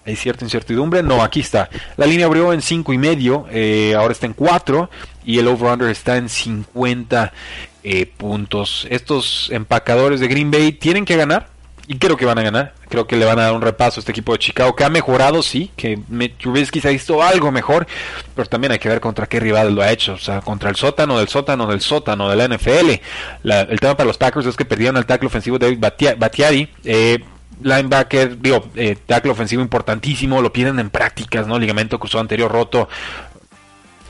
hay 0.07 0.17
cierta 0.17 0.45
incertidumbre? 0.45 1.03
No, 1.03 1.23
aquí 1.23 1.41
está. 1.41 1.69
La 1.99 2.07
línea 2.07 2.25
abrió 2.25 2.51
en 2.55 2.63
5 2.63 2.95
y 2.95 2.99
medio, 2.99 3.47
eh, 3.51 3.95
ahora 3.95 4.13
está 4.13 4.25
en 4.25 4.33
4 4.33 4.89
y 5.25 5.39
el 5.39 5.49
over-under 5.49 5.91
está 5.91 6.17
en 6.17 6.31
50 6.31 7.33
eh, 7.83 8.07
puntos. 8.07 8.87
Estos 8.91 9.49
empacadores 9.51 10.21
de 10.21 10.29
Green 10.29 10.51
Bay 10.51 10.73
tienen 10.73 11.05
que 11.05 11.17
ganar 11.17 11.49
y 11.87 11.97
creo 11.99 12.19
que 12.19 12.27
van 12.27 12.39
a 12.39 12.43
ganar. 12.43 12.75
Creo 12.91 13.07
que 13.07 13.17
le 13.17 13.25
van 13.25 13.39
a 13.39 13.45
dar 13.45 13.55
un 13.55 13.63
repaso 13.63 13.99
a 13.99 14.01
este 14.01 14.13
equipo 14.13 14.33
de 14.33 14.39
Chicago, 14.39 14.77
que 14.77 14.85
ha 14.85 14.91
mejorado, 14.91 15.43
sí, 15.43 15.71
que 15.75 15.99
Trubisky 16.39 16.81
se 16.81 16.89
ha 16.89 16.91
visto 16.91 17.23
algo 17.23 17.51
mejor, 17.51 17.87
pero 18.35 18.47
también 18.47 18.73
hay 18.73 18.79
que 18.79 18.89
ver 18.91 19.01
contra 19.01 19.27
qué 19.27 19.41
rival 19.41 19.75
lo 19.75 19.83
ha 19.83 19.91
hecho. 19.91 20.13
O 20.13 20.19
sea, 20.19 20.43
contra 20.43 20.69
el 20.69 20.77
sótano 20.77 21.19
del 21.19 21.29
sótano 21.29 21.67
del 21.67 21.81
sótano 21.81 22.29
de 22.29 22.37
la 22.37 22.47
NFL. 22.47 23.01
el 23.71 23.81
tema 23.81 23.97
para 23.97 24.07
los 24.07 24.19
Packers 24.19 24.47
es 24.47 24.57
que 24.57 24.67
perdieron 24.67 24.99
el 24.99 25.07
tackle 25.07 25.29
ofensivo 25.29 25.59
David 25.59 25.79
Batiari. 25.81 26.69
Eh, 26.85 27.25
linebacker, 27.63 28.41
digo, 28.41 28.67
eh, 28.77 28.97
tackle 29.07 29.31
ofensivo 29.31 29.63
importantísimo, 29.63 30.41
lo 30.43 30.53
piden 30.53 30.79
en 30.79 30.91
prácticas, 30.91 31.47
¿no? 31.47 31.59
Ligamento 31.59 31.99
cruzado 31.99 32.21
anterior 32.21 32.51
roto, 32.51 32.89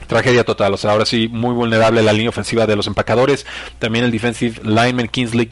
tragedia 0.08 0.44
total. 0.44 0.74
O 0.74 0.76
sea, 0.76 0.90
ahora 0.90 1.06
sí, 1.06 1.28
muy 1.28 1.54
vulnerable 1.54 2.02
la 2.02 2.12
línea 2.12 2.30
ofensiva 2.30 2.66
de 2.66 2.74
los 2.74 2.88
empacadores. 2.88 3.46
También 3.78 4.04
el 4.04 4.10
defensive 4.10 4.60
lineman 4.64 5.06
Kingsley 5.06 5.46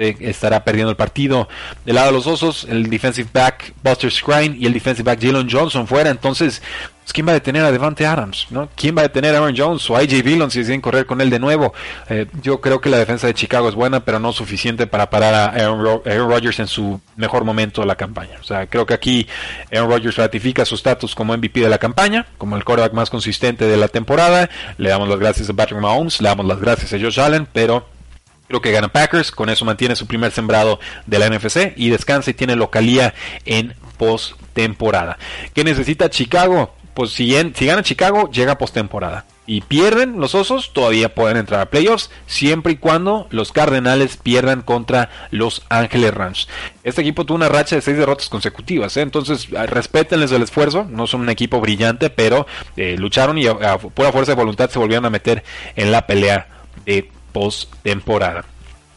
Kick 0.00 0.20
estará 0.22 0.64
perdiendo 0.64 0.90
el 0.90 0.96
partido. 0.96 1.48
Del 1.84 1.96
lado 1.96 2.08
de 2.08 2.12
los 2.14 2.26
osos, 2.26 2.66
el 2.68 2.88
defensive 2.88 3.28
back 3.32 3.74
Buster 3.82 4.10
Scrine 4.10 4.56
y 4.58 4.66
el 4.66 4.72
defensive 4.72 5.04
back 5.04 5.20
Jalen 5.20 5.48
Johnson 5.50 5.86
fuera. 5.86 6.10
Entonces, 6.10 6.62
pues, 7.10 7.12
¿quién 7.12 7.26
va 7.26 7.32
a 7.32 7.34
detener 7.34 7.64
a 7.64 7.72
Devante 7.72 8.06
Adams? 8.06 8.46
¿no? 8.50 8.68
¿Quién 8.76 8.96
va 8.96 9.00
a 9.00 9.02
detener 9.02 9.34
a 9.34 9.38
Aaron 9.38 9.54
Jones 9.56 9.90
o 9.90 9.96
a 9.96 9.98
AJ 9.98 10.22
Dillon 10.22 10.48
si 10.48 10.60
deciden 10.60 10.80
correr 10.80 11.06
con 11.06 11.20
él 11.20 11.28
de 11.28 11.40
nuevo? 11.40 11.74
Eh, 12.08 12.26
yo 12.40 12.60
creo 12.60 12.80
que 12.80 12.88
la 12.88 12.98
defensa 12.98 13.26
de 13.26 13.34
Chicago 13.34 13.68
es 13.68 13.74
buena, 13.74 14.04
pero 14.04 14.20
no 14.20 14.32
suficiente 14.32 14.86
para 14.86 15.10
parar 15.10 15.34
a 15.34 15.46
Aaron, 15.46 15.82
Rodgers 16.04 16.60
en 16.60 16.68
su 16.68 17.00
mejor 17.16 17.44
momento 17.44 17.80
de 17.80 17.88
la 17.88 17.96
campaña. 17.96 18.38
O 18.40 18.44
sea, 18.44 18.68
creo 18.68 18.86
que 18.86 18.94
aquí 18.94 19.26
Aaron 19.72 19.90
Rodgers 19.90 20.16
ratifica 20.16 20.64
su 20.64 20.76
estatus 20.76 21.16
como 21.16 21.36
MVP 21.36 21.58
de 21.58 21.68
la 21.68 21.78
campaña, 21.78 22.26
como 22.38 22.56
el 22.56 22.64
quarterback 22.64 22.92
más 22.92 23.10
consistente 23.10 23.64
de 23.64 23.76
la 23.76 23.88
temporada. 23.88 24.48
Le 24.78 24.90
damos 24.90 25.08
las 25.08 25.18
gracias 25.18 25.50
a 25.50 25.52
Patrick 25.52 25.80
Mahomes, 25.80 26.20
le 26.20 26.28
damos 26.28 26.46
las 26.46 26.60
gracias 26.60 26.92
a 26.92 26.98
Josh 27.00 27.18
Allen, 27.18 27.48
pero 27.52 27.86
Creo 28.50 28.60
que 28.60 28.72
gana 28.72 28.88
Packers, 28.88 29.30
con 29.30 29.48
eso 29.48 29.64
mantiene 29.64 29.94
su 29.94 30.08
primer 30.08 30.32
sembrado 30.32 30.80
de 31.06 31.20
la 31.20 31.30
NFC 31.30 31.72
y 31.76 31.90
descansa 31.90 32.32
y 32.32 32.34
tiene 32.34 32.56
localía 32.56 33.14
en 33.44 33.74
postemporada. 33.96 35.18
¿Qué 35.54 35.62
necesita 35.62 36.10
Chicago? 36.10 36.74
Pues 36.94 37.12
si, 37.12 37.32
gana 37.32 37.84
Chicago, 37.84 38.28
llega 38.28 38.58
postemporada. 38.58 39.24
Y 39.46 39.60
pierden 39.60 40.18
los 40.18 40.34
osos, 40.34 40.72
todavía 40.72 41.14
pueden 41.14 41.36
entrar 41.36 41.60
a 41.60 41.70
playoffs, 41.70 42.10
siempre 42.26 42.72
y 42.72 42.76
cuando 42.76 43.28
los 43.30 43.52
Cardenales 43.52 44.16
pierdan 44.16 44.62
contra 44.62 45.10
los 45.30 45.62
Ángeles 45.68 46.12
Rams. 46.12 46.48
Este 46.82 47.02
equipo 47.02 47.24
tuvo 47.24 47.36
una 47.36 47.48
racha 47.48 47.76
de 47.76 47.82
seis 47.82 47.98
derrotas 47.98 48.28
consecutivas, 48.28 48.96
¿eh? 48.96 49.02
entonces 49.02 49.46
ah, 49.56 49.66
respétenles 49.66 50.32
el 50.32 50.42
esfuerzo, 50.42 50.88
no 50.90 51.06
son 51.06 51.20
un 51.20 51.28
equipo 51.28 51.60
brillante, 51.60 52.10
pero 52.10 52.48
eh, 52.76 52.96
lucharon 52.98 53.38
y 53.38 53.46
a, 53.46 53.52
a 53.52 53.78
pura 53.78 54.10
fuerza 54.10 54.32
de 54.32 54.36
voluntad 54.36 54.70
se 54.70 54.80
volvieron 54.80 55.04
a 55.04 55.10
meter 55.10 55.44
en 55.76 55.92
la 55.92 56.08
pelea 56.08 56.48
de 56.84 57.10
post-temporada. 57.32 58.44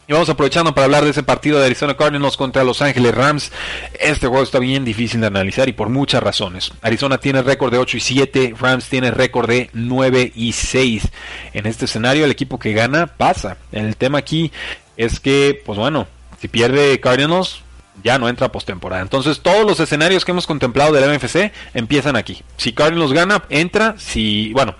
Y 0.06 0.12
vamos 0.12 0.28
aprovechando 0.28 0.74
para 0.74 0.84
hablar 0.84 1.04
de 1.04 1.10
ese 1.10 1.22
partido 1.22 1.58
de 1.58 1.64
Arizona 1.64 1.96
Cardinals 1.96 2.36
contra 2.36 2.62
Los 2.62 2.82
Ángeles 2.82 3.14
Rams. 3.14 3.50
Este 3.98 4.26
juego 4.26 4.42
está 4.42 4.58
bien 4.58 4.84
difícil 4.84 5.22
de 5.22 5.28
analizar 5.28 5.66
y 5.70 5.72
por 5.72 5.88
muchas 5.88 6.22
razones. 6.22 6.72
Arizona 6.82 7.16
tiene 7.16 7.40
récord 7.40 7.72
de 7.72 7.78
8 7.78 7.96
y 7.96 8.00
7, 8.00 8.54
Rams 8.60 8.90
tiene 8.90 9.10
récord 9.10 9.48
de 9.48 9.70
9 9.72 10.32
y 10.34 10.52
6. 10.52 11.08
En 11.54 11.64
este 11.64 11.86
escenario 11.86 12.26
el 12.26 12.30
equipo 12.30 12.58
que 12.58 12.74
gana 12.74 13.06
pasa. 13.06 13.56
El 13.72 13.96
tema 13.96 14.18
aquí 14.18 14.52
es 14.98 15.20
que, 15.20 15.62
pues 15.64 15.78
bueno, 15.78 16.06
si 16.38 16.48
pierde 16.48 17.00
Cardinals, 17.00 17.62
ya 18.02 18.18
no 18.18 18.28
entra 18.28 18.52
postemporada. 18.52 19.00
Entonces 19.00 19.40
todos 19.40 19.64
los 19.66 19.80
escenarios 19.80 20.26
que 20.26 20.32
hemos 20.32 20.46
contemplado 20.46 20.92
del 20.92 21.08
MFC 21.08 21.50
empiezan 21.72 22.16
aquí. 22.16 22.42
Si 22.58 22.74
Cardinals 22.74 23.14
gana, 23.14 23.44
entra. 23.48 23.94
Si, 23.96 24.52
bueno, 24.52 24.74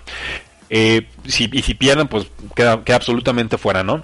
eh, 0.69 1.07
si, 1.27 1.49
y 1.51 1.61
si 1.61 1.73
pierden, 1.73 2.07
pues 2.07 2.27
queda, 2.55 2.81
absolutamente 2.93 3.57
fuera, 3.57 3.83
¿no? 3.83 4.03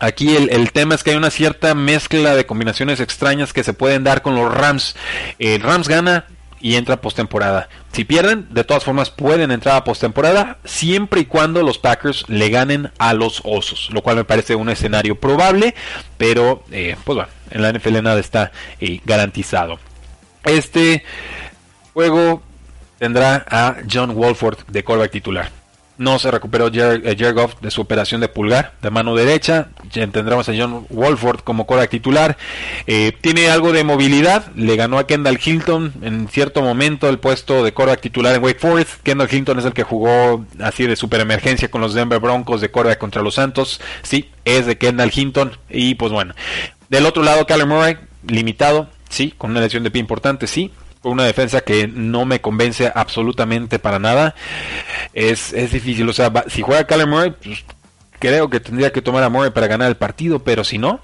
Aquí 0.00 0.36
el, 0.36 0.70
tema 0.70 0.94
es 0.94 1.02
que 1.02 1.10
hay 1.10 1.16
una 1.16 1.30
cierta 1.30 1.74
mezcla 1.74 2.36
de 2.36 2.46
combinaciones 2.46 3.00
extrañas 3.00 3.52
que 3.52 3.64
se 3.64 3.72
pueden 3.72 4.04
dar 4.04 4.22
con 4.22 4.36
los 4.36 4.54
Rams. 4.54 4.94
El 5.40 5.60
Rams 5.60 5.88
gana 5.88 6.26
y 6.60 6.76
entra 6.76 7.00
postemporada. 7.00 7.68
Si 7.92 8.04
pierden, 8.04 8.46
de 8.50 8.62
todas 8.62 8.84
formas 8.84 9.10
pueden 9.10 9.50
entrar 9.50 9.74
a 9.74 9.84
postemporada 9.84 10.58
siempre 10.64 11.22
y 11.22 11.24
cuando 11.24 11.64
los 11.64 11.78
Packers 11.78 12.24
le 12.28 12.48
ganen 12.48 12.92
a 12.98 13.12
los 13.12 13.42
Osos, 13.44 13.90
lo 13.92 14.02
cual 14.02 14.16
me 14.16 14.24
parece 14.24 14.54
un 14.54 14.68
escenario 14.68 15.18
probable, 15.18 15.74
pero 16.16 16.62
eh, 16.70 16.96
pues 17.04 17.16
bueno, 17.16 17.30
en 17.50 17.62
la 17.62 17.72
NFL 17.72 18.02
nada 18.02 18.20
está 18.20 18.52
eh, 18.80 19.00
garantizado. 19.04 19.80
Este 20.44 21.02
juego 21.92 22.42
tendrá 22.98 23.44
a 23.48 23.78
John 23.90 24.14
Wolford 24.14 24.58
de 24.68 24.84
quarterback 24.84 25.10
titular. 25.10 25.57
No 25.98 26.20
se 26.20 26.30
recuperó 26.30 26.70
Jared, 26.72 27.04
eh, 27.04 27.46
de 27.60 27.70
su 27.72 27.80
operación 27.80 28.20
de 28.20 28.28
pulgar 28.28 28.74
de 28.80 28.90
mano 28.90 29.16
derecha. 29.16 29.68
Tendremos 29.92 30.48
a 30.48 30.52
John 30.56 30.86
Wolford 30.90 31.40
como 31.40 31.66
cora 31.66 31.88
titular. 31.88 32.38
Eh, 32.86 33.12
tiene 33.20 33.50
algo 33.50 33.72
de 33.72 33.82
movilidad. 33.82 34.52
Le 34.54 34.76
ganó 34.76 34.98
a 34.98 35.08
Kendall 35.08 35.40
Hilton 35.44 35.92
en 36.02 36.28
cierto 36.28 36.62
momento 36.62 37.08
el 37.08 37.18
puesto 37.18 37.64
de 37.64 37.72
cora 37.72 37.96
titular 37.96 38.32
en 38.36 38.44
Wake 38.44 38.60
Forest. 38.60 39.02
Kendall 39.02 39.28
Hilton 39.30 39.58
es 39.58 39.64
el 39.64 39.72
que 39.72 39.82
jugó 39.82 40.46
así 40.60 40.86
de 40.86 40.94
super 40.94 41.20
emergencia 41.20 41.68
con 41.68 41.80
los 41.80 41.94
Denver 41.94 42.20
Broncos 42.20 42.60
de 42.60 42.70
cora 42.70 42.96
contra 42.96 43.22
los 43.22 43.34
Santos. 43.34 43.80
Sí, 44.02 44.30
es 44.44 44.66
de 44.66 44.78
Kendall 44.78 45.10
Hinton. 45.12 45.56
Y 45.68 45.96
pues 45.96 46.12
bueno. 46.12 46.32
Del 46.88 47.06
otro 47.06 47.24
lado, 47.24 47.44
Callum 47.44 47.70
Murray, 47.70 47.96
limitado. 48.26 48.88
Sí, 49.10 49.34
con 49.36 49.50
una 49.50 49.60
lesión 49.60 49.82
de 49.82 49.90
pie 49.90 50.00
importante, 50.00 50.46
sí 50.46 50.70
una 51.02 51.24
defensa 51.24 51.60
que 51.60 51.88
no 51.88 52.24
me 52.24 52.40
convence 52.40 52.90
absolutamente 52.94 53.78
para 53.78 53.98
nada. 53.98 54.34
Es, 55.12 55.52
es 55.52 55.72
difícil, 55.72 56.08
o 56.08 56.12
sea, 56.12 56.32
si 56.48 56.62
juega 56.62 56.86
Kyler 56.86 57.06
Murray, 57.06 57.34
pues, 57.42 57.64
creo 58.18 58.50
que 58.50 58.60
tendría 58.60 58.92
que 58.92 59.02
tomar 59.02 59.22
a 59.22 59.28
Murray 59.28 59.50
para 59.50 59.66
ganar 59.66 59.88
el 59.88 59.96
partido, 59.96 60.40
pero 60.40 60.64
si 60.64 60.78
no, 60.78 61.00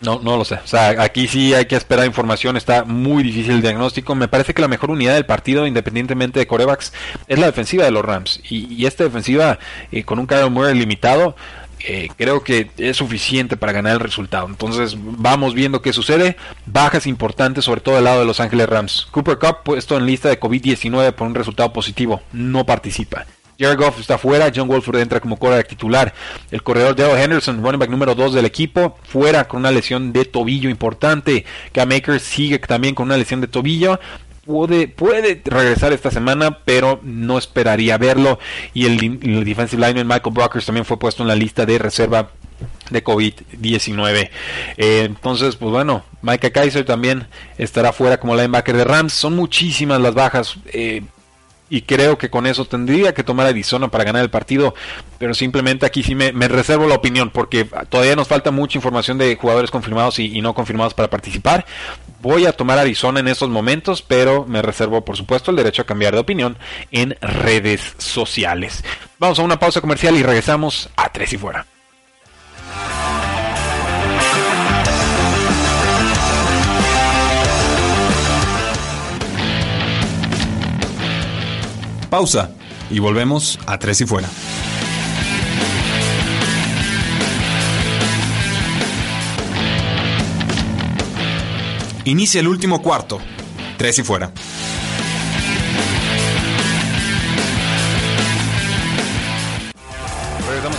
no, 0.00 0.20
no 0.20 0.36
lo 0.36 0.44
sé. 0.44 0.54
O 0.56 0.66
sea, 0.66 1.02
aquí 1.02 1.26
sí 1.26 1.54
hay 1.54 1.66
que 1.66 1.74
esperar 1.76 2.06
información. 2.06 2.56
Está 2.56 2.84
muy 2.84 3.24
difícil 3.24 3.54
el 3.54 3.62
diagnóstico. 3.62 4.14
Me 4.14 4.28
parece 4.28 4.54
que 4.54 4.62
la 4.62 4.68
mejor 4.68 4.90
unidad 4.90 5.14
del 5.14 5.26
partido, 5.26 5.66
independientemente 5.66 6.38
de 6.38 6.46
corebacks, 6.46 6.92
es 7.26 7.38
la 7.38 7.46
defensiva 7.46 7.84
de 7.84 7.90
los 7.90 8.04
Rams. 8.04 8.40
Y, 8.48 8.86
esta 8.86 9.04
defensiva, 9.04 9.58
eh, 9.90 10.04
con 10.04 10.18
un 10.18 10.26
Kyler 10.26 10.50
Murray 10.50 10.78
limitado, 10.78 11.34
eh, 11.80 12.08
creo 12.16 12.42
que 12.42 12.70
es 12.76 12.96
suficiente 12.96 13.56
para 13.56 13.72
ganar 13.72 13.94
el 13.94 14.00
resultado. 14.00 14.46
Entonces 14.46 14.96
vamos 14.98 15.54
viendo 15.54 15.82
qué 15.82 15.92
sucede. 15.92 16.36
Bajas 16.66 17.06
importantes, 17.06 17.64
sobre 17.64 17.80
todo 17.80 17.94
del 17.96 18.04
lado 18.04 18.20
de 18.20 18.26
Los 18.26 18.40
Ángeles 18.40 18.68
Rams. 18.68 19.08
Cooper 19.10 19.38
Cup 19.38 19.58
puesto 19.64 19.96
en 19.96 20.06
lista 20.06 20.28
de 20.28 20.40
COVID-19 20.40 21.12
por 21.12 21.26
un 21.26 21.34
resultado 21.34 21.72
positivo. 21.72 22.22
No 22.32 22.66
participa. 22.66 23.26
Jared 23.58 23.76
Goff 23.76 23.98
está 23.98 24.18
fuera, 24.18 24.52
John 24.54 24.68
Wolford 24.68 25.00
entra 25.00 25.18
como 25.18 25.36
quarterback 25.36 25.68
titular. 25.68 26.14
El 26.52 26.62
corredor 26.62 26.94
Dale 26.94 27.20
Henderson, 27.20 27.60
running 27.60 27.80
back 27.80 27.90
número 27.90 28.14
2 28.14 28.34
del 28.34 28.44
equipo, 28.44 28.96
fuera 29.02 29.48
con 29.48 29.60
una 29.60 29.72
lesión 29.72 30.12
de 30.12 30.24
tobillo 30.24 30.70
importante. 30.70 31.44
Cam 31.72 31.90
Akers 31.90 32.22
sigue 32.22 32.60
también 32.60 32.94
con 32.94 33.06
una 33.06 33.16
lesión 33.16 33.40
de 33.40 33.48
tobillo 33.48 33.98
puede, 34.48 34.88
puede 34.88 35.40
regresar 35.44 35.92
esta 35.92 36.10
semana, 36.10 36.60
pero 36.64 37.00
no 37.02 37.36
esperaría 37.36 37.98
verlo. 37.98 38.38
Y 38.72 38.86
el, 38.86 39.44
defensive 39.44 39.86
lineman 39.86 40.08
Michael 40.08 40.34
Brockers 40.34 40.64
también 40.64 40.86
fue 40.86 40.98
puesto 40.98 41.22
en 41.22 41.28
la 41.28 41.34
lista 41.34 41.66
de 41.66 41.78
reserva 41.78 42.30
de 42.90 43.04
COVID-19. 43.04 44.30
Eh, 44.78 45.02
entonces, 45.04 45.56
pues 45.56 45.70
bueno, 45.70 46.02
Micah 46.22 46.50
Kaiser 46.50 46.84
también 46.86 47.28
estará 47.58 47.92
fuera 47.92 48.18
como 48.18 48.34
linebacker 48.34 48.76
de 48.76 48.84
Rams. 48.84 49.12
Son 49.12 49.36
muchísimas 49.36 50.00
las 50.00 50.14
bajas. 50.14 50.56
Eh, 50.72 51.02
y 51.70 51.82
creo 51.82 52.16
que 52.16 52.30
con 52.30 52.46
eso 52.46 52.64
tendría 52.64 53.12
que 53.12 53.22
tomar 53.22 53.46
Arizona 53.46 53.88
para 53.88 54.04
ganar 54.04 54.22
el 54.22 54.30
partido, 54.30 54.74
pero 55.18 55.34
simplemente 55.34 55.84
aquí 55.84 56.02
sí 56.02 56.14
me, 56.14 56.32
reservo 56.48 56.86
la 56.86 56.94
opinión 56.94 57.30
porque 57.30 57.66
todavía 57.88 58.16
nos 58.16 58.28
falta 58.28 58.50
mucha 58.50 58.78
información 58.78 59.18
de 59.18 59.36
jugadores 59.36 59.70
confirmados 59.70 60.18
y, 60.18 60.40
no 60.40 60.54
confirmados 60.54 60.94
para 60.94 61.10
participar. 61.10 61.66
Voy 62.20 62.46
a 62.46 62.52
tomar 62.52 62.78
Arizona 62.78 63.20
en 63.20 63.28
estos 63.28 63.48
momentos, 63.48 64.02
pero 64.02 64.44
me 64.44 64.60
reservo 64.60 65.04
por 65.04 65.16
supuesto 65.16 65.52
el 65.52 65.56
derecho 65.56 65.82
a 65.82 65.86
cambiar 65.86 66.14
de 66.14 66.20
opinión 66.20 66.58
en 66.90 67.16
redes 67.20 67.94
sociales. 67.98 68.82
Vamos 69.18 69.38
a 69.38 69.42
una 69.42 69.60
pausa 69.60 69.80
comercial 69.80 70.16
y 70.16 70.22
regresamos 70.22 70.90
a 70.96 71.12
Tres 71.12 71.32
y 71.32 71.38
Fuera. 71.38 71.66
Pausa 82.10 82.50
y 82.90 82.98
volvemos 82.98 83.60
a 83.66 83.78
Tres 83.78 84.00
y 84.00 84.06
Fuera. 84.06 84.28
Inicia 92.08 92.40
el 92.40 92.48
último 92.48 92.80
cuarto. 92.80 93.20
Tres 93.76 93.98
y 93.98 94.02
fuera. 94.02 94.32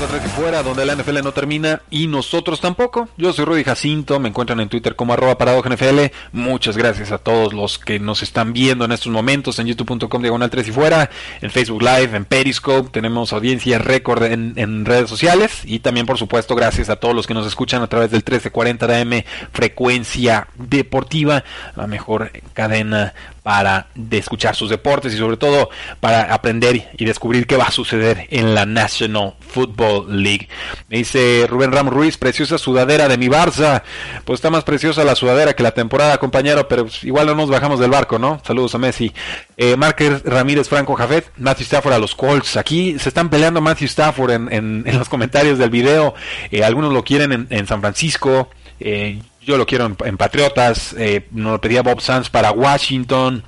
Tres 0.07 0.25
y 0.25 0.29
Fuera, 0.29 0.63
donde 0.63 0.85
la 0.85 0.95
NFL 0.95 1.21
no 1.21 1.33
termina 1.33 1.81
y 1.89 2.07
nosotros 2.07 2.61
tampoco. 2.61 3.09
Yo 3.17 3.33
soy 3.33 3.43
Rudy 3.43 3.65
Jacinto, 3.65 4.17
me 4.17 4.29
encuentran 4.29 4.61
en 4.61 4.69
Twitter 4.69 4.95
como 4.95 5.11
arroba 5.11 5.35
NFL. 5.35 5.99
Muchas 6.31 6.77
gracias 6.77 7.11
a 7.11 7.17
todos 7.17 7.53
los 7.53 7.77
que 7.77 7.99
nos 7.99 8.23
están 8.23 8.53
viendo 8.53 8.85
en 8.85 8.93
estos 8.93 9.11
momentos 9.11 9.59
en 9.59 9.67
youtube.com 9.67 10.21
diagonal 10.21 10.49
3 10.49 10.69
y 10.69 10.71
Fuera, 10.71 11.09
en 11.41 11.51
Facebook 11.51 11.81
Live, 11.81 12.15
en 12.15 12.23
Periscope. 12.23 12.91
Tenemos 12.91 13.33
audiencia 13.33 13.77
récord 13.77 14.23
en, 14.23 14.53
en, 14.55 14.85
redes 14.85 15.09
sociales 15.09 15.63
y 15.65 15.79
también, 15.79 16.05
por 16.05 16.17
supuesto, 16.17 16.55
gracias 16.55 16.89
a 16.89 16.95
todos 16.95 17.13
los 17.13 17.27
que 17.27 17.33
nos 17.33 17.45
escuchan 17.45 17.81
a 17.81 17.87
través 17.87 18.09
del 18.09 18.19
1340 18.19 18.87
de 18.87 19.01
AM 19.01 19.23
Frecuencia 19.51 20.47
Deportiva, 20.55 21.43
la 21.75 21.87
mejor 21.87 22.31
cadena 22.53 23.13
para 23.49 23.87
escuchar 24.11 24.55
sus 24.55 24.69
deportes 24.69 25.11
y 25.11 25.17
sobre 25.17 25.35
todo 25.35 25.71
para 25.99 26.31
aprender 26.35 26.91
y 26.95 27.03
descubrir 27.03 27.47
qué 27.47 27.57
va 27.57 27.63
a 27.63 27.71
suceder 27.71 28.27
en 28.29 28.53
la 28.53 28.67
National 28.67 29.33
Football 29.39 30.21
League. 30.21 30.47
Me 30.87 30.97
dice 30.97 31.47
Rubén 31.49 31.71
Ramos 31.71 31.91
Ruiz, 31.91 32.15
preciosa 32.15 32.59
sudadera 32.59 33.07
de 33.07 33.17
mi 33.17 33.25
Barça. 33.25 33.81
Pues 34.23 34.37
está 34.37 34.51
más 34.51 34.63
preciosa 34.63 35.03
la 35.03 35.15
sudadera 35.15 35.55
que 35.55 35.63
la 35.63 35.71
temporada, 35.71 36.19
compañero, 36.19 36.67
pero 36.67 36.83
pues 36.83 37.03
igual 37.03 37.25
no 37.25 37.33
nos 37.33 37.49
bajamos 37.49 37.79
del 37.79 37.89
barco, 37.89 38.19
¿no? 38.19 38.39
Saludos 38.45 38.75
a 38.75 38.77
Messi. 38.77 39.11
Eh, 39.57 39.75
Márquez 39.75 40.21
Ramírez 40.25 40.69
Franco 40.69 40.93
Jafet, 40.93 41.31
Matthew 41.37 41.63
Stafford 41.63 41.93
a 41.93 41.97
los 41.97 42.13
Colts. 42.13 42.55
Aquí 42.55 42.99
se 42.99 43.09
están 43.09 43.31
peleando 43.31 43.61
Matthew 43.61 43.87
Stafford 43.87 44.29
en, 44.29 44.83
los 44.85 45.09
comentarios 45.09 45.57
del 45.57 45.71
video. 45.71 46.13
Eh, 46.51 46.63
algunos 46.63 46.93
lo 46.93 47.03
quieren 47.03 47.31
en, 47.31 47.47
en 47.49 47.65
San 47.65 47.81
Francisco. 47.81 48.51
Eh, 48.79 49.19
yo 49.41 49.57
lo 49.57 49.65
quiero 49.65 49.85
en, 49.85 50.17
Patriotas, 50.17 50.93
eh, 50.97 51.27
nos 51.31 51.53
lo 51.53 51.61
pedía 51.61 51.81
Bob 51.81 52.01
Sanz 52.01 52.29
para 52.29 52.51
Washington. 52.51 53.43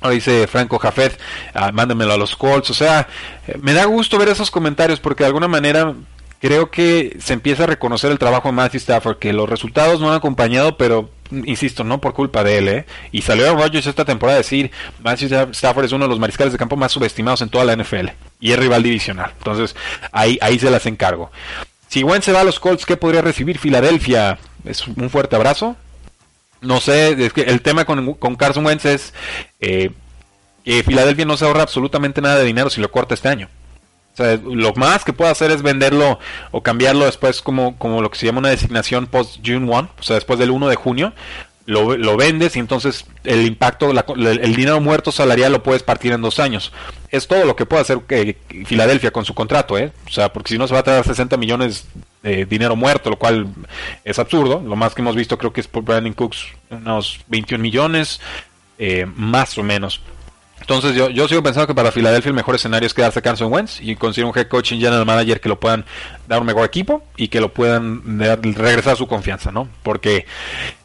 Ahora 0.00 0.14
dice 0.14 0.46
Franco 0.46 0.78
Jafet, 0.78 1.18
ah, 1.54 1.70
a 1.74 2.16
los 2.16 2.36
Colts. 2.36 2.70
O 2.70 2.74
sea, 2.74 3.06
eh, 3.46 3.58
me 3.60 3.74
da 3.74 3.84
gusto 3.84 4.18
ver 4.18 4.28
esos 4.28 4.50
comentarios 4.50 5.00
porque 5.00 5.24
de 5.24 5.28
alguna 5.28 5.48
manera 5.48 5.94
creo 6.40 6.70
que 6.70 7.16
se 7.20 7.34
empieza 7.34 7.64
a 7.64 7.66
reconocer 7.66 8.10
el 8.10 8.18
trabajo 8.18 8.48
de 8.48 8.52
Matthew 8.52 8.78
Stafford, 8.78 9.18
que 9.18 9.32
los 9.32 9.48
resultados 9.48 10.00
no 10.00 10.10
han 10.10 10.16
acompañado, 10.16 10.76
pero 10.76 11.10
insisto, 11.30 11.84
no 11.84 12.00
por 12.00 12.14
culpa 12.14 12.42
de 12.42 12.58
él, 12.58 12.68
¿eh? 12.68 12.86
Y 13.12 13.22
salió 13.22 13.50
a 13.50 13.54
Rodgers 13.54 13.86
esta 13.86 14.04
temporada 14.04 14.36
a 14.36 14.42
decir, 14.42 14.70
Matthew 15.02 15.50
Stafford 15.52 15.84
es 15.84 15.92
uno 15.92 16.06
de 16.06 16.08
los 16.08 16.18
mariscales 16.18 16.52
de 16.52 16.58
campo 16.58 16.76
más 16.76 16.92
subestimados 16.92 17.42
en 17.42 17.50
toda 17.50 17.64
la 17.64 17.76
NFL 17.76 18.08
y 18.40 18.52
es 18.52 18.58
rival 18.58 18.82
divisional. 18.82 19.32
Entonces, 19.36 19.76
ahí, 20.12 20.38
ahí 20.40 20.58
se 20.58 20.70
las 20.70 20.86
encargo. 20.86 21.30
Si 21.88 22.02
Wentz 22.04 22.24
se 22.24 22.32
va 22.32 22.40
a 22.40 22.44
los 22.44 22.58
Colts, 22.58 22.86
¿qué 22.86 22.96
podría 22.96 23.20
recibir 23.20 23.58
Filadelfia? 23.58 24.38
Es 24.64 24.86
un 24.86 25.10
fuerte 25.10 25.36
abrazo. 25.36 25.76
No 26.60 26.80
sé, 26.80 27.24
es 27.24 27.32
que 27.32 27.42
el 27.42 27.62
tema 27.62 27.84
con, 27.84 28.14
con 28.14 28.36
Carson 28.36 28.66
Wentz 28.66 28.84
es 28.84 29.14
eh, 29.60 29.90
que 30.64 30.82
Filadelfia 30.82 31.24
no 31.24 31.36
se 31.36 31.46
ahorra 31.46 31.62
absolutamente 31.62 32.20
nada 32.20 32.38
de 32.38 32.44
dinero 32.44 32.70
si 32.70 32.80
lo 32.80 32.90
corta 32.90 33.14
este 33.14 33.28
año. 33.28 33.48
O 34.12 34.16
sea, 34.16 34.38
lo 34.42 34.74
más 34.74 35.04
que 35.04 35.12
puede 35.12 35.30
hacer 35.30 35.50
es 35.50 35.62
venderlo 35.62 36.18
o 36.50 36.62
cambiarlo 36.62 37.06
después 37.06 37.40
como, 37.40 37.78
como 37.78 38.02
lo 38.02 38.10
que 38.10 38.18
se 38.18 38.26
llama 38.26 38.40
una 38.40 38.50
designación 38.50 39.06
post-June 39.06 39.70
1, 39.70 39.90
o 39.98 40.02
sea, 40.02 40.16
después 40.16 40.38
del 40.38 40.50
1 40.50 40.68
de 40.68 40.76
junio. 40.76 41.12
Lo, 41.66 41.96
lo, 41.96 42.16
vendes 42.16 42.56
y 42.56 42.58
entonces 42.58 43.04
el 43.22 43.46
impacto, 43.46 43.92
el 43.92 44.56
dinero 44.56 44.80
muerto 44.80 45.12
salarial 45.12 45.52
lo 45.52 45.62
puedes 45.62 45.84
partir 45.84 46.10
en 46.10 46.20
dos 46.20 46.40
años. 46.40 46.72
Es 47.10 47.28
todo 47.28 47.44
lo 47.44 47.54
que 47.54 47.64
puede 47.64 47.82
hacer 47.82 47.98
que 48.08 48.38
Filadelfia 48.66 49.12
con 49.12 49.24
su 49.24 49.34
contrato, 49.34 49.78
¿eh? 49.78 49.92
O 50.08 50.10
sea, 50.10 50.32
porque 50.32 50.48
si 50.48 50.58
no 50.58 50.66
se 50.66 50.74
va 50.74 50.80
a 50.80 50.82
traer 50.82 51.04
60 51.04 51.36
millones 51.36 51.86
dinero 52.22 52.76
muerto, 52.76 53.10
lo 53.10 53.16
cual 53.16 53.48
es 54.04 54.18
absurdo. 54.18 54.62
Lo 54.64 54.76
más 54.76 54.94
que 54.94 55.02
hemos 55.02 55.16
visto 55.16 55.38
creo 55.38 55.52
que 55.52 55.60
es 55.60 55.68
por 55.68 55.82
Brandon 55.84 56.12
Cooks 56.12 56.48
unos 56.70 57.20
21 57.28 57.62
millones, 57.62 58.20
eh, 58.78 59.06
más 59.14 59.56
o 59.58 59.62
menos. 59.62 60.00
Entonces 60.60 60.94
yo, 60.94 61.08
yo 61.08 61.26
sigo 61.26 61.42
pensando 61.42 61.66
que 61.66 61.74
para 61.74 61.90
Filadelfia 61.90 62.28
el 62.28 62.34
mejor 62.34 62.54
escenario 62.54 62.86
es 62.86 62.94
quedarse 62.94 63.20
Carson 63.22 63.52
Wentz 63.52 63.80
y 63.80 63.96
conseguir 63.96 64.26
un 64.26 64.38
head 64.38 64.46
coach 64.46 64.72
y 64.72 64.80
general 64.80 65.04
manager 65.04 65.40
que 65.40 65.48
lo 65.48 65.58
puedan 65.58 65.84
dar 66.28 66.40
un 66.40 66.46
mejor 66.46 66.64
equipo 66.64 67.02
y 67.16 67.28
que 67.28 67.40
lo 67.40 67.52
puedan 67.52 68.18
dar, 68.18 68.40
regresar 68.40 68.96
su 68.96 69.06
confianza, 69.08 69.50
¿no? 69.50 69.68
Porque 69.82 70.26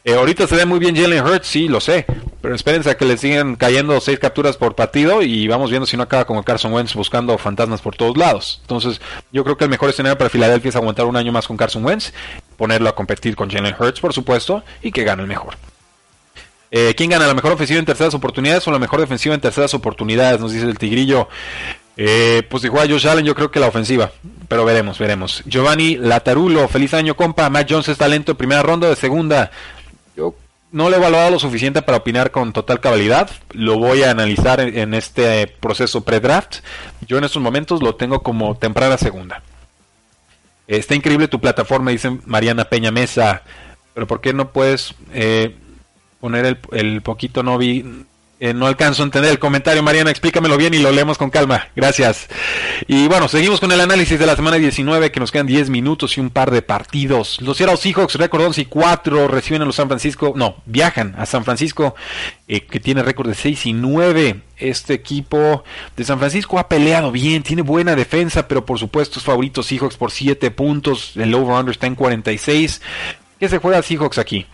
eh, 0.04 0.14
ahorita 0.14 0.46
se 0.46 0.56
ve 0.56 0.66
muy 0.66 0.78
bien 0.78 0.96
Jalen 0.96 1.24
Hurts, 1.24 1.46
sí, 1.46 1.68
lo 1.68 1.80
sé, 1.80 2.06
pero 2.40 2.54
espérense 2.54 2.90
a 2.90 2.96
que 2.96 3.04
le 3.04 3.16
sigan 3.16 3.56
cayendo 3.56 4.00
seis 4.00 4.18
capturas 4.18 4.56
por 4.56 4.74
partido 4.74 5.22
y 5.22 5.46
vamos 5.46 5.70
viendo 5.70 5.86
si 5.86 5.96
no 5.96 6.02
acaba 6.02 6.26
como 6.26 6.42
Carson 6.42 6.72
Wentz 6.72 6.94
buscando 6.94 7.36
fantasmas 7.38 7.80
por 7.80 7.96
todos 7.96 8.16
lados. 8.16 8.58
Entonces 8.62 9.00
yo 9.30 9.44
creo 9.44 9.56
que 9.56 9.64
el 9.64 9.70
mejor 9.70 9.90
escenario 9.90 10.18
para 10.18 10.30
Filadelfia 10.30 10.70
es 10.70 10.76
aguantar 10.76 11.06
un 11.06 11.16
año 11.16 11.32
más 11.32 11.46
con 11.46 11.56
Carson 11.56 11.84
Wentz, 11.84 12.12
ponerlo 12.56 12.88
a 12.88 12.94
competir 12.94 13.36
con 13.36 13.50
Jalen 13.50 13.74
Hurts, 13.78 14.00
por 14.00 14.12
supuesto, 14.12 14.64
y 14.82 14.90
que 14.90 15.04
gane 15.04 15.22
el 15.22 15.28
mejor. 15.28 15.54
Eh, 16.70 16.94
¿Quién 16.96 17.10
gana 17.10 17.26
la 17.26 17.34
mejor 17.34 17.52
ofensiva 17.52 17.78
en 17.78 17.84
terceras 17.84 18.14
oportunidades 18.14 18.66
o 18.66 18.72
la 18.72 18.78
mejor 18.78 19.00
defensiva 19.00 19.34
en 19.34 19.40
terceras 19.40 19.74
oportunidades? 19.74 20.40
Nos 20.40 20.52
dice 20.52 20.66
el 20.66 20.78
Tigrillo. 20.78 21.28
Eh, 21.96 22.42
pues 22.50 22.62
si 22.62 22.68
juega 22.68 22.88
Josh 22.88 23.08
Allen, 23.08 23.24
yo 23.24 23.34
creo 23.34 23.50
que 23.50 23.60
la 23.60 23.68
ofensiva. 23.68 24.10
Pero 24.48 24.64
veremos, 24.64 24.98
veremos. 24.98 25.42
Giovanni 25.46 25.96
Latarulo, 25.96 26.68
feliz 26.68 26.94
año, 26.94 27.16
compa. 27.16 27.48
Matt 27.50 27.70
Jones 27.70 27.88
es 27.88 27.98
talento 27.98 28.32
de 28.32 28.36
primera 28.36 28.62
ronda, 28.62 28.88
de 28.88 28.96
segunda. 28.96 29.50
Yo 30.16 30.34
no 30.72 30.90
le 30.90 30.96
he 30.96 30.98
evaluado 30.98 31.30
lo 31.30 31.38
suficiente 31.38 31.82
para 31.82 31.98
opinar 31.98 32.30
con 32.30 32.52
total 32.52 32.80
cabalidad. 32.80 33.30
Lo 33.52 33.78
voy 33.78 34.02
a 34.02 34.10
analizar 34.10 34.60
en, 34.60 34.94
este 34.94 35.46
proceso 35.46 36.04
pre-draft. 36.04 36.56
Yo 37.06 37.18
en 37.18 37.24
estos 37.24 37.42
momentos 37.42 37.82
lo 37.82 37.94
tengo 37.94 38.22
como 38.22 38.56
temprana 38.56 38.98
segunda. 38.98 39.42
Está 40.66 40.94
increíble 40.94 41.28
tu 41.28 41.40
plataforma, 41.40 41.92
dice 41.92 42.18
Mariana 42.26 42.64
Peña 42.64 42.90
Mesa. 42.90 43.42
Pero 43.94 44.06
¿por 44.06 44.20
qué 44.20 44.34
no 44.34 44.52
puedes 44.52 44.94
eh, 45.14 45.56
poner 46.20 46.58
el, 46.72 47.02
poquito 47.02 47.42
no 47.42 47.58
vi 47.58 47.84
eh, 48.38 48.52
no 48.52 48.66
alcanzo 48.66 49.02
a 49.02 49.06
entender 49.06 49.30
el 49.30 49.38
comentario, 49.38 49.82
Mariana, 49.82 50.10
explícamelo 50.10 50.58
bien 50.58 50.74
y 50.74 50.78
lo 50.78 50.92
leemos 50.92 51.16
con 51.16 51.30
calma. 51.30 51.68
Gracias. 51.74 52.28
Y 52.86 53.08
bueno, 53.08 53.28
seguimos 53.28 53.60
con 53.60 53.72
el 53.72 53.80
análisis 53.80 54.18
de 54.18 54.26
la 54.26 54.36
semana 54.36 54.56
19, 54.56 55.10
que 55.10 55.20
nos 55.20 55.32
quedan 55.32 55.46
10 55.46 55.70
minutos 55.70 56.18
y 56.18 56.20
un 56.20 56.28
par 56.28 56.50
de 56.50 56.60
partidos. 56.60 57.40
Los 57.40 57.56
Seattle 57.56 57.78
Seahawks, 57.78 58.16
récord 58.16 58.44
11 58.44 58.60
y 58.60 58.64
4, 58.66 59.28
reciben 59.28 59.62
a 59.62 59.64
los 59.64 59.76
San 59.76 59.88
Francisco, 59.88 60.34
no, 60.36 60.56
viajan 60.66 61.14
a 61.16 61.24
San 61.24 61.44
Francisco, 61.44 61.94
eh, 62.46 62.60
que 62.60 62.78
tiene 62.78 63.02
récord 63.02 63.28
de 63.28 63.34
6 63.34 63.66
y 63.66 63.72
9. 63.72 64.42
Este 64.58 64.92
equipo 64.92 65.64
de 65.96 66.04
San 66.04 66.18
Francisco 66.18 66.58
ha 66.58 66.68
peleado 66.68 67.12
bien, 67.12 67.42
tiene 67.42 67.62
buena 67.62 67.96
defensa, 67.96 68.48
pero 68.48 68.66
por 68.66 68.78
supuesto 68.78 69.18
es 69.18 69.24
favorito 69.24 69.62
Seahawks 69.62 69.96
por 69.96 70.10
7 70.10 70.50
puntos. 70.50 71.16
El 71.16 71.34
over-under 71.34 71.72
está 71.72 71.86
en 71.86 71.94
46. 71.94 72.82
¿Qué 73.40 73.48
se 73.48 73.58
juega 73.58 73.82
Seahawks 73.82 74.18
aquí? 74.18 74.46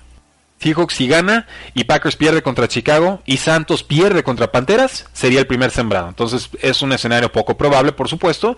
Seahawks 0.63 0.95
si 0.95 1.09
gana 1.09 1.47
y 1.75 1.85
Packers 1.85 2.17
pierde 2.17 2.43
contra 2.43 2.69
Chicago 2.69 3.21
y 3.27 3.39
Santos 3.39 3.83
pierde 3.83 4.23
contra 4.23 4.53
Panteras, 4.53 5.07
sería 5.13 5.41
el 5.41 5.47
primer 5.47 5.71
sembrado. 5.71 6.09
Entonces 6.09 6.49
es 6.61 6.83
un 6.83 6.93
escenario 6.93 7.33
poco 7.33 7.57
probable, 7.57 7.93
por 7.93 8.09
supuesto, 8.09 8.57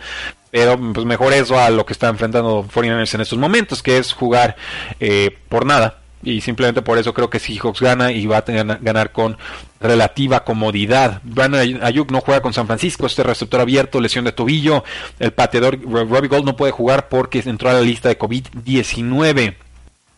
pero 0.50 0.78
pues 0.92 1.06
mejor 1.06 1.32
eso 1.32 1.58
a 1.58 1.70
lo 1.70 1.86
que 1.86 1.94
está 1.94 2.08
enfrentando 2.08 2.64
49ers 2.64 3.14
en 3.14 3.20
estos 3.22 3.38
momentos, 3.38 3.82
que 3.82 3.98
es 3.98 4.12
jugar 4.12 4.56
eh, 5.00 5.36
por 5.48 5.64
nada. 5.64 6.00
Y 6.22 6.40
simplemente 6.40 6.80
por 6.80 6.96
eso 6.98 7.12
creo 7.12 7.28
que 7.28 7.38
Seahawks 7.38 7.80
gana 7.80 8.10
y 8.10 8.26
va 8.26 8.38
a 8.38 8.44
tener, 8.44 8.78
ganar 8.80 9.12
con 9.12 9.36
relativa 9.80 10.44
comodidad. 10.44 11.20
Brandon 11.22 11.82
Ayuk 11.82 12.10
no 12.10 12.20
juega 12.20 12.40
con 12.40 12.54
San 12.54 12.66
Francisco, 12.66 13.06
este 13.06 13.22
receptor 13.22 13.60
abierto, 13.60 14.00
lesión 14.00 14.24
de 14.24 14.32
tobillo. 14.32 14.84
El 15.18 15.32
pateador 15.32 15.78
Robbie 15.82 16.28
Gold 16.28 16.46
no 16.46 16.56
puede 16.56 16.72
jugar 16.72 17.08
porque 17.10 17.42
entró 17.44 17.68
a 17.68 17.74
la 17.74 17.82
lista 17.82 18.08
de 18.08 18.18
COVID-19. 18.18 19.54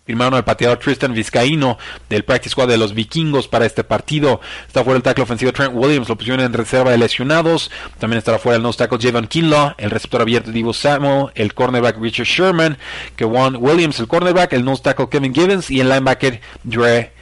Firmaron 0.07 0.35
al 0.35 0.45
pateador 0.45 0.79
Tristan 0.79 1.15
Vizcaíno 1.15 1.79
del 2.09 2.25
practice 2.25 2.51
squad 2.51 2.69
de 2.69 2.79
los 2.79 2.95
vikingos 2.95 3.49
para 3.49 3.67
este 3.67 3.83
partido. 3.83 4.41
Está 4.67 4.85
fuera 4.85 4.97
el 4.97 5.03
tackle 5.03 5.25
ofensivo 5.25 5.53
Trent 5.53 5.73
Williams, 5.75 6.09
lo 6.09 6.17
pusieron 6.17 6.45
en 6.45 6.53
reserva 6.53 6.93
de 6.93 6.99
lesionados. 6.99 7.73
También 7.99 8.19
estará 8.19 8.39
fuera 8.39 8.57
el 8.57 8.63
nose 8.63 8.79
tackle 8.79 8.99
Javon 9.01 9.27
Kinlaw, 9.27 9.75
el 9.79 9.91
receptor 9.91 10.21
abierto 10.21 10.53
Divo 10.53 10.73
Samuel, 10.73 11.33
el 11.35 11.55
cornerback 11.55 11.99
Richard 12.01 12.27
Sherman, 12.27 12.79
Kewan 13.17 13.57
Williams, 13.57 13.99
el 13.99 14.07
cornerback, 14.07 14.53
el 14.53 14.65
nose 14.65 14.83
tackle 14.83 15.09
Kevin 15.09 15.35
Gibbons 15.35 15.71
y 15.71 15.81
el 15.81 15.89
linebacker 15.89 16.41
Dre 16.63 17.13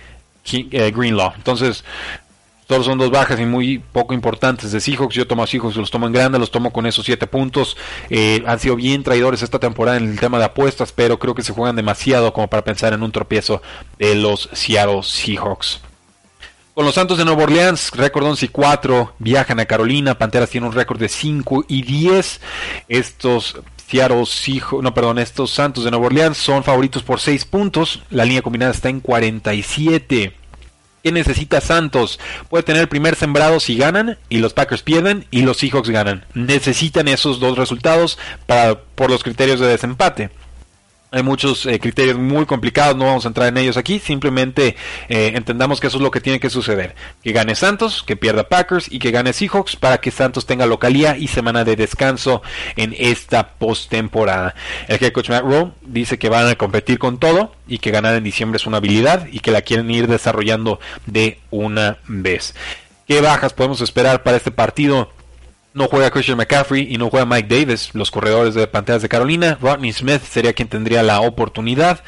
eh, 0.53 0.93
Greenlaw. 0.95 1.32
Entonces, 1.37 1.85
todos 2.66 2.86
son 2.86 2.98
dos 2.98 3.10
bajas 3.10 3.38
y 3.38 3.44
muy 3.44 3.78
poco 3.78 4.14
importantes 4.14 4.72
de 4.72 4.80
Seahawks. 4.80 5.14
Yo 5.14 5.26
tomo 5.26 5.42
a 5.42 5.46
Seahawks, 5.46 5.76
los 5.76 5.90
tomo 5.90 6.06
en 6.06 6.12
grande, 6.12 6.38
los 6.38 6.50
tomo 6.50 6.72
con 6.72 6.86
esos 6.86 7.04
siete 7.04 7.26
puntos. 7.26 7.76
Eh, 8.08 8.42
han 8.46 8.58
sido 8.58 8.76
bien 8.76 9.02
traidores 9.02 9.42
esta 9.42 9.58
temporada 9.58 9.98
en 9.98 10.10
el 10.10 10.18
tema 10.18 10.38
de 10.38 10.44
apuestas, 10.44 10.92
pero 10.92 11.18
creo 11.18 11.34
que 11.34 11.42
se 11.42 11.52
juegan 11.52 11.76
demasiado 11.76 12.32
como 12.32 12.48
para 12.48 12.64
pensar 12.64 12.92
en 12.92 13.02
un 13.02 13.12
tropiezo 13.12 13.60
de 13.98 14.14
los 14.14 14.48
Seattle 14.52 15.02
Seahawks. 15.02 15.80
Con 16.74 16.84
los 16.84 16.94
Santos 16.94 17.18
de 17.18 17.24
Nueva 17.24 17.44
Orleans, 17.44 17.92
récord 17.94 18.24
11 18.24 18.46
y 18.46 18.48
4, 18.48 19.14
viajan 19.20 19.60
a 19.60 19.66
Carolina. 19.66 20.18
Panteras 20.18 20.50
tiene 20.50 20.66
un 20.66 20.72
récord 20.72 20.98
de 20.98 21.08
5 21.08 21.66
y 21.68 21.82
10. 21.82 22.40
Estos 22.88 23.56
Seahawks, 23.86 24.82
no, 24.82 24.92
perdón, 24.92 25.18
estos 25.18 25.52
Santos 25.52 25.84
de 25.84 25.90
Nueva 25.90 26.06
Orleans 26.06 26.36
son 26.36 26.64
favoritos 26.64 27.02
por 27.02 27.20
6 27.20 27.44
puntos. 27.44 28.02
La 28.10 28.24
línea 28.24 28.42
combinada 28.42 28.72
está 28.72 28.88
en 28.88 29.00
47. 29.00 30.43
¿Qué 31.05 31.12
necesita 31.12 31.61
Santos? 31.61 32.18
Puede 32.48 32.64
tener 32.64 32.80
el 32.80 32.88
primer 32.88 33.14
sembrado 33.14 33.61
si 33.61 33.76
ganan 33.76 34.16
y 34.30 34.38
los 34.38 34.55
Packers 34.55 34.80
pierden 34.80 35.26
y 35.30 35.42
los 35.42 35.59
Seahawks 35.59 35.90
ganan. 35.90 36.24
Necesitan 36.32 37.09
esos 37.09 37.40
dos 37.40 37.59
resultados 37.59 38.18
para, 38.46 38.80
por 38.80 39.11
los 39.11 39.22
criterios 39.22 39.61
de 39.61 39.66
desempate. 39.66 40.30
Hay 41.14 41.22
muchos 41.22 41.64
eh, 41.66 41.78
criterios 41.78 42.18
muy 42.18 42.44
complicados, 42.44 42.96
no 42.96 43.04
vamos 43.04 43.24
a 43.24 43.28
entrar 43.28 43.46
en 43.46 43.56
ellos 43.56 43.76
aquí, 43.76 44.00
simplemente 44.00 44.74
eh, 45.08 45.30
entendamos 45.36 45.78
que 45.78 45.86
eso 45.86 45.98
es 45.98 46.02
lo 46.02 46.10
que 46.10 46.20
tiene 46.20 46.40
que 46.40 46.50
suceder. 46.50 46.96
Que 47.22 47.30
gane 47.30 47.54
Santos, 47.54 48.02
que 48.02 48.16
pierda 48.16 48.48
Packers 48.48 48.90
y 48.90 48.98
que 48.98 49.12
gane 49.12 49.32
Seahawks 49.32 49.76
para 49.76 49.98
que 49.98 50.10
Santos 50.10 50.44
tenga 50.44 50.66
localía 50.66 51.16
y 51.16 51.28
semana 51.28 51.62
de 51.62 51.76
descanso 51.76 52.42
en 52.74 52.96
esta 52.98 53.50
postemporada. 53.50 54.56
El 54.88 54.98
head 55.00 55.12
coach 55.12 55.30
Matt 55.30 55.44
Rowe 55.44 55.70
dice 55.82 56.18
que 56.18 56.28
van 56.28 56.48
a 56.48 56.56
competir 56.56 56.98
con 56.98 57.20
todo 57.20 57.54
y 57.68 57.78
que 57.78 57.92
ganar 57.92 58.16
en 58.16 58.24
diciembre 58.24 58.56
es 58.56 58.66
una 58.66 58.78
habilidad 58.78 59.28
y 59.30 59.38
que 59.38 59.52
la 59.52 59.62
quieren 59.62 59.88
ir 59.92 60.08
desarrollando 60.08 60.80
de 61.06 61.38
una 61.52 61.98
vez. 62.08 62.56
¿Qué 63.06 63.20
bajas 63.20 63.52
podemos 63.52 63.80
esperar 63.82 64.24
para 64.24 64.36
este 64.36 64.50
partido? 64.50 65.12
No 65.75 65.89
juega 65.89 66.12
Christian 66.12 66.39
McCaffrey 66.39 66.87
y 66.89 66.99
no 66.99 67.11
juega 67.11 67.27
Mike 67.27 67.49
Davis, 67.53 67.91
los 67.95 68.12
corredores 68.12 68.55
de 68.55 68.68
Panteras 68.68 69.03
de 69.03 69.09
Carolina. 69.09 69.59
Rodney 69.61 69.93
Smith 69.93 70.22
sería 70.22 70.53
quien 70.53 70.68
tendría 70.68 71.03
la 71.03 71.20
oportunidad. 71.20 72.05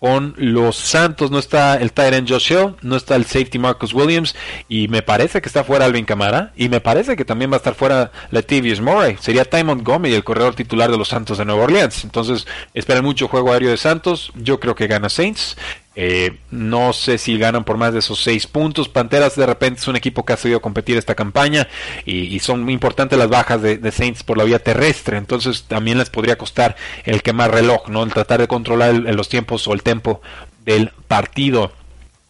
Con 0.00 0.34
los 0.36 0.76
Santos 0.76 1.30
no 1.30 1.38
está 1.38 1.76
el 1.76 1.92
Tyrant 1.92 2.28
Josh 2.28 2.52
Hill, 2.52 2.74
no 2.82 2.96
está 2.96 3.14
el 3.14 3.24
safety 3.24 3.58
Marcus 3.58 3.94
Williams 3.94 4.34
y 4.68 4.88
me 4.88 5.00
parece 5.00 5.40
que 5.40 5.48
está 5.48 5.64
fuera 5.64 5.86
Alvin 5.86 6.04
Camara 6.04 6.52
y 6.56 6.68
me 6.68 6.80
parece 6.80 7.16
que 7.16 7.24
también 7.24 7.50
va 7.50 7.54
a 7.54 7.58
estar 7.58 7.74
fuera 7.74 8.10
Latavius 8.30 8.80
Murray. 8.80 9.16
Sería 9.20 9.44
Ty 9.44 9.64
Montgomery 9.64 10.14
el 10.14 10.24
corredor 10.24 10.54
titular 10.54 10.90
de 10.90 10.98
los 10.98 11.08
Santos 11.08 11.38
de 11.38 11.44
Nueva 11.44 11.64
Orleans. 11.64 12.04
Entonces 12.04 12.46
esperen 12.74 13.04
mucho 13.04 13.28
juego 13.28 13.52
aéreo 13.52 13.70
de 13.70 13.76
Santos. 13.76 14.32
Yo 14.34 14.60
creo 14.60 14.74
que 14.74 14.88
gana 14.88 15.08
Saints. 15.08 15.56
Eh, 15.96 16.38
no 16.50 16.92
sé 16.92 17.18
si 17.18 17.38
ganan 17.38 17.62
por 17.64 17.76
más 17.76 17.92
de 17.92 18.00
esos 18.00 18.22
seis 18.22 18.46
puntos. 18.46 18.88
Panteras 18.88 19.36
de 19.36 19.46
repente 19.46 19.80
es 19.80 19.88
un 19.88 19.96
equipo 19.96 20.24
que 20.24 20.32
ha 20.32 20.36
sabido 20.36 20.60
competir 20.60 20.96
esta 20.96 21.14
campaña 21.14 21.68
y, 22.04 22.38
son 22.40 22.62
muy 22.64 22.74
importantes 22.74 23.18
las 23.18 23.28
bajas 23.28 23.62
de, 23.62 23.92
Saints 23.92 24.24
por 24.24 24.36
la 24.36 24.44
vía 24.44 24.58
terrestre. 24.58 25.16
Entonces 25.16 25.64
también 25.64 25.98
les 25.98 26.10
podría 26.10 26.36
costar 26.36 26.76
el 27.04 27.22
quemar 27.22 27.52
reloj, 27.52 27.88
¿no? 27.88 28.02
El 28.02 28.12
tratar 28.12 28.40
de 28.40 28.48
controlar 28.48 28.94
los 28.94 29.28
tiempos 29.28 29.66
o 29.68 29.72
el 29.72 29.82
tempo 29.82 30.20
del 30.64 30.90
partido. 31.08 31.72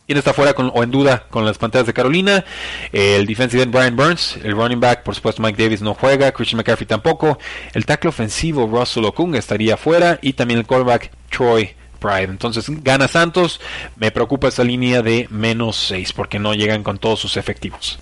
¿Quién 0.07 0.19
está 0.19 0.35
fuera 0.35 0.53
o 0.53 0.83
en 0.83 0.91
duda 0.91 1.25
con 1.31 1.47
las 1.47 1.57
Panteras 1.57 1.87
de 1.87 1.95
Carolina? 1.95 2.45
El 2.93 3.25
defensive 3.25 3.63
end 3.63 3.73
Brian 3.73 3.97
Burns, 3.97 4.37
el 4.45 4.53
running 4.53 4.79
back, 4.79 5.03
por 5.03 5.15
supuesto 5.15 5.41
Mike 5.41 5.63
Davis 5.63 5.81
no 5.81 5.95
juega, 5.95 6.31
Christian 6.33 6.59
McCaffrey 6.59 6.87
tampoco, 6.87 7.39
el 7.73 7.87
tackle 7.87 8.11
ofensivo 8.11 8.67
Russell 8.67 9.07
Okung 9.07 9.35
estaría 9.35 9.79
fuera 9.79 10.19
y 10.21 10.35
también 10.35 10.61
el 10.61 10.67
quarterback 10.67 11.11
Troy 11.31 11.75
entonces 12.13 12.67
gana 12.83 13.09
Santos. 13.09 13.61
Me 13.97 14.11
preocupa 14.11 14.49
esa 14.49 14.65
línea 14.65 15.03
de 15.03 15.27
menos 15.31 15.77
6 15.89 16.13
porque 16.13 16.39
no 16.39 16.55
llegan 16.55 16.83
con 16.83 16.99
todos 16.99 17.21
sus 17.21 17.37
efectivos. 17.37 17.99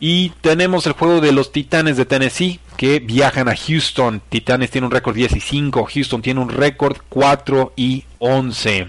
Y 0.00 0.30
tenemos 0.40 0.86
el 0.86 0.92
juego 0.92 1.20
de 1.20 1.32
los 1.32 1.52
Titanes 1.52 1.96
de 1.96 2.04
Tennessee 2.04 2.60
que 2.76 2.98
viajan 3.00 3.48
a 3.48 3.56
Houston. 3.56 4.20
Titanes 4.28 4.70
tiene 4.70 4.86
un 4.86 4.90
récord 4.90 5.14
10 5.14 5.36
y 5.36 5.40
5. 5.40 5.88
Houston 5.92 6.22
tiene 6.22 6.40
un 6.40 6.48
récord 6.48 6.96
4 7.08 7.72
y 7.76 8.04
11. 8.18 8.88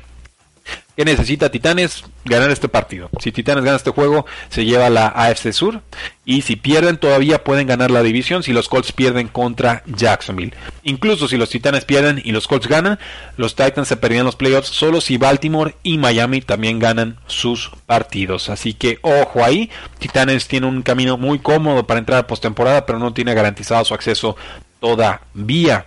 ¿Qué 0.96 1.04
necesita 1.04 1.52
Titanes? 1.52 2.06
Ganar 2.24 2.50
este 2.52 2.70
partido. 2.70 3.10
Si 3.20 3.32
Titanes 3.32 3.66
gana 3.66 3.76
este 3.76 3.92
juego, 3.92 4.26
se 4.50 4.64
lleva 4.64 4.90
la 4.90 5.08
AFC 5.08 5.52
Sur. 5.52 5.82
Y 6.24 6.42
si 6.42 6.56
pierden, 6.56 6.98
todavía 6.98 7.44
pueden 7.44 7.68
ganar 7.68 7.92
la 7.92 8.02
división 8.02 8.44
si 8.44 8.54
los 8.54 8.70
Colts 8.70 8.94
pierden 8.94 9.28
contra 9.28 9.84
Jacksonville. 9.86 10.54
Incluso 10.84 11.28
si 11.28 11.38
los 11.38 11.50
Titanes 11.50 11.84
pierden 11.84 12.22
y 12.24 12.32
los 12.32 12.48
Colts 12.48 12.68
ganan, 12.68 12.98
los 13.36 13.56
Titans 13.56 13.90
se 13.90 13.98
perdían 13.98 14.26
los 14.26 14.38
playoffs 14.38 14.70
solo 14.70 15.02
si 15.02 15.18
Baltimore 15.18 15.76
y 15.84 15.98
Miami 15.98 16.42
también 16.42 16.80
ganan 16.80 17.18
sus 17.28 17.72
partidos. 17.86 18.50
Así 18.50 18.74
que 18.74 19.00
ojo 19.02 19.44
ahí. 19.44 19.70
Titanes 20.00 20.48
tiene 20.48 20.68
un 20.68 20.82
camino 20.82 21.18
muy 21.18 21.40
cómodo 21.40 21.86
para 21.86 22.00
entrar 22.00 22.20
a 22.20 22.28
postemporada, 22.28 22.86
pero 22.86 23.00
no 23.00 23.14
tiene 23.14 23.34
garantizado 23.34 23.84
su 23.84 23.94
acceso 23.94 24.38
todavía. 24.80 25.86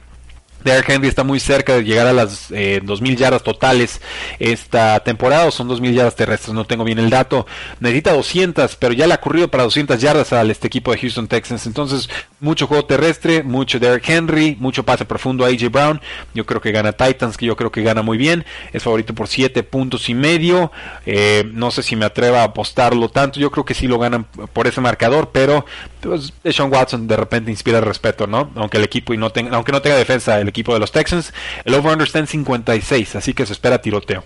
Derrick 0.68 0.88
Henry 0.90 1.08
está 1.08 1.24
muy 1.24 1.40
cerca 1.40 1.74
de 1.74 1.84
llegar 1.84 2.06
a 2.06 2.12
las 2.12 2.50
eh, 2.50 2.80
2.000 2.84 3.16
yardas 3.16 3.42
totales 3.42 4.00
esta 4.38 5.00
temporada, 5.00 5.46
o 5.46 5.50
son 5.50 5.68
2.000 5.68 5.92
yardas 5.92 6.16
terrestres, 6.16 6.54
no 6.54 6.64
tengo 6.66 6.84
bien 6.84 6.98
el 6.98 7.10
dato. 7.10 7.46
Necesita 7.80 8.12
200, 8.12 8.76
pero 8.76 8.92
ya 8.92 9.06
le 9.06 9.14
ha 9.14 9.20
corrido 9.20 9.48
para 9.48 9.64
200 9.64 10.00
yardas 10.00 10.32
al 10.32 10.50
este 10.50 10.66
equipo 10.66 10.92
de 10.92 10.98
Houston 10.98 11.26
Texans. 11.26 11.66
Entonces, 11.66 12.10
mucho 12.40 12.66
juego 12.66 12.84
terrestre, 12.84 13.42
mucho 13.42 13.78
Derrick 13.78 14.08
Henry, 14.08 14.56
mucho 14.60 14.84
pase 14.84 15.04
profundo 15.04 15.44
a 15.44 15.48
AJ 15.48 15.70
Brown. 15.70 16.00
Yo 16.34 16.44
creo 16.44 16.60
que 16.60 16.70
gana 16.70 16.92
Titans, 16.92 17.36
que 17.36 17.46
yo 17.46 17.56
creo 17.56 17.72
que 17.72 17.82
gana 17.82 18.02
muy 18.02 18.18
bien. 18.18 18.44
Es 18.72 18.82
favorito 18.82 19.14
por 19.14 19.28
7 19.28 19.62
puntos 19.62 20.08
y 20.08 20.14
medio. 20.14 20.70
Eh, 21.06 21.48
no 21.52 21.70
sé 21.70 21.82
si 21.82 21.96
me 21.96 22.04
atreva 22.04 22.40
a 22.40 22.44
apostarlo 22.44 23.08
tanto. 23.08 23.40
Yo 23.40 23.50
creo 23.50 23.64
que 23.64 23.74
sí 23.74 23.86
lo 23.86 23.98
ganan 23.98 24.24
por 24.52 24.66
ese 24.66 24.80
marcador, 24.80 25.30
pero 25.32 25.64
pues, 26.00 26.32
Sean 26.50 26.72
Watson 26.72 27.08
de 27.08 27.16
repente 27.16 27.50
inspira 27.50 27.80
respeto, 27.80 28.26
¿no? 28.26 28.50
Aunque 28.54 28.76
el 28.76 28.84
equipo 28.84 29.14
y 29.14 29.16
no 29.16 29.30
tenga, 29.30 29.56
aunque 29.56 29.72
no 29.72 29.82
tenga 29.82 29.96
defensa, 29.96 30.40
el 30.40 30.48
equipo 30.48 30.57
de 30.74 30.80
los 30.80 30.92
Texans. 30.92 31.32
El 31.64 31.74
over-under 31.74 32.06
está 32.06 32.18
en 32.18 32.26
56, 32.26 33.16
así 33.16 33.34
que 33.34 33.46
se 33.46 33.52
espera 33.52 33.80
tiroteo. 33.80 34.24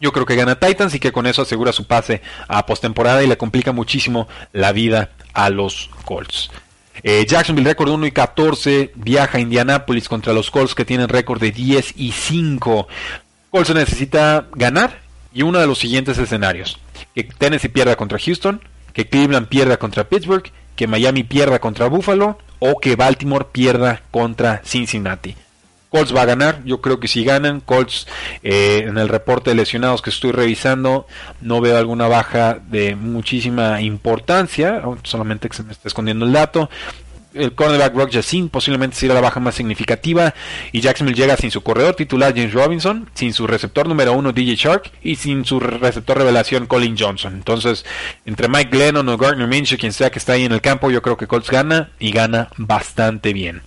Yo 0.00 0.12
creo 0.12 0.26
que 0.26 0.34
gana 0.34 0.58
Titans 0.58 0.94
y 0.94 1.00
que 1.00 1.12
con 1.12 1.26
eso 1.26 1.42
asegura 1.42 1.72
su 1.72 1.86
pase 1.86 2.22
a 2.48 2.66
postemporada 2.66 3.22
y 3.22 3.28
le 3.28 3.38
complica 3.38 3.70
muchísimo 3.70 4.26
la 4.52 4.72
vida 4.72 5.10
a 5.32 5.48
los 5.48 5.90
Colts. 6.04 6.50
Eh, 7.04 7.24
Jacksonville 7.26 7.68
récord 7.68 7.88
1 7.90 8.06
y 8.06 8.12
14 8.12 8.92
viaja 8.96 9.38
a 9.38 9.40
Indianapolis 9.40 10.08
contra 10.08 10.32
los 10.32 10.50
Colts 10.50 10.74
que 10.74 10.84
tienen 10.84 11.08
récord 11.08 11.40
de 11.40 11.52
10 11.52 11.94
y 11.96 12.12
5. 12.12 12.88
Colts 13.50 13.74
necesita 13.74 14.46
ganar 14.54 15.00
y 15.32 15.42
uno 15.42 15.60
de 15.60 15.66
los 15.66 15.78
siguientes 15.78 16.18
escenarios. 16.18 16.78
Que 17.14 17.24
Tennessee 17.24 17.68
pierda 17.68 17.96
contra 17.96 18.18
Houston, 18.18 18.60
que 18.92 19.08
Cleveland 19.08 19.46
pierda 19.48 19.78
contra 19.78 20.08
Pittsburgh, 20.08 20.50
que 20.76 20.86
Miami 20.86 21.22
pierda 21.22 21.60
contra 21.60 21.86
Buffalo 21.86 22.38
o 22.58 22.78
que 22.78 22.96
Baltimore 22.96 23.46
pierda 23.52 24.02
contra 24.10 24.62
Cincinnati. 24.64 25.36
Colts 25.92 26.16
va 26.16 26.22
a 26.22 26.24
ganar, 26.24 26.64
yo 26.64 26.80
creo 26.80 26.98
que 26.98 27.06
si 27.06 27.22
ganan, 27.22 27.60
Colts 27.60 28.06
eh, 28.42 28.84
en 28.86 28.96
el 28.96 29.10
reporte 29.10 29.50
de 29.50 29.56
lesionados 29.56 30.00
que 30.00 30.08
estoy 30.08 30.32
revisando 30.32 31.06
no 31.42 31.60
veo 31.60 31.76
alguna 31.76 32.08
baja 32.08 32.58
de 32.66 32.96
muchísima 32.96 33.82
importancia, 33.82 34.82
solamente 35.02 35.50
que 35.50 35.56
se 35.56 35.62
me 35.62 35.72
está 35.72 35.88
escondiendo 35.88 36.24
el 36.24 36.32
dato. 36.32 36.70
El 37.34 37.54
cornerback 37.54 37.94
Rock 37.94 38.12
Jacin 38.12 38.48
posiblemente 38.48 38.96
será 38.96 39.14
la 39.14 39.20
baja 39.20 39.40
más 39.40 39.54
significativa 39.54 40.34
y 40.70 40.80
Jacksonville 40.80 41.16
llega 41.16 41.36
sin 41.36 41.50
su 41.50 41.62
corredor 41.62 41.94
titular 41.94 42.34
James 42.34 42.54
Robinson, 42.54 43.10
sin 43.12 43.34
su 43.34 43.46
receptor 43.46 43.86
número 43.86 44.14
uno 44.14 44.32
DJ 44.32 44.56
Shark 44.56 44.92
y 45.02 45.16
sin 45.16 45.44
su 45.44 45.60
receptor 45.60 46.16
revelación 46.16 46.66
Colin 46.66 46.96
Johnson. 46.98 47.34
Entonces, 47.34 47.84
entre 48.24 48.48
Mike 48.48 48.70
Glennon 48.70 49.08
o 49.10 49.18
Gardner 49.18 49.46
Minshew, 49.48 49.78
quien 49.78 49.92
sea 49.92 50.10
que 50.10 50.18
está 50.18 50.32
ahí 50.32 50.44
en 50.44 50.52
el 50.52 50.62
campo, 50.62 50.90
yo 50.90 51.02
creo 51.02 51.18
que 51.18 51.26
Colts 51.26 51.50
gana 51.50 51.90
y 51.98 52.12
gana 52.12 52.48
bastante 52.56 53.34
bien. 53.34 53.62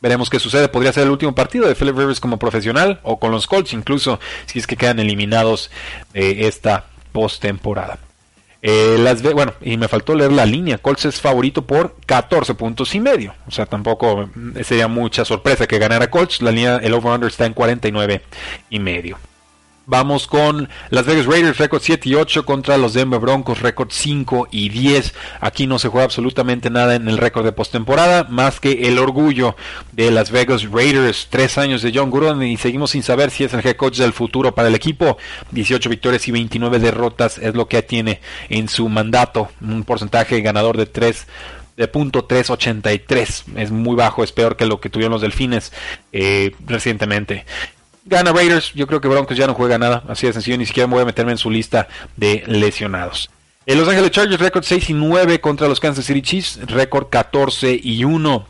Veremos 0.00 0.30
qué 0.30 0.38
sucede. 0.38 0.68
Podría 0.68 0.92
ser 0.92 1.04
el 1.04 1.10
último 1.10 1.34
partido 1.34 1.66
de 1.66 1.74
Philip 1.74 1.96
Rivers 1.96 2.20
como 2.20 2.38
profesional 2.38 3.00
o 3.02 3.18
con 3.18 3.32
los 3.32 3.46
Colts, 3.46 3.72
incluso 3.72 4.20
si 4.46 4.58
es 4.58 4.66
que 4.66 4.76
quedan 4.76 4.98
eliminados 4.98 5.70
esta 6.14 6.86
postemporada. 7.12 7.98
Eh, 8.60 9.30
bueno, 9.34 9.54
y 9.60 9.76
me 9.76 9.88
faltó 9.88 10.14
leer 10.14 10.32
la 10.32 10.46
línea. 10.46 10.78
Colts 10.78 11.04
es 11.04 11.20
favorito 11.20 11.62
por 11.62 11.96
14 12.06 12.54
puntos 12.54 12.94
y 12.94 13.00
medio. 13.00 13.34
O 13.46 13.50
sea, 13.50 13.66
tampoco 13.66 14.28
sería 14.62 14.88
mucha 14.88 15.24
sorpresa 15.24 15.66
que 15.66 15.78
ganara 15.78 16.10
Colts. 16.10 16.42
La 16.42 16.50
línea, 16.50 16.78
el 16.78 16.94
over-under 16.94 17.28
está 17.28 17.46
en 17.46 17.54
49 17.54 18.22
y 18.70 18.78
medio. 18.78 19.18
Vamos 19.90 20.26
con 20.26 20.68
Las 20.90 21.06
Vegas 21.06 21.24
Raiders, 21.24 21.56
récord 21.56 21.80
7 21.82 22.10
y 22.10 22.14
8 22.14 22.44
contra 22.44 22.76
los 22.76 22.92
Denver 22.92 23.18
Broncos, 23.18 23.62
récord 23.62 23.88
5 23.90 24.48
y 24.50 24.68
10. 24.68 25.14
Aquí 25.40 25.66
no 25.66 25.78
se 25.78 25.88
juega 25.88 26.04
absolutamente 26.04 26.68
nada 26.68 26.94
en 26.94 27.08
el 27.08 27.16
récord 27.16 27.42
de 27.46 27.52
postemporada, 27.52 28.24
más 28.24 28.60
que 28.60 28.86
el 28.86 28.98
orgullo 28.98 29.56
de 29.92 30.10
Las 30.10 30.30
Vegas 30.30 30.70
Raiders. 30.70 31.28
Tres 31.30 31.56
años 31.56 31.80
de 31.80 31.92
John 31.94 32.10
Gruden 32.10 32.42
y 32.42 32.58
seguimos 32.58 32.90
sin 32.90 33.02
saber 33.02 33.30
si 33.30 33.44
es 33.44 33.54
el 33.54 33.66
head 33.66 33.76
coach 33.76 33.96
del 33.96 34.12
futuro 34.12 34.54
para 34.54 34.68
el 34.68 34.74
equipo. 34.74 35.16
18 35.52 35.88
victorias 35.88 36.28
y 36.28 36.32
29 36.32 36.80
derrotas 36.80 37.38
es 37.38 37.54
lo 37.54 37.66
que 37.66 37.80
tiene 37.80 38.20
en 38.50 38.68
su 38.68 38.90
mandato. 38.90 39.48
Un 39.62 39.84
porcentaje 39.84 40.42
ganador 40.42 40.76
de 40.76 40.84
3 40.84 41.26
de 41.78 41.88
punto 41.88 42.26
383 42.26 43.44
es 43.56 43.70
muy 43.70 43.96
bajo, 43.96 44.22
es 44.22 44.32
peor 44.32 44.56
que 44.56 44.66
lo 44.66 44.80
que 44.80 44.90
tuvieron 44.90 45.12
los 45.12 45.22
delfines 45.22 45.72
eh, 46.12 46.54
recientemente. 46.66 47.46
Gana 48.08 48.32
Raiders, 48.32 48.72
yo 48.74 48.86
creo 48.86 49.00
que 49.00 49.08
Broncos 49.08 49.36
ya 49.36 49.46
no 49.46 49.54
juega 49.54 49.76
nada, 49.76 50.02
así 50.08 50.26
de 50.26 50.32
sencillo, 50.32 50.56
ni 50.56 50.64
siquiera 50.64 50.86
voy 50.86 51.02
a 51.02 51.04
meterme 51.04 51.32
en 51.32 51.38
su 51.38 51.50
lista 51.50 51.88
de 52.16 52.42
lesionados. 52.46 53.30
En 53.66 53.78
Los 53.78 53.86
Ángeles 53.86 54.10
Chargers, 54.12 54.40
récord 54.40 54.64
6 54.64 54.88
y 54.88 54.94
9 54.94 55.40
contra 55.42 55.68
los 55.68 55.78
Kansas 55.78 56.06
City 56.06 56.22
Chiefs, 56.22 56.58
récord 56.66 57.08
14 57.10 57.78
y 57.82 58.02
1. 58.04 58.46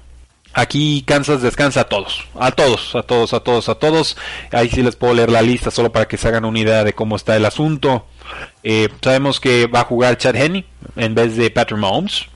Aquí 0.54 1.02
Kansas 1.06 1.42
descansa 1.42 1.80
a 1.80 1.84
todos, 1.84 2.24
a 2.38 2.52
todos, 2.52 2.94
a 2.94 3.02
todos, 3.02 3.34
a 3.34 3.40
todos, 3.40 3.68
a 3.68 3.74
todos. 3.74 4.16
Ahí 4.52 4.70
sí 4.70 4.82
les 4.82 4.94
puedo 4.94 5.14
leer 5.14 5.30
la 5.30 5.42
lista 5.42 5.72
solo 5.72 5.90
para 5.90 6.06
que 6.06 6.16
se 6.16 6.28
hagan 6.28 6.44
una 6.44 6.60
idea 6.60 6.84
de 6.84 6.92
cómo 6.92 7.16
está 7.16 7.36
el 7.36 7.44
asunto. 7.44 8.06
Eh, 8.62 8.88
sabemos 9.02 9.40
que 9.40 9.66
va 9.66 9.80
a 9.80 9.84
jugar 9.84 10.16
Chad 10.18 10.36
Henney 10.36 10.64
en 10.94 11.14
vez 11.16 11.36
de 11.36 11.50
Patrick 11.50 11.80
Mahomes. 11.80 12.26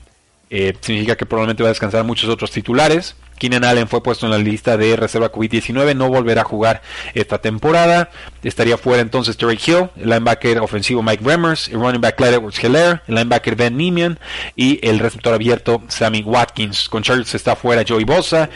Eh, 0.49 0.75
significa 0.81 1.15
que 1.15 1.25
probablemente 1.25 1.63
va 1.63 1.69
a 1.69 1.71
descansar 1.71 2.03
muchos 2.03 2.29
otros 2.29 2.51
titulares. 2.51 3.15
Keenan 3.37 3.63
Allen 3.63 3.87
fue 3.87 4.01
puesto 4.03 4.25
en 4.25 4.31
la 4.31 4.37
lista 4.37 4.77
de 4.77 4.95
reserva 4.95 5.31
COVID-19, 5.31 5.95
no 5.95 6.09
volverá 6.09 6.41
a 6.41 6.45
jugar 6.45 6.81
esta 7.13 7.39
temporada. 7.39 8.09
Estaría 8.43 8.77
fuera 8.77 9.01
entonces 9.01 9.37
Terry 9.37 9.59
Hill, 9.65 9.89
el 9.97 10.09
linebacker 10.09 10.59
ofensivo 10.59 11.03
Mike 11.03 11.23
Remmers, 11.23 11.67
el 11.67 11.75
running 11.75 12.01
back 12.01 12.15
Clyde 12.15 12.35
Edwards 12.35 12.63
Hilaire, 12.63 13.01
el 13.07 13.15
linebacker 13.15 13.55
Ben 13.55 13.77
Nemian 13.77 14.19
y 14.55 14.79
el 14.87 14.99
receptor 14.99 15.33
abierto 15.33 15.81
Sammy 15.87 16.21
Watkins. 16.23 16.89
Con 16.89 17.03
Chargers 17.03 17.35
está 17.35 17.55
fuera 17.55 17.83
Joey 17.87 18.03
Bosa. 18.03 18.49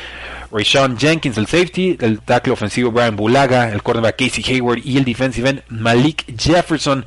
Rayshon 0.52 0.98
Jenkins, 0.98 1.38
el 1.38 1.48
safety, 1.48 1.98
el 2.00 2.22
tackle 2.22 2.54
ofensivo 2.54 2.92
Brian 2.92 3.16
Bulaga, 3.16 3.72
el 3.72 3.84
cornerback 3.84 4.16
Casey 4.18 4.44
Hayward 4.48 4.80
y 4.84 4.98
el 4.98 5.04
defensive 5.04 5.50
end 5.50 5.64
Malik 5.68 6.24
Jefferson. 6.40 7.06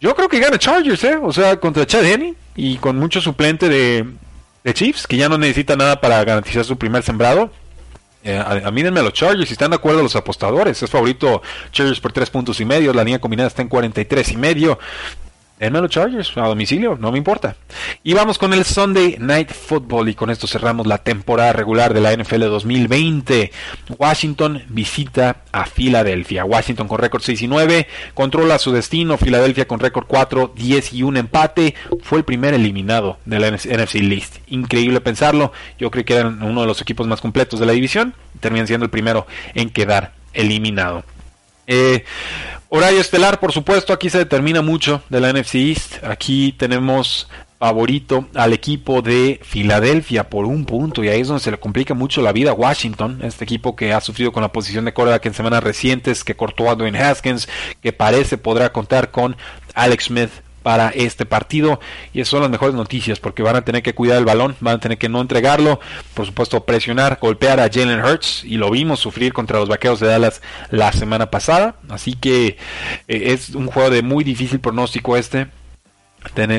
Yo 0.00 0.14
creo 0.14 0.28
que 0.28 0.40
gana 0.40 0.58
Chargers, 0.58 1.04
¿eh? 1.04 1.16
O 1.22 1.32
sea, 1.32 1.58
contra 1.58 1.86
Chad 1.86 2.04
Henney 2.04 2.34
y 2.54 2.76
con 2.78 2.98
mucho 2.98 3.20
suplente 3.20 3.68
de, 3.68 4.04
de 4.66 4.74
Chiefs, 4.74 5.06
que 5.06 5.16
ya 5.16 5.28
no 5.28 5.38
necesita 5.38 5.76
nada 5.76 6.00
para 6.00 6.24
garantizar 6.24 6.64
su 6.64 6.76
primer 6.76 7.04
sembrado. 7.04 7.52
Eh, 8.24 8.36
a, 8.36 8.68
mí 8.72 8.82
denme 8.82 9.00
los 9.00 9.12
Chargers, 9.12 9.46
si 9.46 9.52
están 9.52 9.70
de 9.70 9.76
acuerdo 9.76 10.02
los 10.02 10.16
apostadores. 10.16 10.82
Es 10.82 10.90
favorito 10.90 11.40
Chargers 11.70 12.00
por 12.00 12.12
3 12.12 12.28
puntos 12.30 12.60
y 12.60 12.64
medio. 12.64 12.92
La 12.92 13.04
línea 13.04 13.20
combinada 13.20 13.46
está 13.46 13.62
en 13.62 13.68
43 13.68 14.32
y 14.32 14.36
medio. 14.36 14.80
Denme 15.58 15.80
los 15.80 15.90
Chargers 15.90 16.36
a 16.36 16.42
domicilio, 16.42 16.98
no 17.00 17.10
me 17.10 17.16
importa. 17.16 17.56
Y 18.02 18.12
vamos 18.12 18.36
con 18.36 18.52
el 18.52 18.66
Sunday 18.66 19.16
Night 19.18 19.50
Football 19.50 20.10
y 20.10 20.14
con 20.14 20.28
esto 20.28 20.46
cerramos 20.46 20.86
la 20.86 20.98
temporada 20.98 21.54
regular 21.54 21.94
de 21.94 22.02
la 22.02 22.14
NFL 22.14 22.40
2020. 22.40 23.50
Washington 23.96 24.64
visita 24.68 25.44
a 25.52 25.64
Filadelfia. 25.64 26.44
Washington 26.44 26.88
con 26.88 26.98
récord 26.98 27.22
6 27.22 27.40
y 27.40 27.48
9, 27.48 27.86
controla 28.12 28.58
su 28.58 28.70
destino. 28.70 29.16
Filadelfia 29.16 29.66
con 29.66 29.80
récord 29.80 30.06
4, 30.06 30.52
10 30.54 30.92
y 30.92 31.02
1 31.02 31.18
empate. 31.18 31.74
Fue 32.02 32.18
el 32.18 32.24
primer 32.24 32.52
eliminado 32.52 33.16
de 33.24 33.40
la 33.40 33.50
NFC 33.50 33.94
List. 33.94 34.36
Increíble 34.48 35.00
pensarlo. 35.00 35.52
Yo 35.78 35.90
creo 35.90 36.04
que 36.04 36.16
eran 36.16 36.42
uno 36.42 36.60
de 36.60 36.66
los 36.66 36.82
equipos 36.82 37.06
más 37.06 37.22
completos 37.22 37.60
de 37.60 37.64
la 37.64 37.72
división. 37.72 38.12
Terminan 38.40 38.66
siendo 38.66 38.84
el 38.84 38.90
primero 38.90 39.26
en 39.54 39.70
quedar 39.70 40.12
eliminado. 40.34 41.02
Eh, 41.66 42.04
Horario 42.68 43.00
estelar, 43.00 43.38
por 43.38 43.52
supuesto, 43.52 43.92
aquí 43.92 44.10
se 44.10 44.18
determina 44.18 44.60
mucho 44.60 45.02
de 45.08 45.20
la 45.20 45.32
NFC 45.32 45.54
East. 45.54 46.04
Aquí 46.04 46.52
tenemos 46.58 47.28
favorito 47.58 48.26
al 48.34 48.52
equipo 48.52 49.02
de 49.02 49.40
Filadelfia 49.42 50.28
por 50.28 50.44
un 50.44 50.66
punto 50.66 51.02
y 51.02 51.08
ahí 51.08 51.20
es 51.20 51.28
donde 51.28 51.42
se 51.42 51.50
le 51.50 51.58
complica 51.58 51.94
mucho 51.94 52.20
la 52.22 52.32
vida 52.32 52.50
a 52.50 52.54
Washington, 52.54 53.20
este 53.22 53.44
equipo 53.44 53.76
que 53.76 53.92
ha 53.92 54.00
sufrido 54.00 54.32
con 54.32 54.42
la 54.42 54.52
posición 54.52 54.84
de 54.84 54.92
que 54.92 55.28
en 55.28 55.34
semanas 55.34 55.62
recientes, 55.62 56.24
que 56.24 56.36
cortó 56.36 56.68
a 56.68 56.74
Dwayne 56.74 56.98
Haskins, 56.98 57.48
que 57.80 57.92
parece 57.92 58.36
podrá 58.36 58.72
contar 58.72 59.10
con 59.10 59.36
Alex 59.74 60.06
Smith 60.06 60.30
para 60.66 60.88
este 60.88 61.26
partido 61.26 61.78
y 62.12 62.20
esas 62.20 62.30
son 62.30 62.40
las 62.40 62.50
mejores 62.50 62.74
noticias 62.74 63.20
porque 63.20 63.40
van 63.40 63.54
a 63.54 63.64
tener 63.64 63.84
que 63.84 63.94
cuidar 63.94 64.18
el 64.18 64.24
balón, 64.24 64.56
van 64.58 64.74
a 64.74 64.80
tener 64.80 64.98
que 64.98 65.08
no 65.08 65.20
entregarlo, 65.20 65.78
por 66.12 66.26
supuesto 66.26 66.64
presionar, 66.64 67.18
golpear 67.20 67.60
a 67.60 67.70
Jalen 67.72 68.04
Hurts 68.04 68.42
y 68.42 68.56
lo 68.56 68.68
vimos 68.72 68.98
sufrir 68.98 69.32
contra 69.32 69.60
los 69.60 69.68
Vaqueros 69.68 70.00
de 70.00 70.08
Dallas 70.08 70.42
la 70.72 70.90
semana 70.90 71.30
pasada, 71.30 71.76
así 71.88 72.14
que 72.14 72.56
eh, 73.06 73.32
es 73.32 73.50
un 73.50 73.68
juego 73.68 73.90
de 73.90 74.02
muy 74.02 74.24
difícil 74.24 74.58
pronóstico 74.58 75.16
este. 75.16 75.46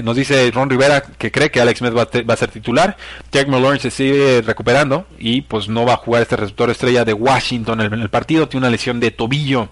Nos 0.01 0.15
dice 0.15 0.49
Ron 0.51 0.69
Rivera 0.69 1.01
que 1.01 1.29
cree 1.29 1.51
que 1.51 1.59
Alex 1.59 1.79
Smith 1.79 1.93
va 1.93 2.33
a, 2.33 2.37
ser 2.37 2.49
titular. 2.49 2.95
Jack 3.33 3.49
Malone 3.49 3.79
se 3.79 3.91
sigue 3.91 4.41
recuperando 4.41 5.05
y 5.19 5.41
pues 5.41 5.67
no 5.67 5.85
va 5.85 5.95
a 5.95 5.97
jugar 5.97 6.21
este 6.21 6.37
receptor 6.37 6.69
estrella 6.69 7.03
de 7.03 7.11
Washington 7.11 7.81
en 7.81 7.93
el 7.93 8.09
partido. 8.09 8.47
Tiene 8.47 8.67
una 8.67 8.71
lesión 8.71 9.01
de 9.01 9.11
tobillo. 9.11 9.67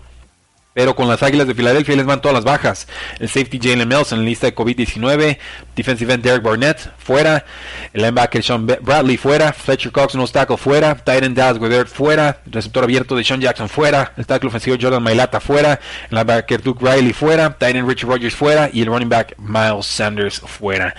Pero 0.75 0.93
con 0.93 1.07
las 1.07 1.23
Águilas 1.23 1.47
de 1.47 1.55
Filadelfia 1.55 1.95
les 1.95 2.05
van 2.05 2.19
todas 2.19 2.35
las 2.35 2.43
bajas. 2.43 2.85
El 3.19 3.29
safety 3.29 3.61
Jalen 3.63 3.87
Mills 3.87 4.11
en 4.11 4.19
la 4.19 4.25
lista 4.25 4.45
de 4.45 4.53
COVID-19. 4.53 5.37
Defensive 5.73 6.13
end 6.13 6.21
Derek 6.21 6.43
Barnett 6.43 6.91
fuera. 6.97 7.45
El 7.93 8.01
linebacker 8.01 8.43
Sean 8.43 8.67
Bradley 8.67 9.15
fuera. 9.15 9.53
Fletcher 9.53 9.93
Cox 9.93 10.15
no 10.15 10.27
tackle 10.27 10.57
fuera. 10.57 10.93
Titan 10.93 11.33
Dallas 11.33 11.59
Goddard 11.59 11.87
fuera. 11.87 12.41
receptor 12.45 12.83
abierto 12.83 13.15
de 13.15 13.23
Sean 13.23 13.39
Jackson 13.39 13.69
fuera. 13.69 14.11
El 14.17 14.25
tackle 14.25 14.49
ofensivo 14.49 14.75
Jordan 14.77 15.01
Mailata 15.01 15.39
fuera. 15.39 15.79
El 16.09 16.17
linebacker 16.17 16.61
Duke 16.61 16.85
Riley 16.85 17.13
fuera. 17.13 17.57
Titan 17.57 17.87
Richard 17.87 18.09
Rogers 18.09 18.35
fuera. 18.35 18.69
Y 18.73 18.81
el 18.81 18.87
running 18.87 19.07
back 19.07 19.35
Miles 19.37 19.85
Sanders 19.85 20.41
fuera. 20.41 20.93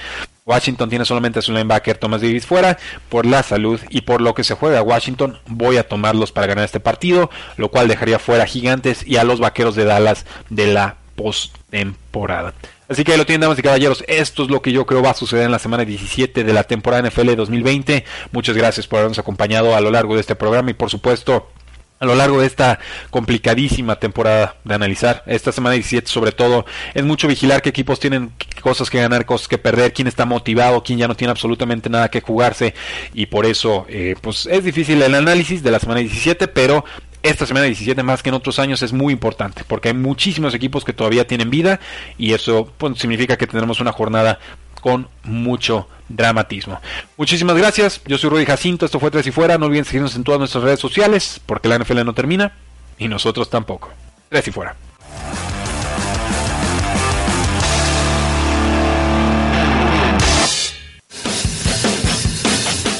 Washington 0.47 0.89
tiene 0.89 1.05
solamente 1.05 1.41
a 1.41 1.43
su 1.43 1.53
linebacker 1.53 1.99
Thomas 1.99 2.21
Davis 2.21 2.47
fuera 2.47 2.79
por 3.09 3.27
la 3.27 3.43
salud 3.43 3.81
y 3.91 4.03
por 4.03 4.21
lo 4.21 4.33
que 4.33 4.45
se 4.45 4.55
juega 4.55 4.81
Washington. 4.81 5.41
Voy 5.49 5.77
a 5.77 5.89
tomarlos 5.89 6.31
para 6.31 6.47
ganar 6.47 6.65
este 6.65 6.79
partido, 6.79 7.31
lo 7.57 7.69
cual 7.69 7.89
dejaría 7.89 8.21
fuera 8.21 8.45
a 8.45 8.47
Gigantes 8.47 9.05
y 9.05 9.17
a 9.17 9.25
los 9.25 9.41
Vaqueros 9.41 9.75
de 9.75 9.85
Dallas 9.85 10.25
de 10.49 10.69
la 10.69 10.99
postemporada. 11.17 12.55
Así 12.89 13.03
que 13.03 13.11
ahí 13.11 13.19
lo 13.19 13.27
tienen, 13.27 13.41
damas 13.41 13.59
y 13.59 13.63
caballeros. 13.63 14.05
Esto 14.07 14.45
es 14.45 14.51
lo 14.51 14.63
que 14.63 14.71
yo 14.71 14.87
creo 14.87 15.03
va 15.03 15.11
a 15.11 15.15
suceder 15.15 15.47
en 15.47 15.51
la 15.51 15.59
semana 15.59 15.85
17 15.85 16.45
de 16.45 16.53
la 16.53 16.63
temporada 16.63 17.09
NFL 17.09 17.35
2020. 17.35 18.05
Muchas 18.31 18.57
gracias 18.57 18.87
por 18.87 19.01
habernos 19.01 19.19
acompañado 19.19 19.75
a 19.75 19.81
lo 19.81 19.91
largo 19.91 20.15
de 20.15 20.21
este 20.21 20.37
programa 20.37 20.71
y 20.71 20.75
por 20.75 20.91
supuesto 20.91 21.51
a 21.99 22.07
lo 22.07 22.15
largo 22.15 22.41
de 22.41 22.47
esta 22.47 22.79
complicadísima 23.11 23.97
temporada 23.97 24.57
de 24.65 24.75
analizar. 24.75 25.23
Esta 25.27 25.53
semana 25.53 25.75
17 25.75 26.09
sobre 26.09 26.33
todo 26.33 26.67
es 26.95 27.05
mucho 27.05 27.29
vigilar 27.29 27.63
qué 27.63 27.71
equipos 27.71 28.01
tienen 28.01 28.33
cosas 28.61 28.91
que 28.91 29.01
ganar, 29.01 29.25
cosas 29.25 29.49
que 29.49 29.59
perder, 29.59 29.93
quién 29.93 30.09
está 30.09 30.27
motivado, 30.27 30.83
quién 30.83 30.99
ya 30.99 31.09
no 31.09 31.17
tiene 31.17 31.31
absolutamente 31.31 31.89
nada 31.89 32.11
que 32.11 32.21
jugarse 32.21 32.75
y 33.15 33.27
por 33.27 33.47
eso 33.47 33.87
eh, 33.89 34.15
pues 34.21 34.47
es 34.47 34.65
difícil 34.65 35.03
el 35.03 35.15
análisis 35.15 35.63
de 35.63 35.71
la 35.71 35.79
semana 35.79 36.01
17, 36.01 36.49
pero 36.49 36.85
esta 37.23 37.47
semana 37.47 37.67
17 37.67 38.03
más 38.03 38.23
que 38.23 38.29
en 38.29 38.35
otros 38.35 38.59
años 38.59 38.83
es 38.83 38.93
muy 38.93 39.13
importante 39.13 39.63
porque 39.67 39.89
hay 39.89 39.95
muchísimos 39.95 40.55
equipos 40.55 40.85
que 40.85 40.93
todavía 40.93 41.27
tienen 41.27 41.51
vida 41.51 41.81
y 42.19 42.35
eso 42.35 42.73
pues, 42.79 42.99
significa 42.99 43.37
que 43.37 43.47
tendremos 43.47 43.81
una 43.81 43.93
jornada 43.93 44.39
con 44.81 45.09
mucho 45.25 45.89
dramatismo. 46.09 46.81
Muchísimas 47.17 47.57
gracias, 47.57 48.01
yo 48.07 48.19
soy 48.19 48.31
Rudy 48.31 48.47
Jacinto, 48.47 48.87
esto 48.87 49.01
fue 49.01 49.11
Tres 49.11 49.27
y 49.27 49.33
Fuera, 49.33 49.59
no 49.59 49.67
olviden 49.67 49.85
seguirnos 49.85 50.15
en 50.17 50.25
todas 50.25 50.39
nuestras 50.39 50.65
redes 50.65 50.81
sociales, 50.81 51.41
porque 51.45 51.69
la 51.69 51.79
NFL 51.79 52.05
no 52.05 52.15
termina 52.15 52.53
y 52.99 53.09
nosotros 53.09 53.51
tampoco. 53.51 53.91
Tres 54.29 54.49
y 54.49 54.51
Fuera. 54.53 54.77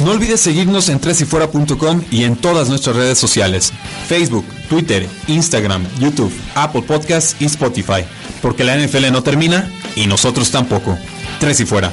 No 0.07 0.13
olvides 0.13 0.41
seguirnos 0.41 0.89
en 0.89 1.01
tresyfuera.com 1.01 2.05
y 2.11 2.25
en 2.25 2.37
todas 2.37 2.69
nuestras 2.69 2.95
redes 2.95 3.19
sociales, 3.19 3.73
Facebook, 4.07 4.45
Twitter, 4.69 5.09
Instagram, 5.27 5.85
YouTube, 5.99 6.33
Apple 6.55 6.83
Podcasts 6.83 7.35
y 7.41 7.47
Spotify, 7.47 8.05
porque 8.41 8.63
la 8.63 8.77
NFL 8.77 9.11
no 9.11 9.23
termina 9.23 9.69
y 9.97 10.07
nosotros 10.07 10.51
tampoco. 10.51 10.97
Tres 11.39 11.61
y 11.61 11.67
fuera. 11.67 11.93